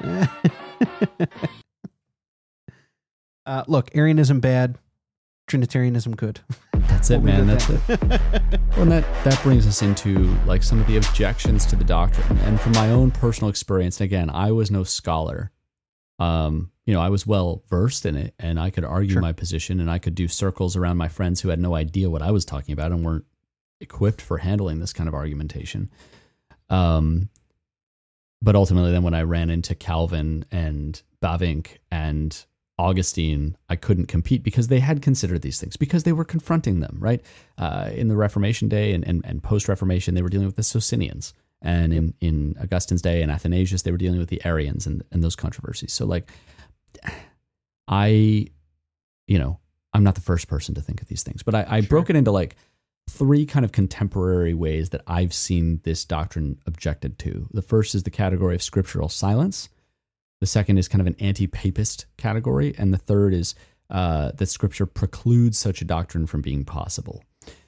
uh, 3.46 3.64
look, 3.66 3.90
Arianism 3.94 4.40
bad, 4.40 4.78
Trinitarianism 5.48 6.14
good. 6.14 6.40
That's 6.72 7.10
it, 7.10 7.24
man. 7.24 7.48
That's 7.48 7.68
at 7.68 7.90
it. 7.90 8.00
Well, 8.70 8.82
and 8.82 8.92
that 8.92 9.04
that 9.24 9.40
brings 9.42 9.66
us 9.66 9.82
into 9.82 10.36
like 10.46 10.62
some 10.62 10.80
of 10.80 10.86
the 10.86 10.96
objections 10.96 11.66
to 11.66 11.76
the 11.76 11.82
doctrine, 11.82 12.38
and 12.38 12.60
from 12.60 12.72
my 12.72 12.90
own 12.90 13.10
personal 13.10 13.50
experience. 13.50 14.00
and 14.00 14.04
Again, 14.06 14.30
I 14.30 14.52
was 14.52 14.70
no 14.70 14.84
scholar. 14.84 15.50
Um, 16.22 16.70
you 16.86 16.94
know, 16.94 17.00
I 17.00 17.08
was 17.08 17.26
well 17.26 17.62
versed 17.68 18.06
in 18.06 18.16
it, 18.16 18.34
and 18.38 18.58
I 18.60 18.70
could 18.70 18.84
argue 18.84 19.14
Sure. 19.14 19.22
my 19.22 19.32
position, 19.32 19.80
and 19.80 19.90
I 19.90 19.98
could 19.98 20.14
do 20.14 20.28
circles 20.28 20.76
around 20.76 20.96
my 20.96 21.08
friends 21.08 21.40
who 21.40 21.48
had 21.48 21.60
no 21.60 21.74
idea 21.74 22.10
what 22.10 22.22
I 22.22 22.30
was 22.30 22.44
talking 22.44 22.72
about 22.72 22.92
and 22.92 23.04
weren't 23.04 23.24
equipped 23.80 24.20
for 24.20 24.38
handling 24.38 24.78
this 24.80 24.92
kind 24.92 25.08
of 25.08 25.14
argumentation. 25.14 25.90
Um, 26.70 27.28
but 28.40 28.56
ultimately, 28.56 28.90
then 28.92 29.02
when 29.02 29.14
I 29.14 29.22
ran 29.22 29.50
into 29.50 29.74
Calvin 29.74 30.44
and 30.50 31.00
Bavinck 31.20 31.78
and 31.90 32.44
Augustine, 32.78 33.56
I 33.68 33.76
couldn't 33.76 34.06
compete 34.06 34.42
because 34.42 34.68
they 34.68 34.80
had 34.80 35.02
considered 35.02 35.42
these 35.42 35.60
things 35.60 35.76
because 35.76 36.02
they 36.02 36.12
were 36.12 36.24
confronting 36.24 36.80
them, 36.80 36.96
right? 36.98 37.20
Uh, 37.58 37.90
in 37.92 38.08
the 38.08 38.16
Reformation 38.16 38.68
day 38.68 38.92
and, 38.92 39.06
and, 39.06 39.24
and 39.24 39.42
post 39.42 39.68
Reformation, 39.68 40.14
they 40.14 40.22
were 40.22 40.28
dealing 40.28 40.46
with 40.46 40.56
the 40.56 40.62
Socinians. 40.62 41.32
And 41.62 41.92
in, 41.92 42.14
in 42.20 42.56
Augustine's 42.60 43.02
day 43.02 43.22
and 43.22 43.30
Athanasius, 43.30 43.82
they 43.82 43.92
were 43.92 43.96
dealing 43.96 44.18
with 44.18 44.28
the 44.28 44.44
Arians 44.44 44.86
and, 44.86 45.02
and 45.12 45.22
those 45.22 45.36
controversies. 45.36 45.92
So, 45.92 46.04
like, 46.04 46.30
I, 47.88 48.46
you 49.28 49.38
know, 49.38 49.58
I'm 49.92 50.02
not 50.02 50.14
the 50.16 50.20
first 50.20 50.48
person 50.48 50.74
to 50.74 50.80
think 50.80 51.00
of 51.00 51.08
these 51.08 51.22
things, 51.22 51.42
but 51.42 51.54
I, 51.54 51.66
I 51.68 51.80
broke 51.82 52.10
it 52.10 52.16
into 52.16 52.32
like 52.32 52.56
three 53.08 53.46
kind 53.46 53.64
of 53.64 53.72
contemporary 53.72 54.54
ways 54.54 54.90
that 54.90 55.02
I've 55.06 55.34
seen 55.34 55.80
this 55.84 56.04
doctrine 56.04 56.58
objected 56.66 57.18
to. 57.20 57.48
The 57.52 57.62
first 57.62 57.94
is 57.94 58.02
the 58.02 58.10
category 58.10 58.54
of 58.54 58.62
scriptural 58.62 59.08
silence. 59.08 59.68
The 60.40 60.46
second 60.46 60.78
is 60.78 60.88
kind 60.88 61.00
of 61.00 61.06
an 61.06 61.16
anti-papist 61.20 62.06
category, 62.16 62.74
and 62.76 62.92
the 62.92 62.98
third 62.98 63.32
is 63.34 63.54
uh, 63.90 64.32
that 64.32 64.46
Scripture 64.46 64.86
precludes 64.86 65.58
such 65.58 65.82
a 65.82 65.84
doctrine 65.84 66.26
from 66.26 66.40
being 66.40 66.64
possible. 66.64 67.22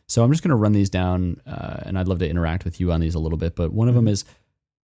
So 0.09 0.23
I'm 0.23 0.31
just 0.31 0.43
going 0.43 0.51
to 0.51 0.57
run 0.57 0.73
these 0.73 0.91
down, 0.91 1.41
uh, 1.47 1.79
and 1.85 1.99
I'd 1.99 2.09
love 2.09 2.19
to 2.19 2.29
interact 2.29 2.65
with 2.65 2.79
you 2.81 2.93
on 2.93 3.01
these 3.01 3.15
a 3.15 3.19
little 3.19 3.39
bit. 3.39 3.57
But 3.57 3.73
one 3.73 3.89
of 3.89 3.95
them 3.95 4.07
is 4.07 4.25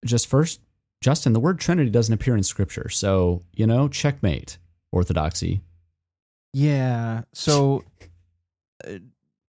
just 0.05 0.27
first, 0.27 0.61
Justin. 1.01 1.33
The 1.33 1.39
word 1.39 1.59
Trinity 1.59 1.89
doesn't 1.89 2.13
appear 2.13 2.35
in 2.35 2.43
Scripture, 2.43 2.89
so 2.89 3.43
you 3.53 3.67
know, 3.67 3.87
checkmate, 3.87 4.57
orthodoxy. 4.91 5.61
yeah. 6.53 7.23
So 7.33 7.83
uh, 8.87 8.99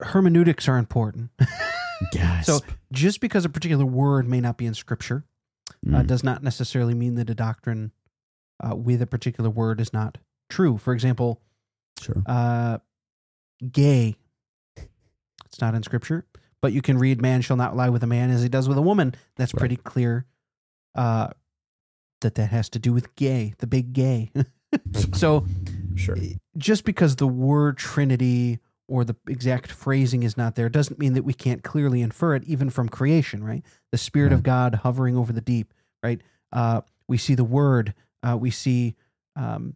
hermeneutics 0.01 0.69
are 0.69 0.79
important. 0.79 1.31
Gasp. 2.13 2.47
so 2.47 2.61
just 2.93 3.21
because 3.21 3.45
a 3.45 3.49
particular 3.49 3.85
word 3.85 4.29
may 4.29 4.41
not 4.41 4.57
be 4.57 4.67
in 4.67 4.75
Scripture 4.75 5.25
uh, 5.93 5.99
Mm, 6.03 6.07
does 6.07 6.23
not 6.25 6.43
necessarily 6.43 6.95
mean 6.95 7.17
that 7.17 7.29
a 7.29 7.35
doctrine 7.35 7.93
uh, 8.65 8.75
with 8.75 9.03
a 9.03 9.07
particular 9.07 9.51
word 9.51 9.81
is 9.81 9.93
not 9.93 10.17
true. 10.49 10.79
For 10.79 10.93
example, 10.93 11.41
sure. 12.01 12.23
uh, 12.27 12.79
gay. 13.71 14.17
It's 15.49 15.61
not 15.61 15.75
in 15.75 15.83
scripture, 15.83 16.25
but 16.63 16.73
you 16.73 16.81
can 16.83 16.99
read 16.99 17.21
"Man 17.21 17.41
shall 17.41 17.57
not 17.57 17.77
lie 17.77 17.89
with 17.89 18.03
a 18.03 18.07
man 18.07 18.31
as 18.31 18.43
he 18.43 18.49
does 18.49 18.69
with 18.69 18.79
a 18.79 18.83
woman." 18.83 19.15
That's 19.37 19.53
Right. 19.55 19.59
pretty 19.59 19.77
clear. 19.77 20.27
Uh, 20.95 21.29
that 22.21 22.35
that 22.35 22.51
has 22.51 22.69
to 22.71 22.79
do 22.81 22.93
with 22.93 23.15
gay, 23.15 23.55
the 23.59 23.67
big 23.67 23.93
gay. 23.93 24.33
so 25.15 25.47
Sure. 25.95 26.17
just 26.57 26.85
because 26.85 27.17
the 27.17 27.29
word 27.29 27.77
Trinity 27.79 28.59
or 28.89 29.05
the 29.05 29.15
exact 29.29 29.71
phrasing 29.71 30.23
is 30.25 30.37
not 30.37 30.55
there 30.57 30.69
doesn't 30.69 30.99
mean 30.99 31.13
that 31.13 31.23
we 31.25 31.33
can't 31.35 31.63
clearly 31.63 32.01
infer 32.03 32.35
it 32.35 32.43
even 32.45 32.71
from 32.71 32.89
creation, 32.89 33.45
right? 33.45 33.65
The 33.93 33.99
Spirit 33.99 34.33
of 34.33 34.43
God 34.43 34.77
hovering 34.77 35.17
over 35.17 35.33
the 35.33 35.41
deep, 35.41 35.73
right? 36.03 36.21
Uh, 36.53 36.81
we 37.07 37.19
see 37.19 37.35
the 37.37 37.45
Word. 37.45 37.95
Uh, 38.23 38.37
we 38.41 38.51
see 38.51 38.97
um, 39.37 39.75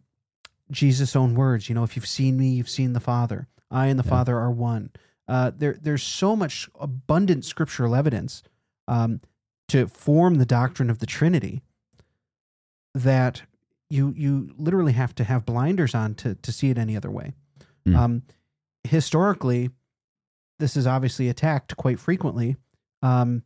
Jesus' 0.71 1.15
own 1.15 1.35
words. 1.35 1.69
You 1.69 1.75
know, 1.75 1.83
if 1.83 1.95
you've 1.95 2.07
seen 2.07 2.35
me, 2.37 2.49
you've 2.49 2.69
seen 2.69 2.91
the 2.93 2.99
Father. 2.99 3.47
I 3.71 3.87
and 3.87 3.97
the 3.99 4.03
Yeah. 4.03 4.09
Father 4.09 4.37
are 4.37 4.51
one. 4.51 4.89
Uh, 5.27 5.51
there, 5.55 5.77
there's 5.81 6.03
so 6.03 6.35
much 6.35 6.69
abundant 6.79 7.45
scriptural 7.45 7.95
evidence 7.95 8.43
um, 8.87 9.21
to 9.69 9.87
form 9.87 10.35
the 10.35 10.45
doctrine 10.45 10.89
of 10.89 10.99
the 10.99 11.05
Trinity 11.05 11.61
that 12.93 13.43
you 13.89 14.13
you 14.15 14.53
literally 14.57 14.93
have 14.93 15.15
to 15.15 15.23
have 15.23 15.45
blinders 15.45 15.95
on 15.95 16.15
to 16.15 16.35
to 16.35 16.51
see 16.51 16.69
it 16.69 16.77
any 16.77 16.95
other 16.97 17.11
way. 17.11 17.33
Mm. 17.87 17.95
Um, 17.95 18.23
historically, 18.83 19.69
this 20.59 20.75
is 20.75 20.85
obviously 20.85 21.29
attacked 21.29 21.77
quite 21.77 21.99
frequently, 21.99 22.57
um, 23.01 23.43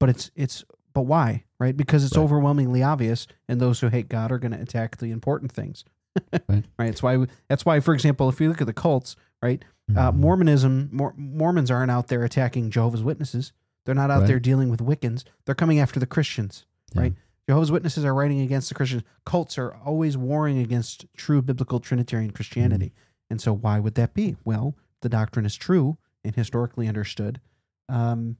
but 0.00 0.08
it's 0.08 0.30
it's 0.34 0.64
but 0.92 1.02
why 1.02 1.44
right? 1.58 1.76
Because 1.76 2.04
it's 2.04 2.16
Right. 2.16 2.22
overwhelmingly 2.22 2.82
obvious, 2.82 3.26
and 3.48 3.60
those 3.60 3.80
who 3.80 3.88
hate 3.88 4.08
God 4.08 4.30
are 4.30 4.38
going 4.38 4.52
to 4.52 4.60
attack 4.60 4.98
the 4.98 5.10
important 5.10 5.52
things. 5.52 5.84
Right. 6.32 6.42
right. 6.78 6.86
That's 6.86 7.02
why. 7.02 7.16
we- 7.16 7.26
That's 7.48 7.64
why, 7.64 7.80
for 7.80 7.94
example, 7.94 8.28
if 8.28 8.40
you 8.40 8.48
look 8.48 8.60
at 8.60 8.66
the 8.66 8.72
cults, 8.72 9.16
right? 9.42 9.62
Uh, 9.94 10.10
Mhm. 10.12 10.16
Mormonism, 10.16 10.88
Mor- 10.92 11.14
Mormons 11.16 11.70
aren't 11.70 11.90
out 11.90 12.08
there 12.08 12.24
attacking 12.24 12.70
Jehovah's 12.70 13.02
Witnesses. 13.02 13.52
They're 13.84 13.94
not 13.94 14.10
out 14.10 14.20
Right. 14.22 14.26
there 14.28 14.40
dealing 14.40 14.68
with 14.68 14.80
Wiccans. 14.80 15.24
They're 15.44 15.54
coming 15.54 15.78
after 15.78 16.00
the 16.00 16.06
Christians, 16.06 16.66
Yeah. 16.94 17.00
right? 17.02 17.14
Jehovah's 17.48 17.70
Witnesses 17.70 18.04
are 18.04 18.12
writing 18.14 18.40
against 18.40 18.68
the 18.68 18.74
Christians. 18.74 19.04
Cults 19.24 19.56
are 19.58 19.74
always 19.76 20.16
warring 20.16 20.58
against 20.58 21.06
true 21.16 21.40
biblical 21.40 21.78
Trinitarian 21.78 22.32
Christianity. 22.32 22.92
And 23.30 23.40
so, 23.40 23.52
why 23.52 23.78
would 23.78 23.94
that 23.94 24.12
be? 24.14 24.36
Well, 24.44 24.74
the 25.02 25.08
doctrine 25.08 25.46
is 25.46 25.54
true 25.54 25.98
and 26.24 26.34
historically 26.34 26.88
understood. 26.88 27.40
Um, 27.88 28.36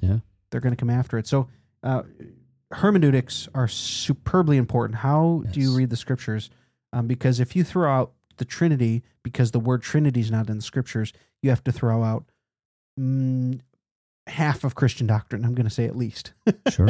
Yeah. 0.00 0.18
they're 0.50 0.60
going 0.60 0.72
to 0.74 0.80
come 0.80 0.90
after 0.90 1.16
it. 1.16 1.26
So, 1.26 1.48
uh, 1.82 2.02
hermeneutics 2.72 3.48
are 3.54 3.68
superbly 3.68 4.56
important. 4.56 4.98
How 4.98 5.44
do 5.50 5.60
you 5.60 5.74
read 5.74 5.90
the 5.90 5.96
scriptures? 5.96 6.50
Um, 6.92 7.06
because 7.06 7.40
if 7.40 7.54
you 7.54 7.64
throw 7.64 7.90
out 7.90 8.12
the 8.38 8.44
Trinity 8.44 9.02
because 9.22 9.50
the 9.50 9.60
word 9.60 9.82
Trinity 9.82 10.20
is 10.20 10.30
not 10.30 10.48
in 10.48 10.56
the 10.56 10.62
scriptures, 10.62 11.12
you 11.42 11.50
have 11.50 11.62
to 11.64 11.72
throw 11.72 12.02
out 12.02 12.24
mm, 12.98 13.60
half 14.26 14.64
of 14.64 14.74
Christian 14.74 15.06
doctrine. 15.06 15.44
I'm 15.44 15.54
going 15.54 15.66
to 15.68 15.74
say 15.74 15.84
at 15.86 15.96
least. 15.96 16.32
Sure. 16.70 16.88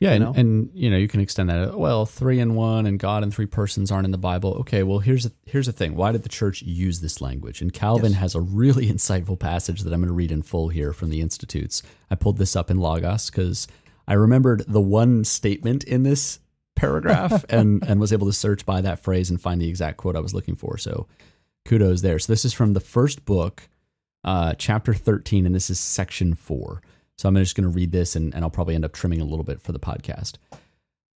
Yeah, 0.00 0.10
You 0.10 0.16
and, 0.16 0.24
know? 0.24 0.32
and 0.36 0.70
you 0.74 0.90
know 0.90 0.96
you 0.96 1.08
can 1.08 1.20
extend 1.20 1.48
that. 1.48 1.78
Well, 1.78 2.04
three 2.06 2.38
in 2.40 2.54
one 2.54 2.86
and 2.86 2.98
God 2.98 3.22
and 3.22 3.32
three 3.32 3.46
persons 3.46 3.90
aren't 3.90 4.04
in 4.04 4.10
the 4.10 4.18
Bible. 4.18 4.54
Okay, 4.60 4.82
well 4.82 4.98
here's 4.98 5.24
a, 5.26 5.32
here's 5.46 5.66
the 5.66 5.72
thing. 5.72 5.94
Why 5.94 6.12
did 6.12 6.22
the 6.22 6.28
church 6.28 6.60
use 6.62 7.00
this 7.00 7.20
language? 7.20 7.60
And 7.62 7.72
Calvin 7.72 8.12
Yes. 8.12 8.20
has 8.20 8.34
a 8.34 8.40
really 8.40 8.86
insightful 8.92 9.38
passage 9.38 9.82
that 9.82 9.92
I'm 9.92 10.00
going 10.00 10.08
to 10.08 10.14
read 10.14 10.32
in 10.32 10.42
full 10.42 10.68
here 10.68 10.92
from 10.92 11.10
the 11.10 11.20
Institutes. 11.20 11.82
I 12.10 12.14
pulled 12.14 12.36
this 12.38 12.56
up 12.56 12.70
in 12.70 12.78
Logos 12.78 13.30
because 13.30 13.68
I 14.08 14.14
remembered 14.14 14.64
the 14.68 14.80
one 14.80 15.24
statement 15.24 15.84
in 15.84 16.02
this 16.02 16.40
paragraph 16.76 17.44
and 17.48 17.82
and 17.86 18.00
was 18.00 18.12
able 18.12 18.26
to 18.26 18.32
search 18.32 18.64
by 18.64 18.80
that 18.80 19.00
phrase 19.00 19.30
and 19.30 19.40
find 19.40 19.60
the 19.60 19.68
exact 19.68 19.96
quote 19.96 20.16
I 20.16 20.20
was 20.20 20.34
looking 20.34 20.54
for. 20.54 20.78
So 20.78 21.06
kudos 21.64 22.02
there. 22.02 22.18
So 22.18 22.32
this 22.32 22.44
is 22.44 22.52
from 22.52 22.74
the 22.74 22.80
first 22.80 23.24
book, 23.24 23.68
uh, 24.24 24.54
chapter 24.56 24.94
13, 24.94 25.46
and 25.46 25.54
this 25.54 25.70
is 25.70 25.80
section 25.80 26.34
four. 26.34 26.82
So 27.18 27.28
I'm 27.28 27.36
just 27.36 27.56
going 27.56 27.68
to 27.68 27.74
read 27.74 27.92
this 27.92 28.14
and, 28.14 28.34
and 28.34 28.44
I'll 28.44 28.50
probably 28.50 28.74
end 28.74 28.84
up 28.84 28.92
trimming 28.92 29.20
a 29.20 29.24
little 29.24 29.44
bit 29.44 29.62
for 29.62 29.72
the 29.72 29.80
podcast. 29.80 30.34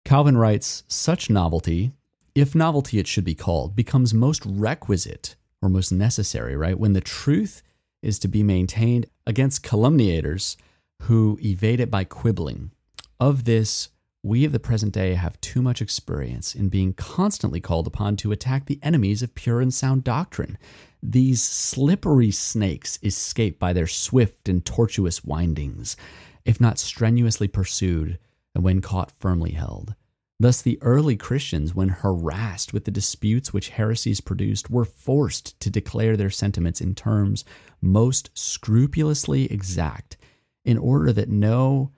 Calvin 0.05 0.37
writes 0.37 0.83
Such 0.87 1.29
novelty, 1.29 1.91
if 2.33 2.55
novelty 2.55 2.99
it 2.99 3.07
should 3.07 3.25
be 3.25 3.35
called, 3.35 3.75
becomes 3.75 4.13
most 4.13 4.43
requisite 4.45 5.35
or 5.61 5.69
most 5.69 5.91
necessary, 5.91 6.55
right? 6.55 6.79
When 6.79 6.93
the 6.93 7.01
truth 7.01 7.61
is 8.01 8.17
to 8.19 8.27
be 8.27 8.43
maintained 8.43 9.07
against 9.27 9.63
calumniators 9.63 10.55
who 11.03 11.37
evade 11.43 11.79
it 11.79 11.91
by 11.91 12.03
quibbling. 12.03 12.71
Of 13.19 13.43
this, 13.43 13.89
we 14.21 14.43
of 14.43 14.51
the 14.51 14.59
present 14.59 14.93
day 14.93 15.13
have 15.13 15.39
too 15.39 15.61
much 15.61 15.81
experience 15.81 16.53
in 16.53 16.67
being 16.67 16.93
constantly 16.93 17.61
called 17.61 17.87
upon 17.87 18.17
to 18.17 18.31
attack 18.31 18.65
the 18.65 18.79
enemies 18.83 19.23
of 19.23 19.35
pure 19.35 19.61
and 19.61 19.73
sound 19.73 20.03
doctrine. 20.03 20.57
These 21.01 21.41
slippery 21.41 22.31
snakes 22.31 22.99
escape 23.01 23.57
by 23.57 23.71
their 23.71 23.87
swift 23.87 24.49
and 24.49 24.65
tortuous 24.65 25.23
windings, 25.23 25.95
if 26.43 26.59
not 26.59 26.79
strenuously 26.79 27.47
pursued, 27.47 28.19
and 28.53 28.63
when 28.63 28.81
caught 28.81 29.11
firmly 29.11 29.51
held. 29.51 29.95
Thus, 30.41 30.61
the 30.61 30.79
early 30.81 31.17
Christians, 31.17 31.75
when 31.75 31.89
harassed 31.89 32.73
with 32.73 32.85
the 32.85 32.91
disputes 32.91 33.53
which 33.53 33.69
heresies 33.69 34.21
produced, 34.21 34.69
were 34.69 34.85
forced 34.85 35.59
to 35.59 35.69
declare 35.69 36.15
their 36.15 36.29
sentiments 36.29 36.79
in 36.79 36.95
terms 36.95 37.43
most 37.81 38.29
scrupulously 38.33 39.51
exact, 39.51 40.17
in 40.63 40.77
order 40.77 41.11
that 41.11 41.29
no 41.29 41.91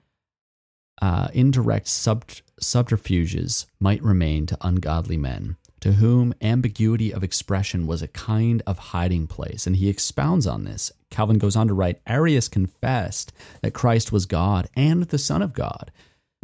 uh, 1.02 1.26
indirect 1.34 1.88
sub- 1.88 2.30
subterfuges 2.60 3.66
might 3.80 4.02
remain 4.02 4.46
to 4.46 4.56
ungodly 4.60 5.16
men, 5.16 5.56
to 5.80 5.94
whom 5.94 6.32
ambiguity 6.40 7.12
of 7.12 7.24
expression 7.24 7.88
was 7.88 8.02
a 8.02 8.08
kind 8.08 8.62
of 8.68 8.78
hiding 8.78 9.26
place. 9.26 9.66
And 9.66 9.74
he 9.76 9.88
expounds 9.88 10.46
on 10.46 10.62
this. 10.62 10.92
Calvin 11.10 11.38
goes 11.38 11.56
on 11.56 11.66
to 11.66 11.74
write 11.74 12.00
Arius 12.06 12.46
confessed 12.46 13.32
that 13.62 13.74
Christ 13.74 14.12
was 14.12 14.26
God 14.26 14.68
and 14.76 15.02
the 15.02 15.18
Son 15.18 15.42
of 15.42 15.52
God, 15.52 15.90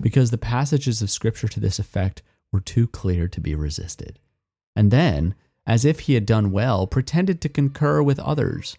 because 0.00 0.32
the 0.32 0.38
passages 0.38 1.00
of 1.00 1.10
Scripture 1.10 1.48
to 1.48 1.60
this 1.60 1.78
effect 1.78 2.22
were 2.52 2.60
too 2.60 2.88
clear 2.88 3.28
to 3.28 3.40
be 3.40 3.54
resisted. 3.54 4.18
And 4.74 4.90
then, 4.90 5.36
as 5.66 5.84
if 5.84 6.00
he 6.00 6.14
had 6.14 6.26
done 6.26 6.50
well, 6.50 6.88
pretended 6.88 7.40
to 7.42 7.48
concur 7.48 8.02
with 8.02 8.18
others. 8.18 8.76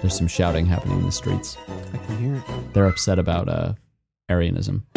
There's 0.00 0.16
some 0.16 0.28
shouting 0.28 0.64
happening 0.64 0.98
in 1.00 1.06
the 1.06 1.12
streets. 1.12 1.58
I 1.92 1.98
can 1.98 2.18
hear 2.18 2.36
it. 2.36 2.72
They're 2.72 2.86
upset 2.86 3.18
about 3.18 3.48
uh, 3.48 3.74
Arianism. 4.30 4.86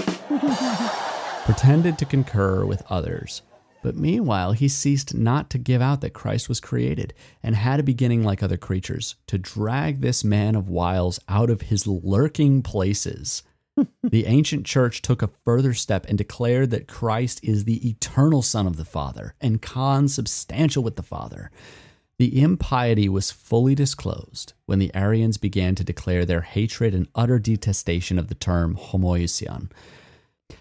Pretended 1.46 1.98
to 1.98 2.06
concur 2.06 2.66
with 2.66 2.84
others. 2.90 3.42
But 3.82 3.98
meanwhile, 3.98 4.54
he 4.54 4.70
ceased 4.70 5.14
not 5.14 5.50
to 5.50 5.58
give 5.58 5.82
out 5.82 6.00
that 6.02 6.14
Christ 6.14 6.48
was 6.48 6.62
created 6.62 7.14
and 7.44 7.54
had 7.58 7.82
a 7.82 7.84
beginning 7.84 8.24
like 8.24 8.42
other 8.42 8.56
creatures, 8.56 9.16
to 9.28 9.38
drag 9.38 10.00
this 10.00 10.24
man 10.24 10.56
of 10.56 10.70
wiles 10.70 11.20
out 11.28 11.50
of 11.50 11.64
his 11.64 11.86
lurking 11.86 12.62
places. 12.62 13.44
the 14.04 14.26
ancient 14.26 14.66
church 14.66 15.02
took 15.02 15.22
a 15.22 15.32
further 15.44 15.74
step 15.74 16.06
and 16.08 16.18
declared 16.18 16.72
that 16.72 16.88
Christ 16.88 17.42
is 17.44 17.66
the 17.66 17.90
eternal 17.90 18.42
Son 18.42 18.68
of 18.68 18.78
the 18.78 18.86
Father 18.86 19.36
and 19.42 19.62
consubstantial 19.62 20.82
with 20.82 20.96
the 20.96 21.04
Father. 21.04 21.52
The 22.20 22.42
impiety 22.42 23.10
was 23.10 23.32
fully 23.32 23.76
disclosed 23.76 24.54
when 24.66 24.80
the 24.80 24.92
Arians 24.94 25.38
began 25.38 25.76
to 25.76 25.84
declare 25.84 26.26
their 26.26 26.42
hatred 26.42 26.94
and 26.94 27.08
utter 27.16 27.40
detestation 27.40 28.20
of 28.20 28.28
the 28.28 28.36
term 28.36 28.76
homoousion. 28.76 29.72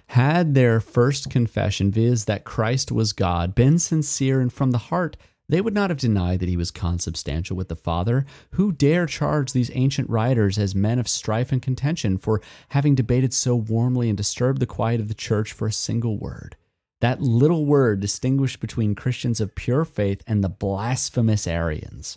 Had 0.07 0.55
their 0.55 0.81
first 0.81 1.31
confession, 1.31 1.91
viz., 1.91 2.25
that 2.25 2.45
Christ 2.45 2.91
was 2.91 3.13
God, 3.13 3.55
been 3.55 3.79
sincere 3.79 4.41
and 4.41 4.53
from 4.53 4.71
the 4.71 4.79
heart, 4.79 5.17
they 5.49 5.61
would 5.61 5.75
not 5.75 5.91
have 5.91 5.99
denied 5.99 6.41
that 6.41 6.49
he 6.49 6.57
was 6.57 6.71
consubstantial 6.71 7.57
with 7.57 7.69
the 7.69 7.77
Father. 7.77 8.25
Who 8.53 8.73
dare 8.73 9.05
charge 9.05 9.53
these 9.53 9.71
ancient 9.75 10.09
writers 10.09 10.57
as 10.57 10.75
men 10.75 10.99
of 10.99 11.09
strife 11.09 11.53
and 11.53 11.61
contention 11.61 12.17
for 12.17 12.41
having 12.71 12.95
debated 12.95 13.35
so 13.35 13.55
warmly 13.55 14.09
and 14.09 14.17
disturbed 14.17 14.61
the 14.61 14.67
quiet 14.67 15.01
of 15.01 15.09
the 15.09 15.15
church 15.15 15.53
for 15.53 15.67
a 15.67 15.73
single 15.73 16.17
word? 16.17 16.57
That 17.03 17.21
little 17.21 17.67
word 17.67 17.99
distinguished 17.99 18.61
between 18.61 18.95
Christians 18.95 19.41
of 19.41 19.57
pure 19.57 19.85
faith 19.85 20.23
and 20.25 20.43
the 20.43 20.49
blasphemous 20.49 21.49
Arians. 21.49 22.17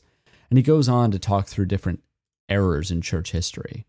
And 0.52 0.58
he 0.58 0.64
goes 0.64 0.88
on 0.88 1.10
to 1.10 1.18
talk 1.18 1.48
through 1.48 1.66
different 1.66 2.04
errors 2.48 2.92
in 2.92 3.02
church 3.02 3.32
history. 3.32 3.88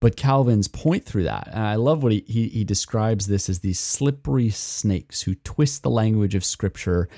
But 0.00 0.16
Calvin's 0.16 0.68
point 0.68 1.04
through 1.04 1.24
that, 1.24 1.48
and 1.48 1.62
I 1.62 1.74
love 1.74 2.02
what 2.02 2.12
he, 2.12 2.24
he, 2.26 2.48
he 2.48 2.64
describes 2.64 3.26
this 3.26 3.50
as 3.50 3.58
these 3.58 3.78
slippery 3.78 4.48
snakes 4.48 5.20
who 5.20 5.34
twist 5.34 5.82
the 5.82 5.90
language 5.90 6.34
of 6.34 6.46
Scripture 6.46 7.10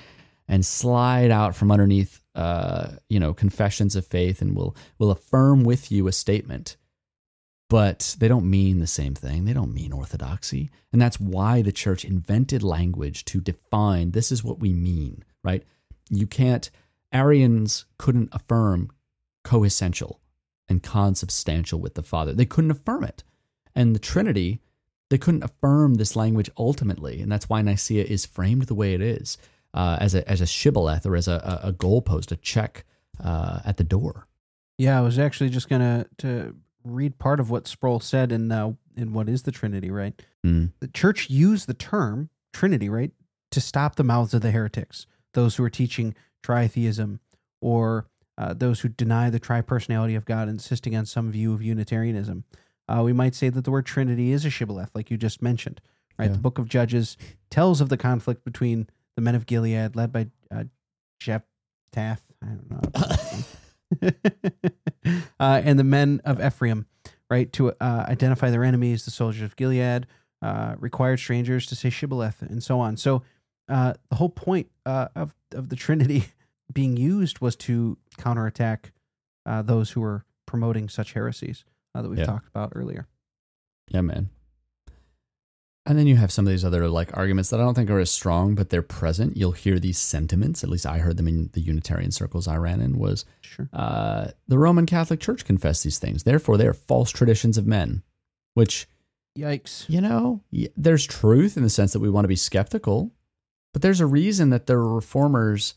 and 0.49 0.67
slide 0.67 1.31
out 1.31 1.55
from 1.55 1.71
underneath, 1.71 2.21
uh, 2.35 2.95
you 3.09 3.21
know, 3.21 3.33
confessions 3.33 3.95
of 3.95 4.05
faith 4.05 4.43
and 4.43 4.57
will 4.57 4.77
will 4.99 5.12
affirm 5.12 5.62
with 5.62 5.93
you 5.93 6.09
a 6.09 6.12
statement, 6.12 6.77
but 7.69 8.17
they 8.19 8.29
don't 8.29 8.49
mean 8.49 8.79
the 8.79 8.87
same 8.87 9.15
thing. 9.15 9.45
They 9.45 9.53
don't 9.53 9.75
mean 9.75 9.93
orthodoxy, 9.93 10.71
and 10.93 11.01
that's 11.01 11.21
why 11.21 11.62
the 11.62 11.73
church 11.73 12.05
invented 12.05 12.62
language 12.62 13.25
to 13.27 13.41
define 13.41 14.11
this 14.11 14.31
is 14.31 14.45
what 14.45 14.61
we 14.61 14.73
mean. 14.73 15.25
Right? 15.43 15.65
You 16.11 16.27
can't. 16.27 16.71
Arians 17.12 17.85
couldn't 17.97 18.31
affirm 18.33 18.91
coessential 19.45 20.19
and 20.69 20.83
consubstantial 20.83 21.79
with 21.79 21.95
the 21.95 22.03
Father. 22.03 22.33
They 22.33 22.47
couldn't 22.47 22.71
affirm 22.71 23.05
it. 23.05 23.23
And 23.75 23.95
the 23.95 24.01
Trinity, 24.01 24.61
they 25.11 25.19
couldn't 25.19 25.45
affirm 25.45 25.95
this 25.95 26.17
language 26.17 26.51
ultimately. 26.57 27.21
And 27.21 27.31
that's 27.31 27.49
why 27.49 27.62
Nicaea 27.62 28.05
is 28.05 28.27
framed 28.27 28.62
the 28.62 28.75
way 28.75 28.95
it 28.95 29.01
is 29.01 29.39
uh, 29.75 29.99
as, 30.01 30.15
a, 30.15 30.29
as 30.29 30.41
a 30.41 30.47
shibboleth 30.47 31.07
or 31.07 31.17
as 31.17 31.29
a, 31.29 31.61
a, 31.62 31.73
goalpost, 31.73 32.33
a 32.33 32.37
check 32.37 32.85
uh, 33.23 33.61
at 33.65 33.77
the 33.77 33.85
door. 33.85 34.27
Yeah, 34.79 34.99
I 34.99 35.03
was 35.03 35.19
actually 35.19 35.51
just 35.51 35.69
gonna 35.69 36.07
to 36.19 36.57
read 36.85 37.18
part 37.18 37.41
of 37.41 37.51
what 37.51 37.66
Sproul 37.66 38.01
said 38.01 38.30
in 38.30 38.53
uh, 38.53 38.72
in 38.97 39.12
what 39.12 39.28
is 39.28 39.43
the 39.43 39.53
Trinity, 39.53 39.91
right? 39.91 40.20
Mm. 40.47 40.72
The 40.80 40.89
church 40.89 41.28
used 41.30 41.66
the 41.66 41.74
term 41.74 42.30
Trinity, 42.53 42.89
right, 42.89 43.11
to 43.51 43.61
stop 43.61 43.97
the 43.97 44.05
mouths 44.05 44.35
of 44.35 44.43
the 44.43 44.51
heretics, 44.51 45.07
those 45.32 45.57
who 45.57 45.64
are 45.64 45.70
teaching 45.70 46.14
tritheism, 46.45 47.18
or 47.61 48.07
uh, 48.39 48.53
those 48.55 48.80
who 48.80 48.89
deny 48.89 49.30
the 49.30 49.41
tripersonality 49.41 50.16
of 50.16 50.24
God, 50.24 50.49
insisting 50.49 50.95
on 50.95 51.07
some 51.07 51.30
view 51.30 51.53
of 51.53 51.62
Unitarianism. 51.62 52.45
Uh, 52.87 53.03
we 53.03 53.12
might 53.12 53.35
say 53.35 53.49
that 53.49 53.64
the 53.64 53.70
word 53.70 53.87
Trinity 53.87 54.32
is 54.32 54.45
a 54.45 54.51
shibboleth, 54.51 54.91
like 54.95 55.11
you 55.11 55.16
just 55.16 55.41
mentioned, 55.41 55.80
right? 56.18 56.26
Yeah. 56.26 56.32
The 56.32 56.39
Book 56.39 56.59
of 56.59 56.68
Judges 56.68 57.16
tells 57.51 57.80
of 57.80 57.89
the 57.89 57.97
conflict 57.97 58.45
between 58.45 58.89
the 59.16 59.22
men 59.22 59.35
of 59.35 59.47
Gilead, 59.47 59.97
led 59.97 60.12
by 60.12 60.28
uh, 60.55 60.64
Jeff 61.18 61.43
Tath. 61.93 62.22
I 62.43 62.47
don't 62.47 62.70
know. 62.70 64.11
uh, 65.41 65.61
and 65.65 65.79
the 65.79 65.85
men 65.85 66.21
of 66.25 66.45
Ephraim, 66.45 66.87
right, 67.31 67.53
to 67.55 67.71
uh, 67.81 68.05
identify 68.09 68.51
their 68.51 68.65
enemies, 68.65 69.05
the 69.05 69.11
soldiers 69.11 69.43
of 69.43 69.57
Gilead, 69.57 70.07
uh, 70.43 70.77
required 70.79 71.19
strangers 71.19 71.67
to 71.67 71.75
say 71.77 71.89
Shibboleth, 71.91 72.43
and 72.43 72.63
so 72.63 72.81
on. 72.81 72.97
So 72.97 73.23
uh, 73.69 73.95
the 74.11 74.17
whole 74.17 74.29
point 74.29 74.71
uh, 74.85 75.09
of 75.17 75.35
of 75.53 75.69
the 75.71 75.77
Trinity 75.77 76.27
being 76.73 76.97
used 76.97 77.41
was 77.41 77.57
to 77.57 77.97
counterattack 78.19 78.93
uh, 79.47 79.63
those 79.63 79.91
who 79.93 80.01
were 80.01 80.25
promoting 80.47 80.89
such 80.89 81.13
heresies 81.15 81.65
uh, 81.95 82.03
that 82.03 82.09
we've 82.09 82.19
Yeah. 82.19 82.27
talked 82.27 82.49
about 82.49 82.73
earlier. 82.75 83.07
Yeah, 83.89 84.01
man. 84.03 84.31
And 85.87 85.99
then 85.99 86.07
you 86.07 86.16
have 86.16 86.32
some 86.32 86.47
of 86.47 86.51
these 86.51 86.64
other 86.64 86.89
like 86.89 87.14
arguments 87.14 87.51
that 87.51 87.61
I 87.61 87.62
don't 87.64 87.74
think 87.74 87.91
are 87.91 87.99
as 87.99 88.11
strong, 88.11 88.55
but 88.55 88.70
they're 88.70 88.80
present. 88.80 89.37
You'll 89.37 89.53
hear 89.53 89.78
these 89.78 89.99
sentiments. 89.99 90.64
At 90.64 90.70
least 90.70 90.87
I 90.87 90.99
heard 90.99 91.18
them 91.18 91.28
in 91.28 91.51
the 91.53 91.61
Unitarian 91.61 92.11
circles 92.11 92.49
I 92.49 92.57
ran 92.57 92.80
in. 92.80 92.99
Was 92.99 93.26
Sure. 93.43 93.68
uh, 93.72 94.28
the 94.49 94.59
Roman 94.59 94.87
Catholic 94.87 95.20
Church 95.20 95.45
confessed 95.45 95.85
these 95.85 95.99
things? 95.99 96.22
Therefore, 96.22 96.57
they 96.57 96.66
are 96.66 96.72
false 96.72 97.11
traditions 97.11 97.59
of 97.59 97.66
men. 97.66 98.03
Which 98.55 98.87
Yikes. 99.39 99.85
you 99.89 100.01
know, 100.01 100.41
y- 100.53 100.68
there's 100.76 101.05
truth 101.07 101.57
in 101.57 101.62
the 101.64 101.68
sense 101.70 101.93
that 101.93 102.01
we 102.01 102.09
want 102.09 102.24
to 102.24 102.28
be 102.28 102.37
skeptical, 102.37 103.12
but 103.72 103.82
there's 103.82 104.01
a 104.01 104.07
reason 104.07 104.51
that 104.51 104.66
the 104.66 104.78
reformers 104.78 105.74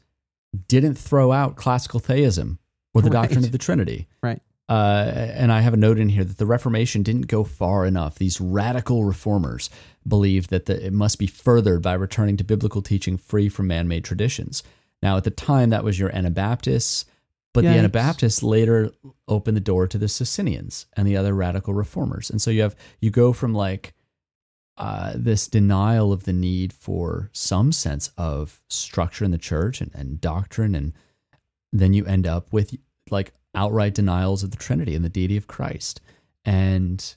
didn't 0.69 0.95
throw 0.95 1.31
out 1.33 1.55
classical 1.57 1.99
theism 1.99 2.59
or 2.93 3.01
the 3.01 3.09
doctrine 3.09 3.43
of 3.43 3.51
the 3.51 3.57
Trinity. 3.57 4.07
Right. 4.23 4.41
Uh, 4.69 5.11
and 5.13 5.51
I 5.51 5.61
have 5.61 5.73
a 5.73 5.77
note 5.77 5.97
in 5.97 6.09
here 6.09 6.25
that 6.25 6.37
the 6.37 6.45
Reformation 6.45 7.01
didn't 7.01 7.27
go 7.27 7.43
far 7.43 7.85
enough. 7.85 8.15
These 8.15 8.41
radical 8.41 9.05
reformers 9.05 9.69
believed 10.05 10.49
that 10.49 10.65
the, 10.65 10.87
it 10.87 10.93
must 10.93 11.19
be 11.19 11.27
furthered 11.27 11.81
by 11.81 11.93
returning 11.93 12.35
to 12.37 12.43
biblical 12.43 12.81
teaching 12.81 13.17
free 13.17 13.47
from 13.47 13.67
man 13.67 13.87
made 13.87 14.03
traditions. 14.03 14.63
Now, 15.01 15.15
at 15.15 15.23
the 15.23 15.31
time, 15.31 15.69
that 15.69 15.83
was 15.83 15.97
your 15.97 16.13
Anabaptists, 16.13 17.05
but 17.53 17.63
the 17.63 17.69
Anabaptists 17.69 18.43
later 18.43 18.91
opened 19.27 19.57
the 19.57 19.61
door 19.61 19.87
to 19.87 19.97
the 19.97 20.07
Socinians 20.07 20.85
and 20.95 21.07
the 21.07 21.17
other 21.17 21.33
radical 21.33 21.73
reformers. 21.73 22.29
And 22.29 22.41
so 22.41 22.51
you 22.51 22.61
have 22.61 22.75
you 22.99 23.09
go 23.09 23.33
from 23.33 23.53
like 23.53 23.93
uh, 24.77 25.13
this 25.15 25.47
denial 25.47 26.13
of 26.13 26.25
the 26.25 26.33
need 26.33 26.71
for 26.71 27.29
some 27.31 27.71
sense 27.71 28.11
of 28.17 28.61
structure 28.69 29.25
in 29.25 29.31
the 29.31 29.37
church 29.37 29.81
and, 29.81 29.91
and 29.95 30.21
doctrine, 30.21 30.75
and 30.75 30.93
then 31.71 31.93
you 31.93 32.05
end 32.05 32.27
up 32.27 32.53
with 32.53 32.77
like 33.09 33.33
outright 33.57 33.93
denials 33.95 34.43
of 34.43 34.51
the 34.51 34.57
Trinity 34.57 34.95
and 34.95 35.03
the 35.03 35.09
deity 35.09 35.35
of 35.35 35.47
Christ. 35.47 35.99
And 36.45 37.15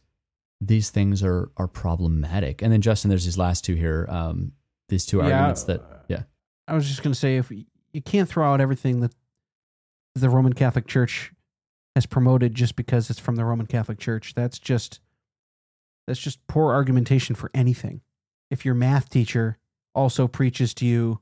these 0.60 0.90
things 0.90 1.22
are 1.22 1.50
are 1.56 1.68
problematic. 1.68 2.62
And 2.62 2.72
then 2.72 2.80
Justin, 2.80 3.08
there's 3.10 3.24
these 3.24 3.38
last 3.38 3.64
two 3.64 3.74
here, 3.74 4.06
um, 4.08 4.52
these 4.88 5.06
two 5.06 5.18
Yeah. 5.18 5.24
arguments 5.24 5.64
that 5.64 6.04
yeah, 6.08 6.22
I 6.66 6.74
was 6.74 6.88
just 6.88 7.02
going 7.02 7.12
to 7.12 7.18
say 7.18 7.36
if 7.36 7.50
you 7.50 8.02
can't 8.02 8.28
throw 8.28 8.52
out 8.52 8.60
everything 8.60 9.00
that 9.00 9.14
the 10.14 10.28
Roman 10.30 10.52
Catholic 10.52 10.86
Church 10.86 11.32
has 11.94 12.06
promoted 12.06 12.54
just 12.54 12.76
because 12.76 13.10
it's 13.10 13.20
from 13.20 13.36
the 13.36 13.44
Roman 13.44 13.66
Catholic 13.66 13.98
Church. 13.98 14.34
That's 14.34 14.58
just 14.58 15.00
that's 16.06 16.20
just 16.20 16.44
poor 16.46 16.72
argumentation 16.72 17.34
for 17.36 17.50
anything. 17.54 18.00
If 18.50 18.64
your 18.64 18.74
math 18.74 19.08
teacher 19.10 19.58
also 19.94 20.26
preaches 20.26 20.74
to 20.74 20.86
you 20.86 21.20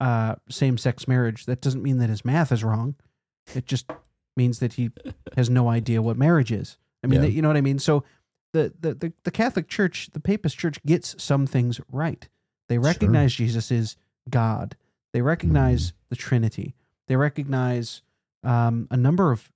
uh, 0.00 0.36
same-sex 0.48 1.06
marriage, 1.08 1.46
that 1.46 1.60
doesn't 1.60 1.82
mean 1.82 1.98
that 1.98 2.08
his 2.08 2.24
math 2.24 2.52
is 2.52 2.62
wrong. 2.64 2.94
It 3.54 3.66
just 3.66 3.90
means 4.38 4.58
that 4.60 4.72
he 4.74 4.90
has 5.36 5.50
no 5.50 5.68
idea 5.68 6.00
what 6.00 6.16
marriage 6.16 6.50
is. 6.50 6.78
I 7.04 7.06
mean, 7.08 7.22
Yeah. 7.22 7.28
you 7.28 7.42
know 7.42 7.48
what 7.48 7.56
I 7.58 7.60
mean. 7.60 7.78
So 7.78 8.04
the, 8.54 8.72
the 8.80 8.94
the 8.94 9.12
the 9.24 9.30
Catholic 9.30 9.68
Church, 9.68 10.08
the 10.14 10.20
Papist 10.20 10.56
Church, 10.56 10.78
gets 10.86 11.14
some 11.22 11.46
things 11.46 11.80
right. 11.92 12.26
They 12.70 12.78
recognize 12.78 13.34
Jesus 13.34 13.70
is 13.70 13.96
God. 14.30 14.76
They 15.12 15.20
recognize 15.22 15.92
the 16.08 16.16
Trinity. 16.16 16.74
They 17.08 17.16
recognize 17.16 18.02
um, 18.42 18.86
a 18.90 18.96
number 18.96 19.32
of 19.32 19.50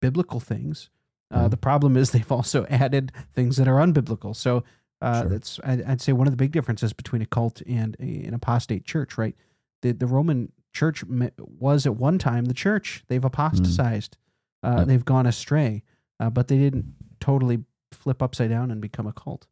biblical 0.00 0.40
things. 0.40 0.90
Uh, 1.34 1.40
Yeah. 1.42 1.48
The 1.48 1.56
problem 1.56 1.96
is 1.96 2.10
they've 2.12 2.32
also 2.32 2.64
added 2.70 3.10
things 3.34 3.56
that 3.56 3.66
are 3.68 3.80
unbiblical. 3.86 4.34
So 4.36 4.62
uh, 5.00 5.20
Sure. 5.22 5.30
that's 5.30 5.60
I- 5.64 5.84
I'd 5.86 6.00
say 6.00 6.12
one 6.12 6.26
of 6.26 6.32
the 6.32 6.36
big 6.44 6.52
differences 6.52 6.92
between 6.92 7.22
a 7.22 7.26
cult 7.26 7.62
and 7.66 7.96
a, 8.00 8.24
an 8.28 8.34
apostate 8.34 8.84
church. 8.84 9.18
Right, 9.18 9.34
the 9.82 9.92
the 9.92 10.06
Roman 10.06 10.52
Church 10.72 11.02
was 11.38 11.86
at 11.86 11.96
one 11.96 12.18
time 12.18 12.44
the 12.46 12.54
church. 12.54 13.04
They've 13.08 13.24
apostatized. 13.24 14.16
Uh, 14.62 14.76
Yeah. 14.78 14.84
They've 14.84 15.04
gone 15.04 15.26
astray, 15.26 15.82
uh, 16.20 16.30
but 16.30 16.48
they 16.48 16.58
didn't 16.58 16.94
totally 17.20 17.64
flip 17.92 18.22
upside 18.22 18.50
down 18.50 18.70
and 18.70 18.80
become 18.80 19.06
a 19.06 19.12
cult. 19.12 19.46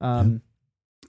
Um, 0.00 0.42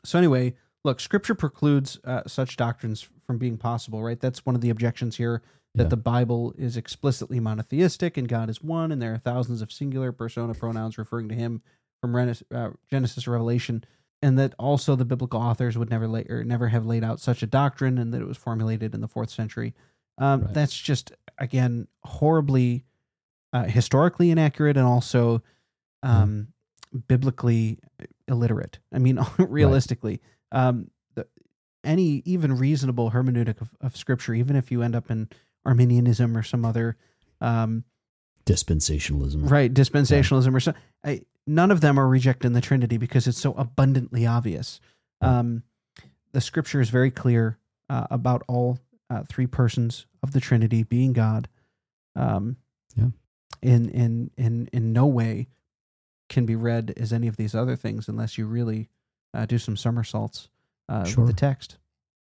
So 0.06 0.18
anyway, 0.18 0.56
look, 0.84 1.00
Scripture 1.00 1.36
precludes 1.36 2.00
uh, 2.06 2.22
such 2.28 2.56
doctrines 2.58 3.08
from 3.28 3.38
being 3.38 3.58
possible. 3.58 4.02
Right, 4.02 4.20
that's 4.20 4.46
one 4.46 4.56
of 4.56 4.62
the 4.62 4.70
objections 4.70 5.18
here 5.18 5.42
that 5.76 5.84
Yeah. 5.84 5.90
the 5.90 5.98
Bible 5.98 6.54
is 6.58 6.78
explicitly 6.78 7.40
monotheistic 7.40 8.18
and 8.18 8.28
God 8.28 8.50
is 8.50 8.62
one, 8.64 8.92
and 8.92 9.02
there 9.02 9.14
are 9.14 9.18
thousands 9.20 9.62
of 9.62 9.72
singular 9.72 10.12
persona 10.12 10.54
pronouns 10.54 10.98
referring 10.98 11.30
to 11.30 11.36
Him 11.36 11.62
from 12.02 12.16
uh, 12.16 12.70
Genesis 12.90 13.26
to 13.26 13.32
Revelation, 13.32 13.84
and 14.22 14.38
that 14.38 14.54
also 14.60 14.96
the 14.96 15.06
biblical 15.06 15.40
authors 15.40 15.78
would 15.78 15.90
never 15.90 16.08
lay 16.08 16.26
or 16.30 16.44
never 16.44 16.68
have 16.68 16.86
laid 16.86 17.04
out 17.04 17.20
such 17.20 17.44
a 17.44 17.48
doctrine, 17.48 17.98
and 17.98 18.14
that 18.14 18.22
it 18.22 18.28
was 18.28 18.38
formulated 18.38 18.94
in 18.94 19.02
the 19.02 19.08
fourth 19.08 19.30
century. 19.30 19.74
Um, 20.18 20.42
Right. 20.42 20.54
That's 20.54 20.78
just 20.78 21.12
again 21.38 21.88
horribly 22.04 22.86
uh, 23.54 23.64
historically 23.64 24.32
inaccurate 24.32 24.78
and 24.78 24.86
also 24.86 25.42
um, 26.04 26.50
biblically 27.08 27.80
illiterate. 28.28 28.80
I 28.94 29.00
mean, 29.00 29.20
realistically, 29.38 30.22
um, 30.52 30.92
the, 31.16 31.26
any 31.84 32.22
even 32.26 32.58
reasonable 32.58 33.12
hermeneutic 33.12 33.62
of, 33.62 33.70
of 33.82 33.98
Scripture, 33.98 34.34
even 34.34 34.56
if 34.56 34.72
you 34.72 34.82
end 34.82 34.96
up 34.96 35.10
in 35.10 35.30
Arminianism 35.66 36.36
or 36.38 36.44
some 36.44 36.66
other 36.66 36.98
um, 37.42 37.84
dispensationalism. 38.54 39.50
right 39.50 39.74
dispensationalism 39.74 40.54
or 40.56 40.60
so, 40.60 40.74
I, 41.04 41.22
none 41.48 41.72
of 41.72 41.82
them 41.82 42.00
are 42.00 42.08
rejecting 42.08 42.54
the 42.54 42.62
Trinity 42.62 42.98
because 42.98 43.28
it's 43.28 43.40
so 43.40 43.54
abundantly 43.54 44.26
obvious. 44.26 44.80
Um, 45.22 45.64
the 46.32 46.42
Scripture 46.42 46.80
is 46.82 46.90
very 46.90 47.12
clear 47.12 47.58
uh, 47.90 48.08
about 48.10 48.44
all 48.48 48.80
uh, 49.10 49.24
three 49.28 49.48
persons 49.48 50.06
of 50.24 50.32
the 50.32 50.40
Trinity 50.40 50.84
being 50.84 51.14
God. 51.14 51.48
Um, 52.16 52.58
Yeah. 52.96 53.10
In 53.62 53.90
in 53.90 54.32
in 54.38 54.70
in 54.72 54.94
no 54.94 55.06
way 55.06 55.48
can 56.30 56.46
be 56.46 56.56
read 56.56 56.94
as 56.98 57.12
any 57.12 57.28
of 57.28 57.36
these 57.38 57.56
other 57.56 57.76
things 57.76 58.08
unless 58.08 58.38
you 58.38 58.46
really 58.46 58.90
uh, 59.34 59.46
do 59.46 59.58
some 59.58 59.76
somersaults 59.76 60.50
uh, 60.88 61.04
Sure. 61.04 61.26
with 61.26 61.36
the 61.36 61.40
text. 61.40 61.78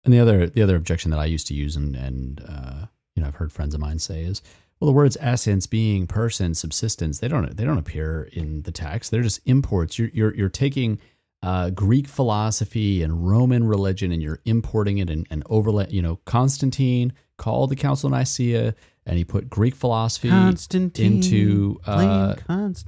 And 0.05 0.13
the 0.15 0.19
other 0.19 0.49
the 0.49 0.63
other 0.63 0.77
objection 0.77 1.11
that 1.11 1.21
I 1.21 1.27
used 1.27 1.47
to 1.49 1.55
use 1.55 1.77
and 1.77 1.95
and 1.95 2.43
uh, 2.49 2.87
you 3.15 3.23
know 3.23 3.29
I've 3.29 3.37
heard 3.37 3.53
friends 3.53 3.75
of 3.75 3.81
mine 3.81 3.99
say 3.99 4.23
is 4.23 4.43
well 4.81 4.87
the 4.87 4.93
words 4.93 5.17
essence, 5.21 5.67
being, 5.67 6.07
person, 6.07 6.55
subsistence 6.55 7.19
they 7.19 7.29
don't 7.29 7.57
they 7.57 7.65
don't 7.65 7.79
appear 7.79 8.29
in 8.33 8.63
the 8.63 8.73
text. 8.73 9.11
They're 9.11 9.23
just 9.23 9.41
imports. 9.47 9.99
You're 9.99 10.11
you're 10.13 10.35
you're 10.35 10.49
taking 10.49 10.99
uh, 11.43 11.71
Greek 11.71 12.07
philosophy 12.07 13.03
and 13.03 13.27
Roman 13.27 13.65
religion 13.65 14.13
and 14.13 14.23
you're 14.23 14.41
importing 14.45 14.99
it 14.99 15.09
and, 15.11 15.27
and 15.31 15.43
overlay. 15.49 15.87
You 15.91 16.03
know 16.03 16.17
Constantine 16.25 17.13
called 17.37 17.71
the 17.71 17.77
Council 17.77 18.09
of 18.09 18.13
Nicaea 18.13 18.75
and 19.07 19.17
he 19.17 19.25
put 19.25 19.49
Greek 19.49 19.75
philosophy 19.75 20.29
into 21.07 21.81
uh. 21.87 22.35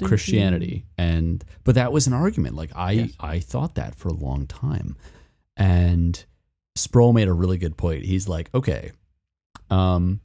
Christianity 0.08 0.84
and 0.98 1.44
but 1.64 1.74
that 1.74 1.92
was 1.92 2.06
an 2.06 2.12
argument 2.12 2.54
like 2.54 2.70
I 2.74 2.92
Yes. 2.92 3.12
I 3.18 3.40
thought 3.40 3.76
that 3.76 3.94
for 3.94 4.08
a 4.08 4.12
long 4.12 4.46
time 4.46 4.96
and 5.56 6.22
Sproul 6.76 7.12
made 7.14 7.28
a 7.28 7.32
really 7.32 7.56
good 7.56 7.76
point 7.78 8.04
he's 8.04 8.28
like 8.28 8.50
okay 8.54 8.92
um 9.70 10.20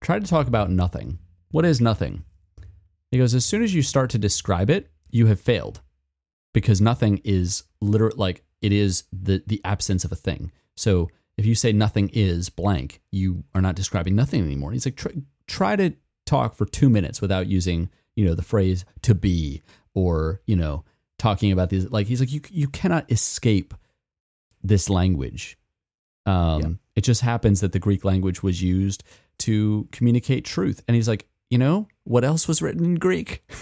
try 0.00 0.18
to 0.18 0.26
talk 0.26 0.46
about 0.46 0.70
nothing. 0.70 1.18
What 1.50 1.64
is 1.64 1.80
nothing? 1.80 2.24
He 3.10 3.18
goes 3.18 3.34
as 3.34 3.44
soon 3.44 3.62
as 3.62 3.74
you 3.74 3.82
start 3.82 4.10
to 4.10 4.18
describe 4.18 4.70
it 4.70 4.90
you 5.10 5.26
have 5.26 5.40
failed. 5.40 5.80
Because 6.52 6.80
nothing 6.80 7.20
is 7.24 7.64
literally 7.80 8.16
like 8.16 8.44
it 8.60 8.72
is 8.72 9.04
the 9.12 9.42
the 9.46 9.60
absence 9.64 10.04
of 10.04 10.12
a 10.12 10.16
thing. 10.16 10.52
So 10.76 11.08
if 11.36 11.46
you 11.46 11.54
say 11.54 11.72
nothing 11.72 12.10
is 12.12 12.48
blank 12.50 13.00
you 13.10 13.44
are 13.54 13.60
not 13.62 13.74
describing 13.76 14.14
nothing 14.14 14.42
anymore. 14.42 14.72
He's 14.72 14.84
like 14.86 14.96
try, 14.96 15.12
try 15.46 15.76
to 15.76 15.94
talk 16.26 16.54
for 16.54 16.66
two 16.66 16.88
minutes 16.90 17.20
without 17.20 17.46
using 17.46 17.88
you 18.16 18.24
know 18.24 18.34
the 18.34 18.42
phrase 18.42 18.84
to 19.02 19.14
be 19.14 19.62
or 19.94 20.40
you 20.46 20.56
know 20.56 20.84
talking 21.18 21.52
about 21.52 21.70
these 21.70 21.90
like 21.90 22.06
he's 22.06 22.20
like 22.20 22.32
you 22.32 22.40
you 22.50 22.68
cannot 22.68 23.10
escape 23.10 23.74
this 24.62 24.90
language. 24.90 25.56
Um 26.26 26.60
Yeah. 26.60 26.68
it 26.96 27.00
just 27.02 27.22
happens 27.22 27.60
that 27.60 27.72
the 27.72 27.78
greek 27.78 28.04
language 28.04 28.42
was 28.42 28.62
used 28.62 29.02
to 29.40 29.88
communicate 29.92 30.44
truth. 30.44 30.82
And 30.86 30.94
he's 30.94 31.08
like 31.08 31.26
you 31.50 31.58
know 31.58 31.88
what 32.04 32.24
else 32.24 32.46
was 32.48 32.62
written 32.62 32.84
in 32.84 32.94
greek? 32.96 33.42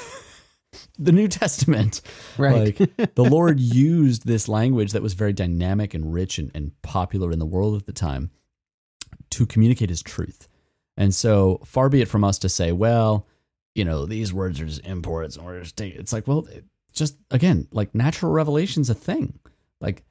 The 0.99 1.13
new 1.13 1.29
testament. 1.29 2.03
Right. 2.37 2.79
like 2.79 3.15
the 3.15 3.25
lord 3.25 3.59
used 3.61 4.27
this 4.27 4.49
language 4.49 4.93
that 4.93 5.03
was 5.03 5.15
very 5.15 5.33
dynamic 5.33 5.95
and 5.95 6.13
rich 6.13 6.39
and, 6.39 6.51
and 6.55 6.73
popular 6.83 7.33
in 7.33 7.39
the 7.39 7.47
world 7.47 7.81
at 7.81 7.87
the 7.87 7.93
time 7.93 8.31
to 9.31 9.47
communicate 9.47 9.89
his 9.89 10.03
truth. 10.03 10.47
And 10.97 11.15
so 11.15 11.63
far 11.65 11.89
be 11.89 12.03
it 12.03 12.09
from 12.09 12.23
us 12.23 12.39
to 12.41 12.49
say 12.51 12.73
well 12.73 13.27
you 13.75 13.85
know 13.85 14.05
these 14.05 14.35
words 14.35 14.61
are 14.61 14.67
just 14.67 14.85
imports 14.85 15.37
and 15.37 15.65
just 15.65 15.81
it's 15.81 16.13
like 16.13 16.29
well 16.29 16.47
it 16.47 16.65
just 16.93 17.17
again 17.31 17.67
like 17.73 17.95
natural 17.95 18.31
revelation's 18.31 18.91
a 18.91 18.95
thing. 18.95 19.39
Like 19.81 20.05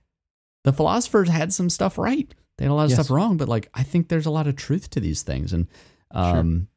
the 0.64 0.74
philosophers 0.74 1.30
had 1.30 1.54
some 1.54 1.70
stuff 1.70 1.98
right 2.00 2.34
they 2.58 2.66
had 2.66 2.72
a 2.72 2.74
lot 2.74 2.84
of 2.86 2.90
Yes. 2.92 3.00
stuff 3.00 3.12
wrong, 3.12 3.38
but 3.38 3.48
like 3.48 3.70
I 3.74 3.84
think 3.84 4.08
there's 4.10 4.26
a 4.26 4.32
lot 4.32 4.48
of 4.48 4.56
truth 4.56 4.90
to 4.92 5.00
these 5.00 5.22
things. 5.24 5.54
And 5.54 5.68
um, 6.12 6.68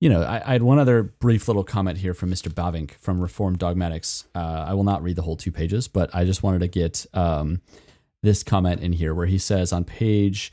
you 0.00 0.08
know, 0.08 0.22
I, 0.22 0.42
I 0.46 0.52
had 0.52 0.62
one 0.62 0.78
other 0.78 1.02
brief 1.02 1.46
little 1.48 1.64
comment 1.64 1.98
here 1.98 2.14
from 2.14 2.30
Mr. 2.30 2.48
Bavinck 2.52 2.92
from 2.92 3.20
Reformed 3.20 3.58
Dogmatics. 3.58 4.24
Uh, 4.34 4.64
I 4.68 4.74
will 4.74 4.84
not 4.84 5.02
read 5.02 5.16
the 5.16 5.22
whole 5.22 5.36
two 5.36 5.52
pages, 5.52 5.88
but 5.88 6.14
I 6.14 6.24
just 6.24 6.42
wanted 6.42 6.60
to 6.60 6.68
get 6.68 7.04
um, 7.12 7.60
this 8.22 8.42
comment 8.42 8.80
in 8.80 8.92
here 8.92 9.14
where 9.14 9.26
he 9.26 9.36
says 9.38 9.72
on 9.72 9.84
page 9.84 10.52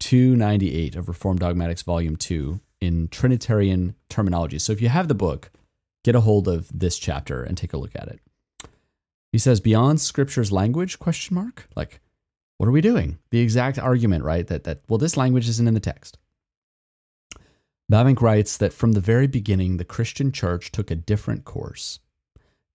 298 0.00 0.96
of 0.96 1.08
Reformed 1.08 1.40
Dogmatics, 1.40 1.82
Volume 1.82 2.16
2, 2.16 2.60
in 2.80 3.08
Trinitarian 3.08 3.94
terminology. 4.08 4.58
So 4.58 4.72
if 4.72 4.80
you 4.80 4.88
have 4.88 5.08
the 5.08 5.14
book, 5.14 5.50
get 6.04 6.14
a 6.14 6.20
hold 6.20 6.46
of 6.48 6.68
this 6.72 6.98
chapter 6.98 7.42
and 7.42 7.56
take 7.56 7.72
a 7.72 7.78
look 7.78 7.96
at 7.96 8.08
it. 8.08 8.20
He 9.32 9.38
says, 9.38 9.60
beyond 9.60 10.00
scripture's 10.00 10.52
language, 10.52 10.98
question 10.98 11.34
mark? 11.34 11.68
Like, 11.74 12.00
what 12.58 12.68
are 12.68 12.72
we 12.72 12.80
doing? 12.80 13.18
The 13.30 13.40
exact 13.40 13.78
argument, 13.78 14.24
right? 14.24 14.46
That, 14.46 14.64
that 14.64 14.80
well, 14.88 14.98
this 14.98 15.16
language 15.16 15.48
isn't 15.48 15.68
in 15.68 15.74
the 15.74 15.80
text. 15.80 16.18
Bavinck 17.90 18.20
writes 18.20 18.56
that 18.56 18.72
from 18.72 18.92
the 18.92 19.00
very 19.00 19.26
beginning, 19.26 19.76
the 19.76 19.84
Christian 19.84 20.32
church 20.32 20.72
took 20.72 20.90
a 20.90 20.96
different 20.96 21.44
course. 21.44 22.00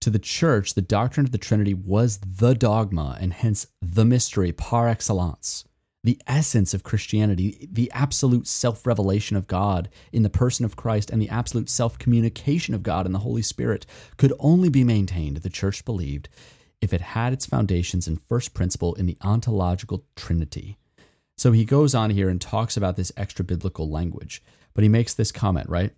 To 0.01 0.09
the 0.09 0.19
church, 0.19 0.73
the 0.73 0.81
doctrine 0.81 1.25
of 1.25 1.31
the 1.31 1.37
Trinity 1.37 1.73
was 1.73 2.19
the 2.19 2.55
dogma 2.55 3.17
and 3.19 3.33
hence 3.33 3.67
the 3.81 4.05
mystery 4.05 4.51
par 4.51 4.87
excellence, 4.87 5.65
the 6.03 6.19
essence 6.25 6.73
of 6.73 6.83
Christianity, 6.83 7.67
the 7.71 7.91
absolute 7.91 8.47
self 8.47 8.87
revelation 8.87 9.35
of 9.35 9.47
God 9.47 9.89
in 10.11 10.23
the 10.23 10.29
person 10.29 10.65
of 10.65 10.75
Christ, 10.75 11.09
and 11.11 11.21
the 11.21 11.29
absolute 11.29 11.69
self 11.69 11.99
communication 11.99 12.73
of 12.73 12.81
God 12.81 13.05
in 13.05 13.11
the 13.11 13.19
Holy 13.19 13.41
Spirit 13.43 13.85
could 14.17 14.33
only 14.39 14.69
be 14.69 14.83
maintained, 14.83 15.37
the 15.37 15.49
church 15.49 15.83
believed, 15.85 16.29
if 16.81 16.93
it 16.93 17.01
had 17.01 17.31
its 17.31 17.45
foundations 17.45 18.07
in 18.07 18.17
first 18.17 18.53
principle 18.53 18.95
in 18.95 19.05
the 19.05 19.17
ontological 19.21 20.03
Trinity. 20.15 20.77
So 21.37 21.51
he 21.51 21.63
goes 21.63 21.95
on 21.95 22.09
here 22.09 22.29
and 22.29 22.41
talks 22.41 22.75
about 22.75 22.97
this 22.97 23.11
extra 23.15 23.45
biblical 23.45 23.89
language, 23.89 24.43
but 24.73 24.83
he 24.83 24.89
makes 24.89 25.13
this 25.13 25.31
comment, 25.31 25.69
right? 25.69 25.91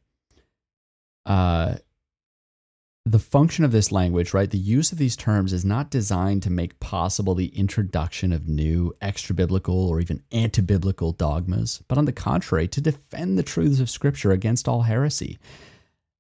Uh, 1.26 1.76
the 3.06 3.20
function 3.20 3.66
of 3.66 3.74
this 3.74 3.92
language, 3.92 4.34
right? 4.34 4.50
The 4.50 4.58
use 4.58 4.94
of 4.94 4.98
these 4.98 5.18
terms 5.18 5.52
is 5.52 5.66
not 5.66 5.90
designed 5.90 6.44
to 6.44 6.50
make 6.50 6.80
possible 6.80 7.36
the 7.36 7.48
introduction 7.48 8.32
of 8.32 8.48
new 8.48 8.96
extra 9.02 9.36
biblical 9.36 9.90
or 9.90 10.00
even 10.00 10.24
anti 10.32 10.62
biblical 10.62 11.12
dogmas, 11.12 11.84
but 11.90 11.98
on 11.98 12.06
the 12.06 12.14
contrary, 12.14 12.68
to 12.70 12.80
defend 12.80 13.38
the 13.38 13.44
truths 13.44 13.82
of 13.82 13.90
Scripture 13.90 14.32
against 14.32 14.70
all 14.70 14.84
heresy. 14.84 15.38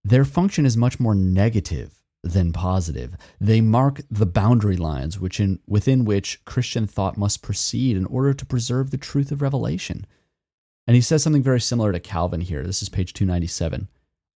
Their 0.03 0.26
function 0.26 0.66
is 0.66 0.76
much 0.76 0.99
more 0.99 1.16
negative 1.16 2.02
than 2.24 2.53
positive. 2.53 3.15
They 3.39 3.59
mark 3.59 4.01
the 4.09 4.26
boundary 4.26 4.78
lines 4.78 5.19
which 5.19 5.39
in, 5.39 5.59
within 5.67 6.05
which 6.05 6.43
Christian 6.45 6.88
thought 6.88 7.17
must 7.17 7.41
proceed 7.41 7.97
in 7.97 8.05
order 8.05 8.34
to 8.34 8.45
preserve 8.45 8.91
the 8.91 8.97
truth 8.97 9.32
of 9.32 9.41
revelation. 9.41 10.05
And 10.88 10.95
he 10.95 11.01
says 11.01 11.21
something 11.21 11.43
very 11.43 11.61
similar 11.61 11.91
to 11.91 11.99
Calvin 11.99 12.41
here. 12.41 12.63
This 12.63 12.82
is 12.82 12.89
page 12.89 13.13
297. 13.13 13.89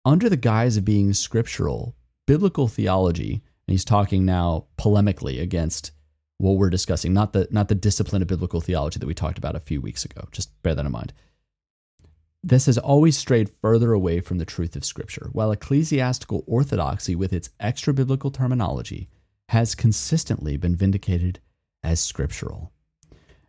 Under 0.04 0.28
the 0.28 0.36
guise 0.36 0.76
of 0.76 0.84
being 0.84 1.12
scriptural, 1.12 1.96
biblical 2.26 2.68
theology, 2.68 3.32
and 3.32 3.72
he's 3.72 3.84
talking 3.84 4.24
now 4.24 4.66
polemically 4.78 5.40
against 5.40 5.92
what 6.38 6.52
we're 6.52 6.70
discussing, 6.70 7.12
not 7.12 7.32
the 7.32 7.48
not 7.50 7.68
the 7.68 7.74
discipline 7.74 8.22
of 8.22 8.28
biblical 8.28 8.60
theology 8.60 8.98
that 8.98 9.06
we 9.06 9.14
talked 9.14 9.38
about 9.38 9.56
a 9.56 9.60
few 9.60 9.80
weeks 9.80 10.04
ago. 10.04 10.28
Just 10.30 10.62
bear 10.62 10.74
that 10.74 10.86
in 10.86 10.92
mind. 10.92 11.12
This 12.42 12.66
has 12.66 12.78
always 12.78 13.18
strayed 13.18 13.50
further 13.60 13.92
away 13.92 14.20
from 14.20 14.38
the 14.38 14.44
truth 14.44 14.76
of 14.76 14.84
Scripture, 14.84 15.28
while 15.32 15.50
ecclesiastical 15.50 16.44
orthodoxy, 16.46 17.16
with 17.16 17.32
its 17.32 17.50
extra 17.58 17.92
biblical 17.92 18.30
terminology, 18.30 19.08
has 19.48 19.74
consistently 19.74 20.56
been 20.56 20.76
vindicated 20.76 21.40
as 21.82 22.00
scriptural. 22.00 22.72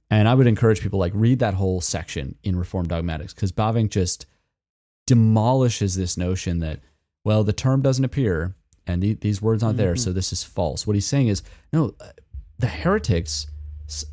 And 0.09 0.27
I 0.27 0.33
would 0.33 0.47
encourage 0.47 0.81
people 0.81 0.99
like 0.99 1.11
read 1.13 1.39
that 1.39 1.53
whole 1.53 1.81
section 1.81 2.35
in 2.43 2.57
Reformed 2.57 2.89
Dogmatics 2.89 3.33
because 3.33 3.51
Bavinck 3.51 3.89
just 3.89 4.25
demolishes 5.05 5.95
this 5.95 6.17
notion 6.17 6.59
that 6.59 6.79
well 7.25 7.43
the 7.43 7.53
term 7.53 7.81
doesn't 7.81 8.05
appear 8.05 8.55
and 8.87 9.03
the, 9.03 9.13
these 9.15 9.41
words 9.41 9.61
aren't 9.61 9.77
there, 9.77 9.95
so 9.95 10.11
this 10.11 10.33
is 10.33 10.43
false. 10.43 10.87
What 10.87 10.95
he's 10.95 11.05
saying 11.05 11.27
is 11.27 11.43
no, 11.71 11.93
uh, 11.99 12.07
the 12.57 12.67
heretics, 12.67 13.45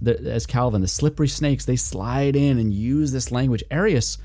the, 0.03 0.19
as 0.31 0.45
Calvin, 0.45 0.83
the 0.83 0.89
slippery 0.89 1.29
snakes, 1.29 1.65
they 1.65 1.77
slide 1.77 2.37
in 2.37 2.59
and 2.59 2.75
use 2.75 3.11
this 3.11 3.33
language. 3.33 3.65
Arius 3.71 4.19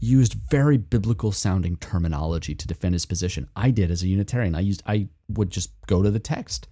used 0.00 0.34
very 0.34 0.78
biblical 0.78 1.30
sounding 1.30 1.76
terminology 1.76 2.54
to 2.54 2.66
defend 2.66 2.94
his 2.94 3.06
position. 3.06 3.48
I 3.54 3.70
did 3.70 3.90
as 3.90 4.02
a 4.02 4.08
Unitarian. 4.08 4.54
I 4.54 4.60
used 4.60 4.82
I 4.86 5.08
would 5.28 5.50
just 5.50 5.70
go 5.86 6.02
to 6.02 6.10
the 6.10 6.18
text. 6.18 6.68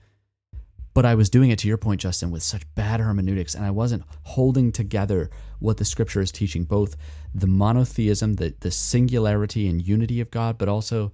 But 0.95 1.07
I 1.07 1.15
was 1.15 1.31
doing 1.31 1.51
it 1.51 1.61
to 1.61 1.69
your 1.69 1.77
point, 1.77 2.01
Justin, 2.01 2.33
with 2.33 2.43
such 2.43 2.75
bad 2.75 2.99
hermeneutics, 2.99 3.55
and 3.55 3.65
I 3.65 3.71
wasn't 3.71 4.03
holding 4.25 4.73
together 4.73 5.31
what 5.61 5.77
the 5.77 5.85
scripture 5.85 6.21
is 6.21 6.33
teaching, 6.33 6.65
both 6.65 6.97
the 7.33 7.47
monotheism, 7.47 8.35
the, 8.35 8.53
the 8.61 8.73
singularity 8.73 9.69
and 9.69 9.87
unity 9.87 10.21
of 10.21 10.33
God, 10.33 10.59
but 10.59 10.69
also 10.69 11.13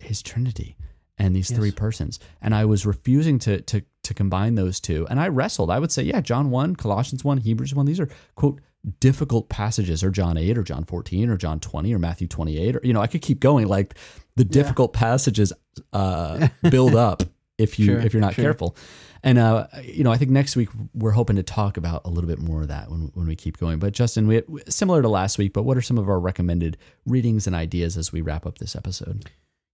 his 0.00 0.20
Trinity 0.20 0.76
and 1.18 1.36
these 1.36 1.50
three 1.50 1.70
persons. 1.70 2.18
And 2.40 2.54
I 2.54 2.64
was 2.64 2.86
refusing 2.86 3.38
to 3.40 3.60
to 3.60 3.82
to 4.02 4.14
combine 4.14 4.54
those 4.54 4.80
two. 4.80 5.06
And 5.08 5.20
I 5.20 5.28
wrestled. 5.28 5.70
I 5.70 5.78
would 5.78 5.92
say, 5.92 6.02
yeah, 6.02 6.22
John 6.22 6.50
1, 6.50 6.76
Colossians 6.76 7.22
1, 7.22 7.38
Hebrews 7.38 7.74
1, 7.74 7.86
these 7.86 8.00
are 8.00 8.08
quote 8.34 8.60
difficult 9.00 9.48
passages, 9.48 10.02
or 10.02 10.10
John 10.10 10.36
8, 10.36 10.56
or 10.56 10.62
John 10.62 10.84
14, 10.84 11.30
or 11.30 11.36
John 11.36 11.60
20, 11.60 11.94
or 11.94 11.98
Matthew 11.98 12.26
28, 12.28 12.76
or 12.76 12.80
you 12.82 12.92
know, 12.92 13.00
I 13.00 13.06
could 13.06 13.22
keep 13.22 13.40
going. 13.40 13.68
Like 13.68 13.94
the 14.36 14.44
difficult 14.44 14.92
passages 14.92 15.52
uh 15.92 16.48
build 16.70 16.94
up 16.94 17.22
if 17.58 17.78
you 17.78 17.86
Sure, 17.86 18.00
if 18.00 18.14
you're 18.14 18.22
not 18.22 18.34
sure. 18.34 18.44
careful. 18.44 18.76
And 19.22 19.38
uh, 19.38 19.66
you 19.82 20.02
know, 20.02 20.10
I 20.10 20.16
think 20.16 20.30
next 20.30 20.56
week 20.56 20.70
we're 20.94 21.10
hoping 21.10 21.36
to 21.36 21.42
talk 21.42 21.76
about 21.76 22.02
a 22.06 22.08
little 22.08 22.28
bit 22.28 22.38
more 22.38 22.62
of 22.62 22.68
that 22.68 22.90
when 22.90 23.10
when 23.14 23.26
we 23.26 23.36
keep 23.36 23.58
going. 23.58 23.78
But 23.78 23.92
Justin, 23.92 24.26
we 24.26 24.42
similar 24.68 25.02
to 25.02 25.08
last 25.08 25.36
week, 25.36 25.52
but 25.52 25.64
what 25.64 25.76
are 25.76 25.82
some 25.82 25.98
of 25.98 26.08
our 26.08 26.18
recommended 26.18 26.78
readings 27.04 27.46
and 27.46 27.54
ideas 27.54 27.96
as 27.96 28.12
we 28.12 28.22
wrap 28.22 28.46
up 28.46 28.58
this 28.58 28.74
episode? 28.74 29.26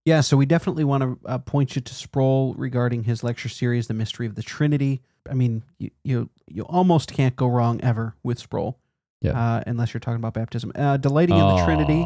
Yeah, 0.04 0.20
so 0.20 0.36
we 0.36 0.46
definitely 0.46 0.84
want 0.84 1.02
to 1.02 1.18
uh, 1.28 1.38
point 1.38 1.74
you 1.74 1.82
to 1.82 1.94
Sproul 1.94 2.54
regarding 2.54 3.04
his 3.04 3.24
lecture 3.24 3.48
series, 3.48 3.86
"The 3.86 3.94
Mystery 3.94 4.26
of 4.26 4.34
the 4.34 4.42
Trinity." 4.42 5.02
I 5.28 5.34
mean, 5.34 5.62
you 5.78 5.90
you, 6.04 6.30
you 6.46 6.62
almost 6.64 7.12
can't 7.12 7.36
go 7.36 7.46
wrong 7.46 7.80
ever 7.82 8.16
with 8.22 8.38
Sproul, 8.38 8.78
Yeah. 9.22 9.32
uh, 9.56 9.62
unless 9.66 9.92
you're 9.94 10.00
talking 10.00 10.18
about 10.18 10.34
baptism. 10.34 10.72
Uh, 10.74 10.96
"Delighting 10.98 11.36
in 11.36 11.46
the 11.56 11.64
Trinity" 11.64 12.02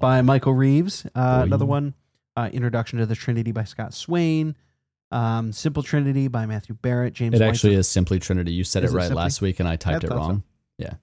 by 0.00 0.22
Michael 0.22 0.54
Reeves. 0.54 1.06
Uh, 1.14 1.40
Boy. 1.40 1.42
another 1.44 1.66
one, 1.66 1.94
uh, 2.36 2.48
"Introduction 2.52 2.98
to 2.98 3.06
the 3.06 3.14
Trinity" 3.14 3.52
by 3.52 3.64
Scott 3.64 3.92
Swain. 3.94 4.56
Um, 5.12 5.52
"Simple 5.52 5.82
Trinity" 5.82 6.28
by 6.28 6.46
Matthew 6.46 6.74
Barrett. 6.74 7.12
James 7.14 7.34
It 7.34 7.40
White's- 7.44 7.56
actually 7.58 7.74
is 7.74 7.88
simply 7.88 8.18
Trinity. 8.18 8.52
You 8.52 8.64
said 8.64 8.84
Is 8.84 8.90
it 8.90 8.94
it 8.94 8.96
right 8.96 9.04
simply? 9.08 9.22
last 9.22 9.40
week, 9.42 9.60
and 9.60 9.68
I 9.68 9.76
typed 9.76 10.04
I 10.04 10.06
it 10.06 10.08
thought 10.08 10.14
so. 10.14 10.28
wrong. 10.28 10.42
Yeah. 10.78 10.94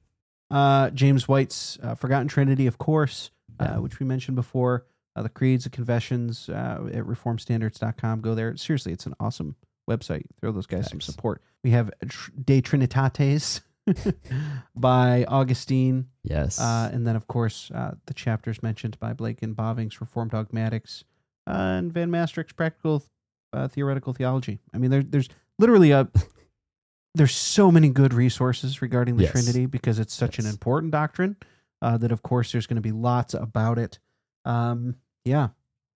Uh, 0.52 0.90
James 0.90 1.28
White's 1.28 1.78
uh, 1.82 1.96
Forgotten 1.96 2.28
Trinity, 2.28 2.68
of 2.68 2.78
course, 2.78 3.32
Yeah. 3.60 3.78
uh, 3.78 3.82
which 3.82 4.00
we 4.00 4.06
mentioned 4.06 4.36
before. 4.36 4.86
Uh, 5.16 5.22
the 5.22 5.30
Creeds, 5.30 5.64
the 5.66 5.70
Confessions 5.70 6.50
uh, 6.50 6.90
at 6.92 7.04
reformstandards.com. 7.06 8.22
Go 8.22 8.34
there. 8.36 8.56
Seriously, 8.58 8.92
it's 8.92 9.06
an 9.06 9.14
awesome 9.20 9.56
website. 9.90 10.24
Throw 10.42 10.52
those 10.52 10.66
guys 10.66 10.86
some 10.86 10.94
Thanks. 11.00 11.06
support. 11.06 11.42
We 11.64 11.70
have 11.72 11.92
Tr- 12.08 12.32
De 12.44 12.62
Trinitates 12.62 13.62
by 14.76 15.26
Augustine. 15.28 16.08
Yes. 16.24 16.60
Uh, 16.60 16.90
and 16.94 17.06
then, 17.06 17.16
of 17.16 17.28
course, 17.28 17.72
uh, 17.74 17.92
the 18.06 18.14
chapters 18.14 18.64
mentioned 18.64 19.00
by 19.00 19.14
Blake 19.14 19.42
and 19.42 19.56
Bavinck's 19.56 20.00
Reformed 20.02 20.32
Dogmatics 20.32 21.04
uh, 21.48 21.52
and 21.52 21.94
Van 21.94 22.10
Maastricht's 22.12 22.54
Practical 22.54 23.04
uh, 23.52 23.68
Theoretical 23.68 24.14
Theology. 24.14 24.60
I 24.74 24.78
mean, 24.78 24.92
there, 24.92 25.04
there's 25.04 25.30
literally 25.60 25.92
a 25.92 26.08
there's 27.16 27.36
so 27.36 27.72
many 27.72 27.90
good 27.90 28.14
resources 28.14 28.82
regarding 28.82 29.18
the 29.18 29.24
Yes. 29.24 29.32
Trinity 29.34 29.66
because 29.66 30.00
it's 30.00 30.14
such 30.14 30.40
an 30.40 30.46
important 30.48 30.92
doctrine 30.92 31.36
uh, 31.82 31.98
that, 31.98 32.12
of 32.12 32.24
course, 32.24 32.52
there's 32.52 32.66
going 32.68 32.76
to 32.76 32.82
be 32.82 32.92
lots 32.92 33.34
about 33.34 33.78
it. 33.78 34.00
Um, 34.46 34.96
yeah, 35.26 35.50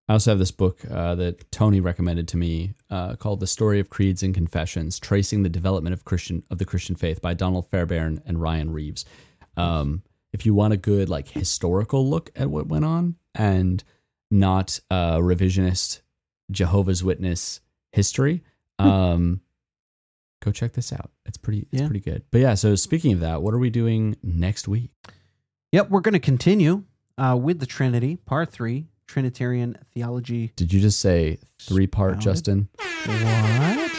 I 0.09 0.13
also 0.13 0.31
have 0.31 0.39
this 0.39 0.51
book 0.51 0.79
uh, 0.89 1.15
that 1.15 1.51
Tony 1.51 1.81
recommended 1.81 2.29
to 2.29 2.37
me 2.37 2.73
uh, 2.89 3.15
called 3.15 3.39
"The 3.41 3.47
Story 3.47 3.79
of 3.79 3.89
Creeds 3.89 4.23
and 4.23 4.33
Confessions: 4.33 4.99
Tracing 4.99 5.43
the 5.43 5.49
Development 5.49 5.93
of 5.93 6.05
Christian 6.05 6.43
of 6.49 6.57
the 6.59 6.65
Christian 6.65 6.95
Faith" 6.95 7.21
by 7.21 7.33
Donald 7.33 7.69
Fairbairn 7.69 8.21
and 8.25 8.41
Ryan 8.41 8.71
Reeves. 8.71 9.05
Um, 9.57 10.03
if 10.33 10.45
you 10.45 10.53
want 10.53 10.73
a 10.73 10.77
good 10.77 11.09
like 11.09 11.27
historical 11.29 12.07
look 12.09 12.29
at 12.35 12.49
what 12.49 12.67
went 12.67 12.85
on 12.85 13.15
and 13.35 13.83
not 14.31 14.79
uh, 14.91 15.17
revisionist 15.17 16.01
Jehovah's 16.51 17.03
Witness 17.03 17.59
history, 17.91 18.43
um, 18.79 19.41
go 20.41 20.51
check 20.51 20.71
this 20.73 20.93
out. 20.93 21.11
It's 21.25 21.37
pretty. 21.37 21.67
It's 21.71 21.81
Yeah. 21.81 21.87
pretty 21.87 21.99
good. 22.01 22.23
But 22.31 22.39
yeah. 22.41 22.53
So 22.53 22.75
speaking 22.75 23.11
of 23.13 23.19
that, 23.21 23.41
what 23.41 23.53
are 23.53 23.57
we 23.59 23.69
doing 23.69 24.15
next 24.23 24.69
week? 24.69 24.91
yep. 25.73 25.89
We're 25.89 25.99
going 26.01 26.13
to 26.13 26.19
continue 26.19 26.83
uh, 27.17 27.37
with 27.41 27.59
the 27.59 27.65
Trinity, 27.65 28.15
Part 28.17 28.51
Three, 28.51 28.87
Trinitarian 29.07 29.77
Theology. 29.93 30.51
Did 30.55 30.71
you 30.73 30.79
just 30.79 30.99
say 30.99 31.39
three 31.59 31.87
part, 31.87 32.19
Justin? 32.19 32.69
What? 33.05 33.91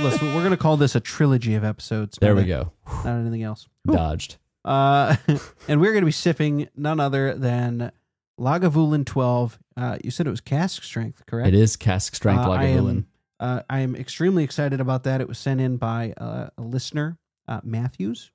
Listen, 0.00 0.34
we're 0.34 0.40
going 0.40 0.50
to 0.50 0.56
call 0.56 0.76
this 0.76 0.94
a 0.94 1.00
trilogy 1.00 1.54
of 1.54 1.64
episodes. 1.64 2.18
There 2.20 2.34
we 2.34 2.44
go. 2.44 2.72
Not 3.04 3.18
anything 3.20 3.42
else. 3.42 3.68
Dodged. 3.86 4.36
Uh, 4.64 5.16
and 5.68 5.80
we're 5.80 5.92
going 5.92 6.02
to 6.02 6.06
be 6.06 6.12
sipping 6.12 6.68
none 6.76 7.00
other 7.00 7.34
than 7.34 7.92
Lagavulin 8.38 9.04
12. 9.04 9.58
Uh, 9.76 9.98
you 10.02 10.10
said 10.10 10.26
it 10.26 10.30
was 10.30 10.40
cask 10.40 10.82
strength, 10.82 11.24
correct? 11.26 11.48
It 11.48 11.54
is 11.54 11.76
cask 11.76 12.14
strength 12.14 12.44
Uh, 12.46 12.50
I 12.50 12.64
Lagavulin. 12.66 12.90
am, 12.90 13.06
uh, 13.38 13.62
I 13.68 13.80
am 13.80 13.94
extremely 13.96 14.44
excited 14.44 14.80
about 14.80 15.04
that. 15.04 15.20
It 15.20 15.28
was 15.28 15.38
sent 15.38 15.60
in 15.60 15.76
by 15.76 16.12
uh, 16.16 16.48
a 16.56 16.62
listener, 16.62 17.18
uh, 17.48 17.60
Matthews. 17.62 18.30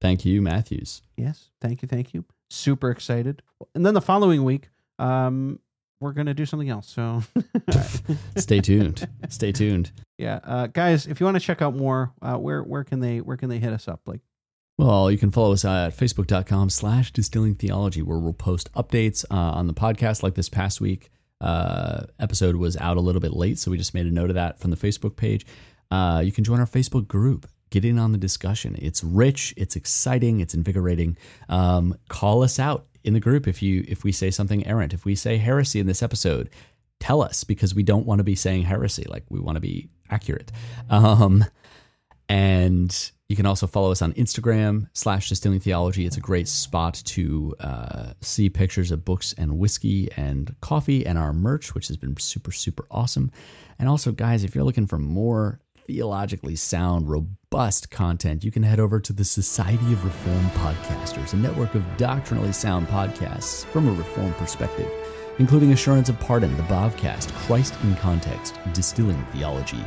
Thank 0.00 0.24
you, 0.24 0.42
Matthews. 0.42 1.02
Yes, 1.16 1.50
thank 1.60 1.82
you, 1.82 1.88
thank 1.88 2.12
you. 2.12 2.24
Super 2.50 2.90
excited. 2.90 3.42
And 3.74 3.84
then 3.86 3.94
the 3.94 4.00
following 4.02 4.44
week, 4.44 4.68
um, 4.98 5.58
we're 6.00 6.12
gonna 6.12 6.34
do 6.34 6.44
something 6.46 6.68
else. 6.68 6.88
So, 6.88 7.22
Stay 8.36 8.60
tuned. 8.60 9.08
Stay 9.28 9.52
tuned. 9.52 9.92
yeah, 10.18 10.40
uh, 10.44 10.66
guys, 10.66 11.06
if 11.06 11.20
you 11.20 11.24
want 11.26 11.36
to 11.36 11.40
check 11.40 11.62
out 11.62 11.74
more, 11.76 12.12
uh, 12.22 12.36
where 12.36 12.62
where 12.62 12.84
can 12.84 13.00
they 13.00 13.20
where 13.20 13.36
can 13.36 13.48
they 13.48 13.58
hit 13.58 13.72
us 13.72 13.88
up? 13.88 14.00
Like, 14.06 14.20
Well, 14.76 15.10
you 15.10 15.18
can 15.18 15.30
follow 15.30 15.52
us 15.52 15.64
at 15.64 15.96
facebook.com 15.96 16.70
slash 16.70 17.12
distilling 17.12 17.54
theology, 17.54 18.02
where 18.02 18.18
we'll 18.18 18.32
post 18.32 18.72
updates 18.74 19.24
uh, 19.30 19.34
on 19.34 19.66
the 19.66 19.74
podcast 19.74 20.22
like 20.22 20.34
this 20.34 20.48
past 20.48 20.80
week. 20.80 21.10
Uh, 21.40 22.04
episode 22.18 22.56
was 22.56 22.76
out 22.78 22.96
a 22.96 23.00
little 23.00 23.20
bit 23.20 23.32
late, 23.34 23.58
so 23.58 23.70
we 23.70 23.76
just 23.78 23.94
made 23.94 24.06
a 24.06 24.10
note 24.10 24.30
of 24.30 24.34
that 24.34 24.58
from 24.60 24.70
the 24.70 24.76
Facebook 24.76 25.16
page. 25.16 25.46
Uh, 25.90 26.22
you 26.24 26.32
can 26.32 26.44
join 26.44 26.58
our 26.60 26.66
Facebook 26.66 27.06
group. 27.06 27.46
Get 27.70 27.84
in 27.84 27.98
on 27.98 28.12
the 28.12 28.18
discussion. 28.18 28.76
It's 28.78 29.02
rich, 29.02 29.52
it's 29.56 29.74
exciting, 29.74 30.40
it's 30.40 30.54
invigorating. 30.54 31.16
Um, 31.48 31.96
call 32.08 32.42
us 32.42 32.58
out 32.58 32.86
in 33.04 33.14
the 33.14 33.20
group 33.20 33.46
if 33.46 33.62
you 33.62 33.84
if 33.86 34.02
we 34.02 34.12
say 34.12 34.30
something 34.30 34.66
errant, 34.66 34.92
if 34.92 35.04
we 35.04 35.14
say 35.14 35.36
heresy 35.36 35.80
in 35.80 35.86
this 35.86 36.02
episode. 36.02 36.50
Tell 37.00 37.22
us 37.22 37.44
because 37.44 37.74
we 37.74 37.82
don't 37.82 38.06
want 38.06 38.20
to 38.20 38.24
be 38.24 38.34
saying 38.34 38.62
heresy. 38.62 39.04
Like 39.06 39.24
we 39.28 39.38
want 39.38 39.56
to 39.56 39.60
be 39.60 39.88
accurate. 40.10 40.50
Um, 40.88 41.44
and 42.28 43.10
you 43.28 43.36
can 43.36 43.46
also 43.46 43.66
follow 43.66 43.90
us 43.90 44.00
on 44.00 44.12
Instagram 44.14 44.88
slash 44.92 45.28
distilling 45.28 45.60
theology. 45.60 46.06
It's 46.06 46.16
a 46.16 46.20
great 46.20 46.48
spot 46.48 47.02
to 47.06 47.54
uh, 47.60 48.12
see 48.20 48.48
pictures 48.48 48.90
of 48.90 49.04
books 49.04 49.34
and 49.36 49.58
whiskey 49.58 50.08
and 50.16 50.54
coffee 50.60 51.04
and 51.04 51.18
our 51.18 51.32
merch, 51.32 51.74
which 51.74 51.88
has 51.88 51.96
been 51.96 52.16
super, 52.16 52.52
super 52.52 52.86
awesome. 52.90 53.30
And 53.78 53.88
also, 53.88 54.12
guys, 54.12 54.44
if 54.44 54.54
you're 54.54 54.64
looking 54.64 54.86
for 54.86 54.98
more 54.98 55.60
theologically 55.86 56.56
sound, 56.56 57.08
robust 57.08 57.90
content, 57.90 58.44
you 58.44 58.50
can 58.50 58.62
head 58.62 58.80
over 58.80 58.98
to 59.00 59.12
the 59.12 59.24
Society 59.24 59.92
of 59.92 60.04
Reformed 60.04 60.50
Podcasters, 60.52 61.32
a 61.32 61.36
network 61.36 61.74
of 61.74 61.84
doctrinally 61.96 62.52
sound 62.52 62.86
podcasts 62.88 63.64
from 63.66 63.88
a 63.88 63.92
Reformed 63.92 64.34
perspective, 64.36 64.90
including 65.38 65.72
Assurance 65.72 66.08
of 66.08 66.18
Pardon, 66.20 66.56
the 66.56 66.62
Bobcast, 66.64 67.32
Christ 67.32 67.74
in 67.82 67.94
Context, 67.96 68.58
Distilling 68.72 69.22
Theology, 69.32 69.84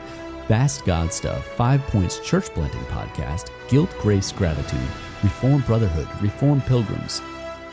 Fast 0.48 0.86
God 0.86 1.12
Stuff, 1.12 1.46
Five 1.56 1.82
Points 1.88 2.20
Church 2.20 2.54
Blending 2.54 2.84
Podcast, 2.86 3.50
Guilt, 3.68 3.94
Grace, 4.00 4.32
Gratitude, 4.32 4.80
Reformed 5.24 5.66
Brotherhood, 5.66 6.08
Reformed 6.22 6.64
Pilgrims, 6.66 7.22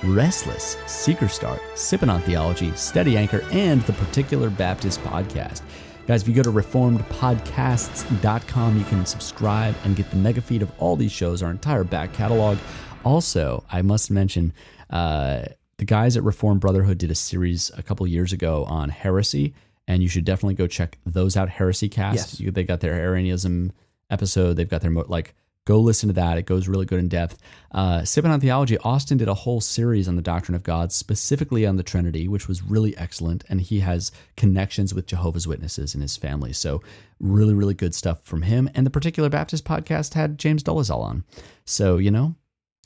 Restless, 0.02 0.76
Seeker 0.86 1.28
Start, 1.28 1.60
Sipping 1.74 2.10
on 2.10 2.20
Theology, 2.22 2.72
Steady 2.74 3.16
Anchor, 3.16 3.44
and 3.52 3.82
the 3.82 3.92
Particular 3.92 4.50
Baptist 4.50 5.00
Podcast. 5.00 5.62
Guys, 6.06 6.20
if 6.20 6.28
you 6.28 6.34
go 6.34 6.42
to 6.42 6.52
reformedpodcasts.com, 6.52 8.78
you 8.78 8.84
can 8.84 9.06
subscribe 9.06 9.74
and 9.84 9.96
get 9.96 10.10
the 10.10 10.16
mega 10.16 10.42
feed 10.42 10.60
of 10.60 10.70
all 10.78 10.96
these 10.96 11.10
shows, 11.12 11.42
our 11.42 11.50
entire 11.50 11.82
back 11.82 12.12
catalog. 12.12 12.58
Also, 13.04 13.64
I 13.72 13.80
must 13.80 14.10
mention, 14.10 14.52
uh, 14.90 15.44
the 15.78 15.86
guys 15.86 16.18
at 16.18 16.22
Reformed 16.22 16.60
Brotherhood 16.60 16.98
did 16.98 17.10
a 17.10 17.14
series 17.14 17.70
a 17.76 17.82
couple 17.82 18.06
years 18.06 18.34
ago 18.34 18.64
on 18.64 18.90
heresy, 18.90 19.54
and 19.88 20.02
you 20.02 20.08
should 20.08 20.26
definitely 20.26 20.54
go 20.54 20.66
check 20.66 20.98
those 21.06 21.38
out. 21.38 21.48
Heresy 21.48 21.88
Cast. 21.88 22.16
Yes. 22.16 22.38
You, 22.40 22.50
they 22.50 22.64
got 22.64 22.80
their 22.80 22.92
Arianism 22.94 23.72
episode. 24.10 24.54
They've 24.54 24.68
got 24.68 24.82
their 24.82 24.90
mo- 24.90 25.06
like. 25.08 25.34
Go 25.66 25.80
listen 25.80 26.08
to 26.08 26.12
that. 26.14 26.36
It 26.36 26.44
goes 26.44 26.68
really 26.68 26.84
good 26.84 26.98
in 26.98 27.08
depth. 27.08 27.38
Uh, 27.70 28.04
Sipping 28.04 28.30
on 28.30 28.40
Theology, 28.40 28.76
Austin 28.78 29.16
did 29.16 29.28
a 29.28 29.34
whole 29.34 29.62
series 29.62 30.06
on 30.08 30.16
the 30.16 30.22
doctrine 30.22 30.54
of 30.54 30.62
God, 30.62 30.92
specifically 30.92 31.64
on 31.64 31.76
the 31.76 31.82
Trinity, 31.82 32.28
which 32.28 32.48
was 32.48 32.62
really 32.62 32.94
excellent. 32.98 33.44
And 33.48 33.62
he 33.62 33.80
has 33.80 34.12
connections 34.36 34.92
with 34.92 35.06
Jehovah's 35.06 35.48
Witnesses 35.48 35.94
in 35.94 36.02
his 36.02 36.18
family. 36.18 36.52
So, 36.52 36.82
really, 37.18 37.54
really 37.54 37.72
good 37.72 37.94
stuff 37.94 38.22
from 38.24 38.42
him. 38.42 38.68
And 38.74 38.84
the 38.84 38.90
Particular 38.90 39.30
Baptist 39.30 39.64
podcast 39.64 40.12
had 40.12 40.38
James 40.38 40.62
Dolezal 40.62 41.00
on. 41.00 41.24
So, 41.64 41.96
you 41.96 42.10
know, 42.10 42.34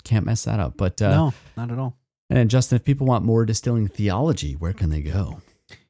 can't 0.05 0.27
mess 0.27 0.45
that 0.45 0.61
up. 0.61 0.77
But, 0.77 1.03
uh, 1.03 1.11
no, 1.11 1.35
not 1.57 1.73
at 1.73 1.79
all. 1.81 1.97
and 2.31 2.49
Justin, 2.49 2.77
if 2.77 2.85
people 2.85 3.09
want 3.09 3.25
more 3.25 3.45
distilling 3.45 3.89
theology, 3.89 4.55
where 4.55 4.73
can 4.73 4.91
they 4.91 5.03
go? 5.03 5.43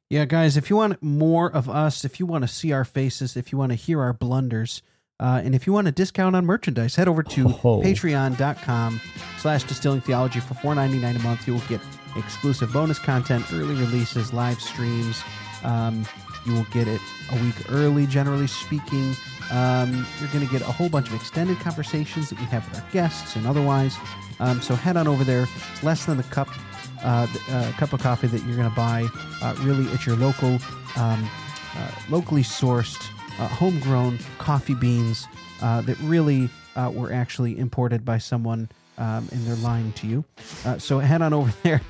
Yeah, 0.09 0.25
guys, 0.25 0.57
if 0.57 0.71
you 0.71 0.77
want 0.77 1.03
more 1.03 1.53
of 1.53 1.69
us, 1.69 2.03
if 2.03 2.19
you 2.19 2.25
want 2.25 2.43
to 2.43 2.49
see 2.49 2.73
our 2.73 2.87
faces, 2.87 3.37
if 3.37 3.53
you 3.53 3.59
want 3.59 3.73
to 3.73 3.77
hear 3.77 4.01
our 4.01 4.15
blunders, 4.15 4.81
uh, 5.21 5.41
and 5.45 5.55
if 5.55 5.67
you 5.67 5.73
want 5.73 5.89
a 5.89 5.93
discount 5.93 6.35
on 6.37 6.47
merchandise, 6.47 6.95
head 6.97 7.09
over 7.09 7.23
to 7.23 7.49
Oh. 7.65 7.81
patreon.com 7.83 9.01
slash 9.39 9.65
distilling 9.65 10.01
theology 10.01 10.41
for 10.41 10.55
$4.99 10.55 11.17
a 11.17 11.19
month. 11.21 11.47
You 11.47 11.55
will 11.55 11.63
get 11.69 11.81
exclusive 12.17 12.73
bonus 12.73 12.99
content, 12.99 13.45
early 13.53 13.75
releases, 13.75 14.33
live 14.33 14.61
streams. 14.61 15.23
Um, 15.65 16.07
you 16.47 16.53
will 16.55 16.67
get 16.73 16.87
it 16.89 17.01
a 17.33 17.37
week 17.43 17.55
early, 17.71 18.07
generally 18.07 18.47
speaking. 18.47 19.15
Um, 19.51 20.07
you're 20.21 20.29
going 20.31 20.45
to 20.47 20.53
get 20.53 20.61
a 20.63 20.71
whole 20.73 20.89
bunch 20.89 21.09
of 21.09 21.15
extended 21.15 21.59
conversations 21.61 22.31
that 22.31 22.39
we 22.39 22.45
have 22.47 22.69
with 22.71 22.81
our 22.83 22.91
guests 22.91 23.35
and 23.37 23.47
otherwise. 23.47 23.97
Um, 24.41 24.61
so 24.63 24.75
head 24.75 24.97
on 24.97 25.09
over 25.09 25.25
there. 25.25 25.47
It's 25.73 25.83
less 25.83 26.05
than 26.05 26.17
the 26.17 26.23
cup 26.25 26.49
uh, 27.03 27.27
uh, 27.51 27.73
cup 27.73 27.93
of 27.93 28.01
coffee 28.01 28.27
that 28.27 28.43
you're 28.45 28.57
going 28.57 28.69
to 28.69 28.75
buy 28.75 29.07
uh, 29.41 29.55
really 29.61 29.89
at 29.93 30.05
your 30.05 30.17
local, 30.17 30.59
um, 30.97 31.31
uh, 31.77 31.91
locally 32.11 32.43
sourced, 32.43 33.09
homegrown 33.47 34.19
coffee 34.39 34.75
beans 34.75 35.27
uh, 35.63 35.81
that 35.83 35.99
really 36.01 36.49
uh, 36.77 36.91
were 36.93 37.13
actually 37.13 37.59
imported 37.59 38.05
by 38.05 38.19
someone 38.19 38.69
um, 38.99 39.29
and 39.31 39.47
they're 39.47 39.57
lying 39.57 39.93
to 39.93 40.07
you. 40.07 40.25
Uh, 40.65 40.79
so 40.79 40.99
head 40.99 41.23
on 41.23 41.33
over 41.33 41.53
there 41.63 41.81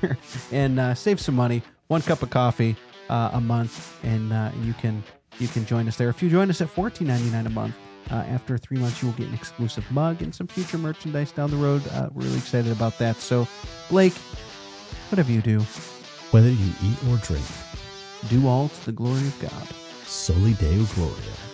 and 0.51 0.79
uh, 0.79 0.93
save 0.93 1.19
some 1.19 1.35
money. 1.35 1.61
One 1.87 2.01
cup 2.01 2.21
of 2.21 2.29
coffee 2.29 2.75
uh, 3.09 3.31
a 3.33 3.41
month, 3.41 3.97
and 4.03 4.31
uh, 4.31 4.51
you 4.63 4.73
can 4.73 5.03
you 5.39 5.47
can 5.47 5.65
join 5.65 5.87
us 5.87 5.97
there. 5.97 6.09
If 6.09 6.21
you 6.21 6.29
join 6.29 6.49
us 6.49 6.61
at 6.61 6.69
fourteen 6.69 7.07
ninety 7.07 7.29
nine 7.29 7.45
a 7.47 7.49
month. 7.49 7.75
Uh, 8.11 8.15
after 8.29 8.57
three 8.57 8.77
months, 8.77 9.03
you 9.03 9.07
will 9.07 9.13
get 9.13 9.27
an 9.27 9.35
exclusive 9.35 9.85
mug 9.91 10.23
and 10.23 10.33
some 10.33 10.47
future 10.47 10.79
merchandise 10.79 11.31
down 11.31 11.51
the 11.51 11.57
road. 11.57 11.83
Uh, 11.91 12.09
we're 12.11 12.23
really 12.23 12.37
excited 12.39 12.71
about 12.71 12.97
that. 12.97 13.15
So, 13.17 13.47
Blake, 13.87 14.13
whatever 15.11 15.31
you 15.31 15.41
do, 15.43 15.59
Whether 16.31 16.49
you 16.49 16.73
eat 16.83 16.97
or 17.07 17.17
drink, 17.17 17.45
do 18.27 18.47
all 18.47 18.69
to 18.69 18.85
the 18.85 18.91
glory 18.93 19.19
of 19.27 19.39
God. 19.39 19.88
Soli 20.09 20.55
Deo 20.55 20.87
Gloria. 20.95 21.48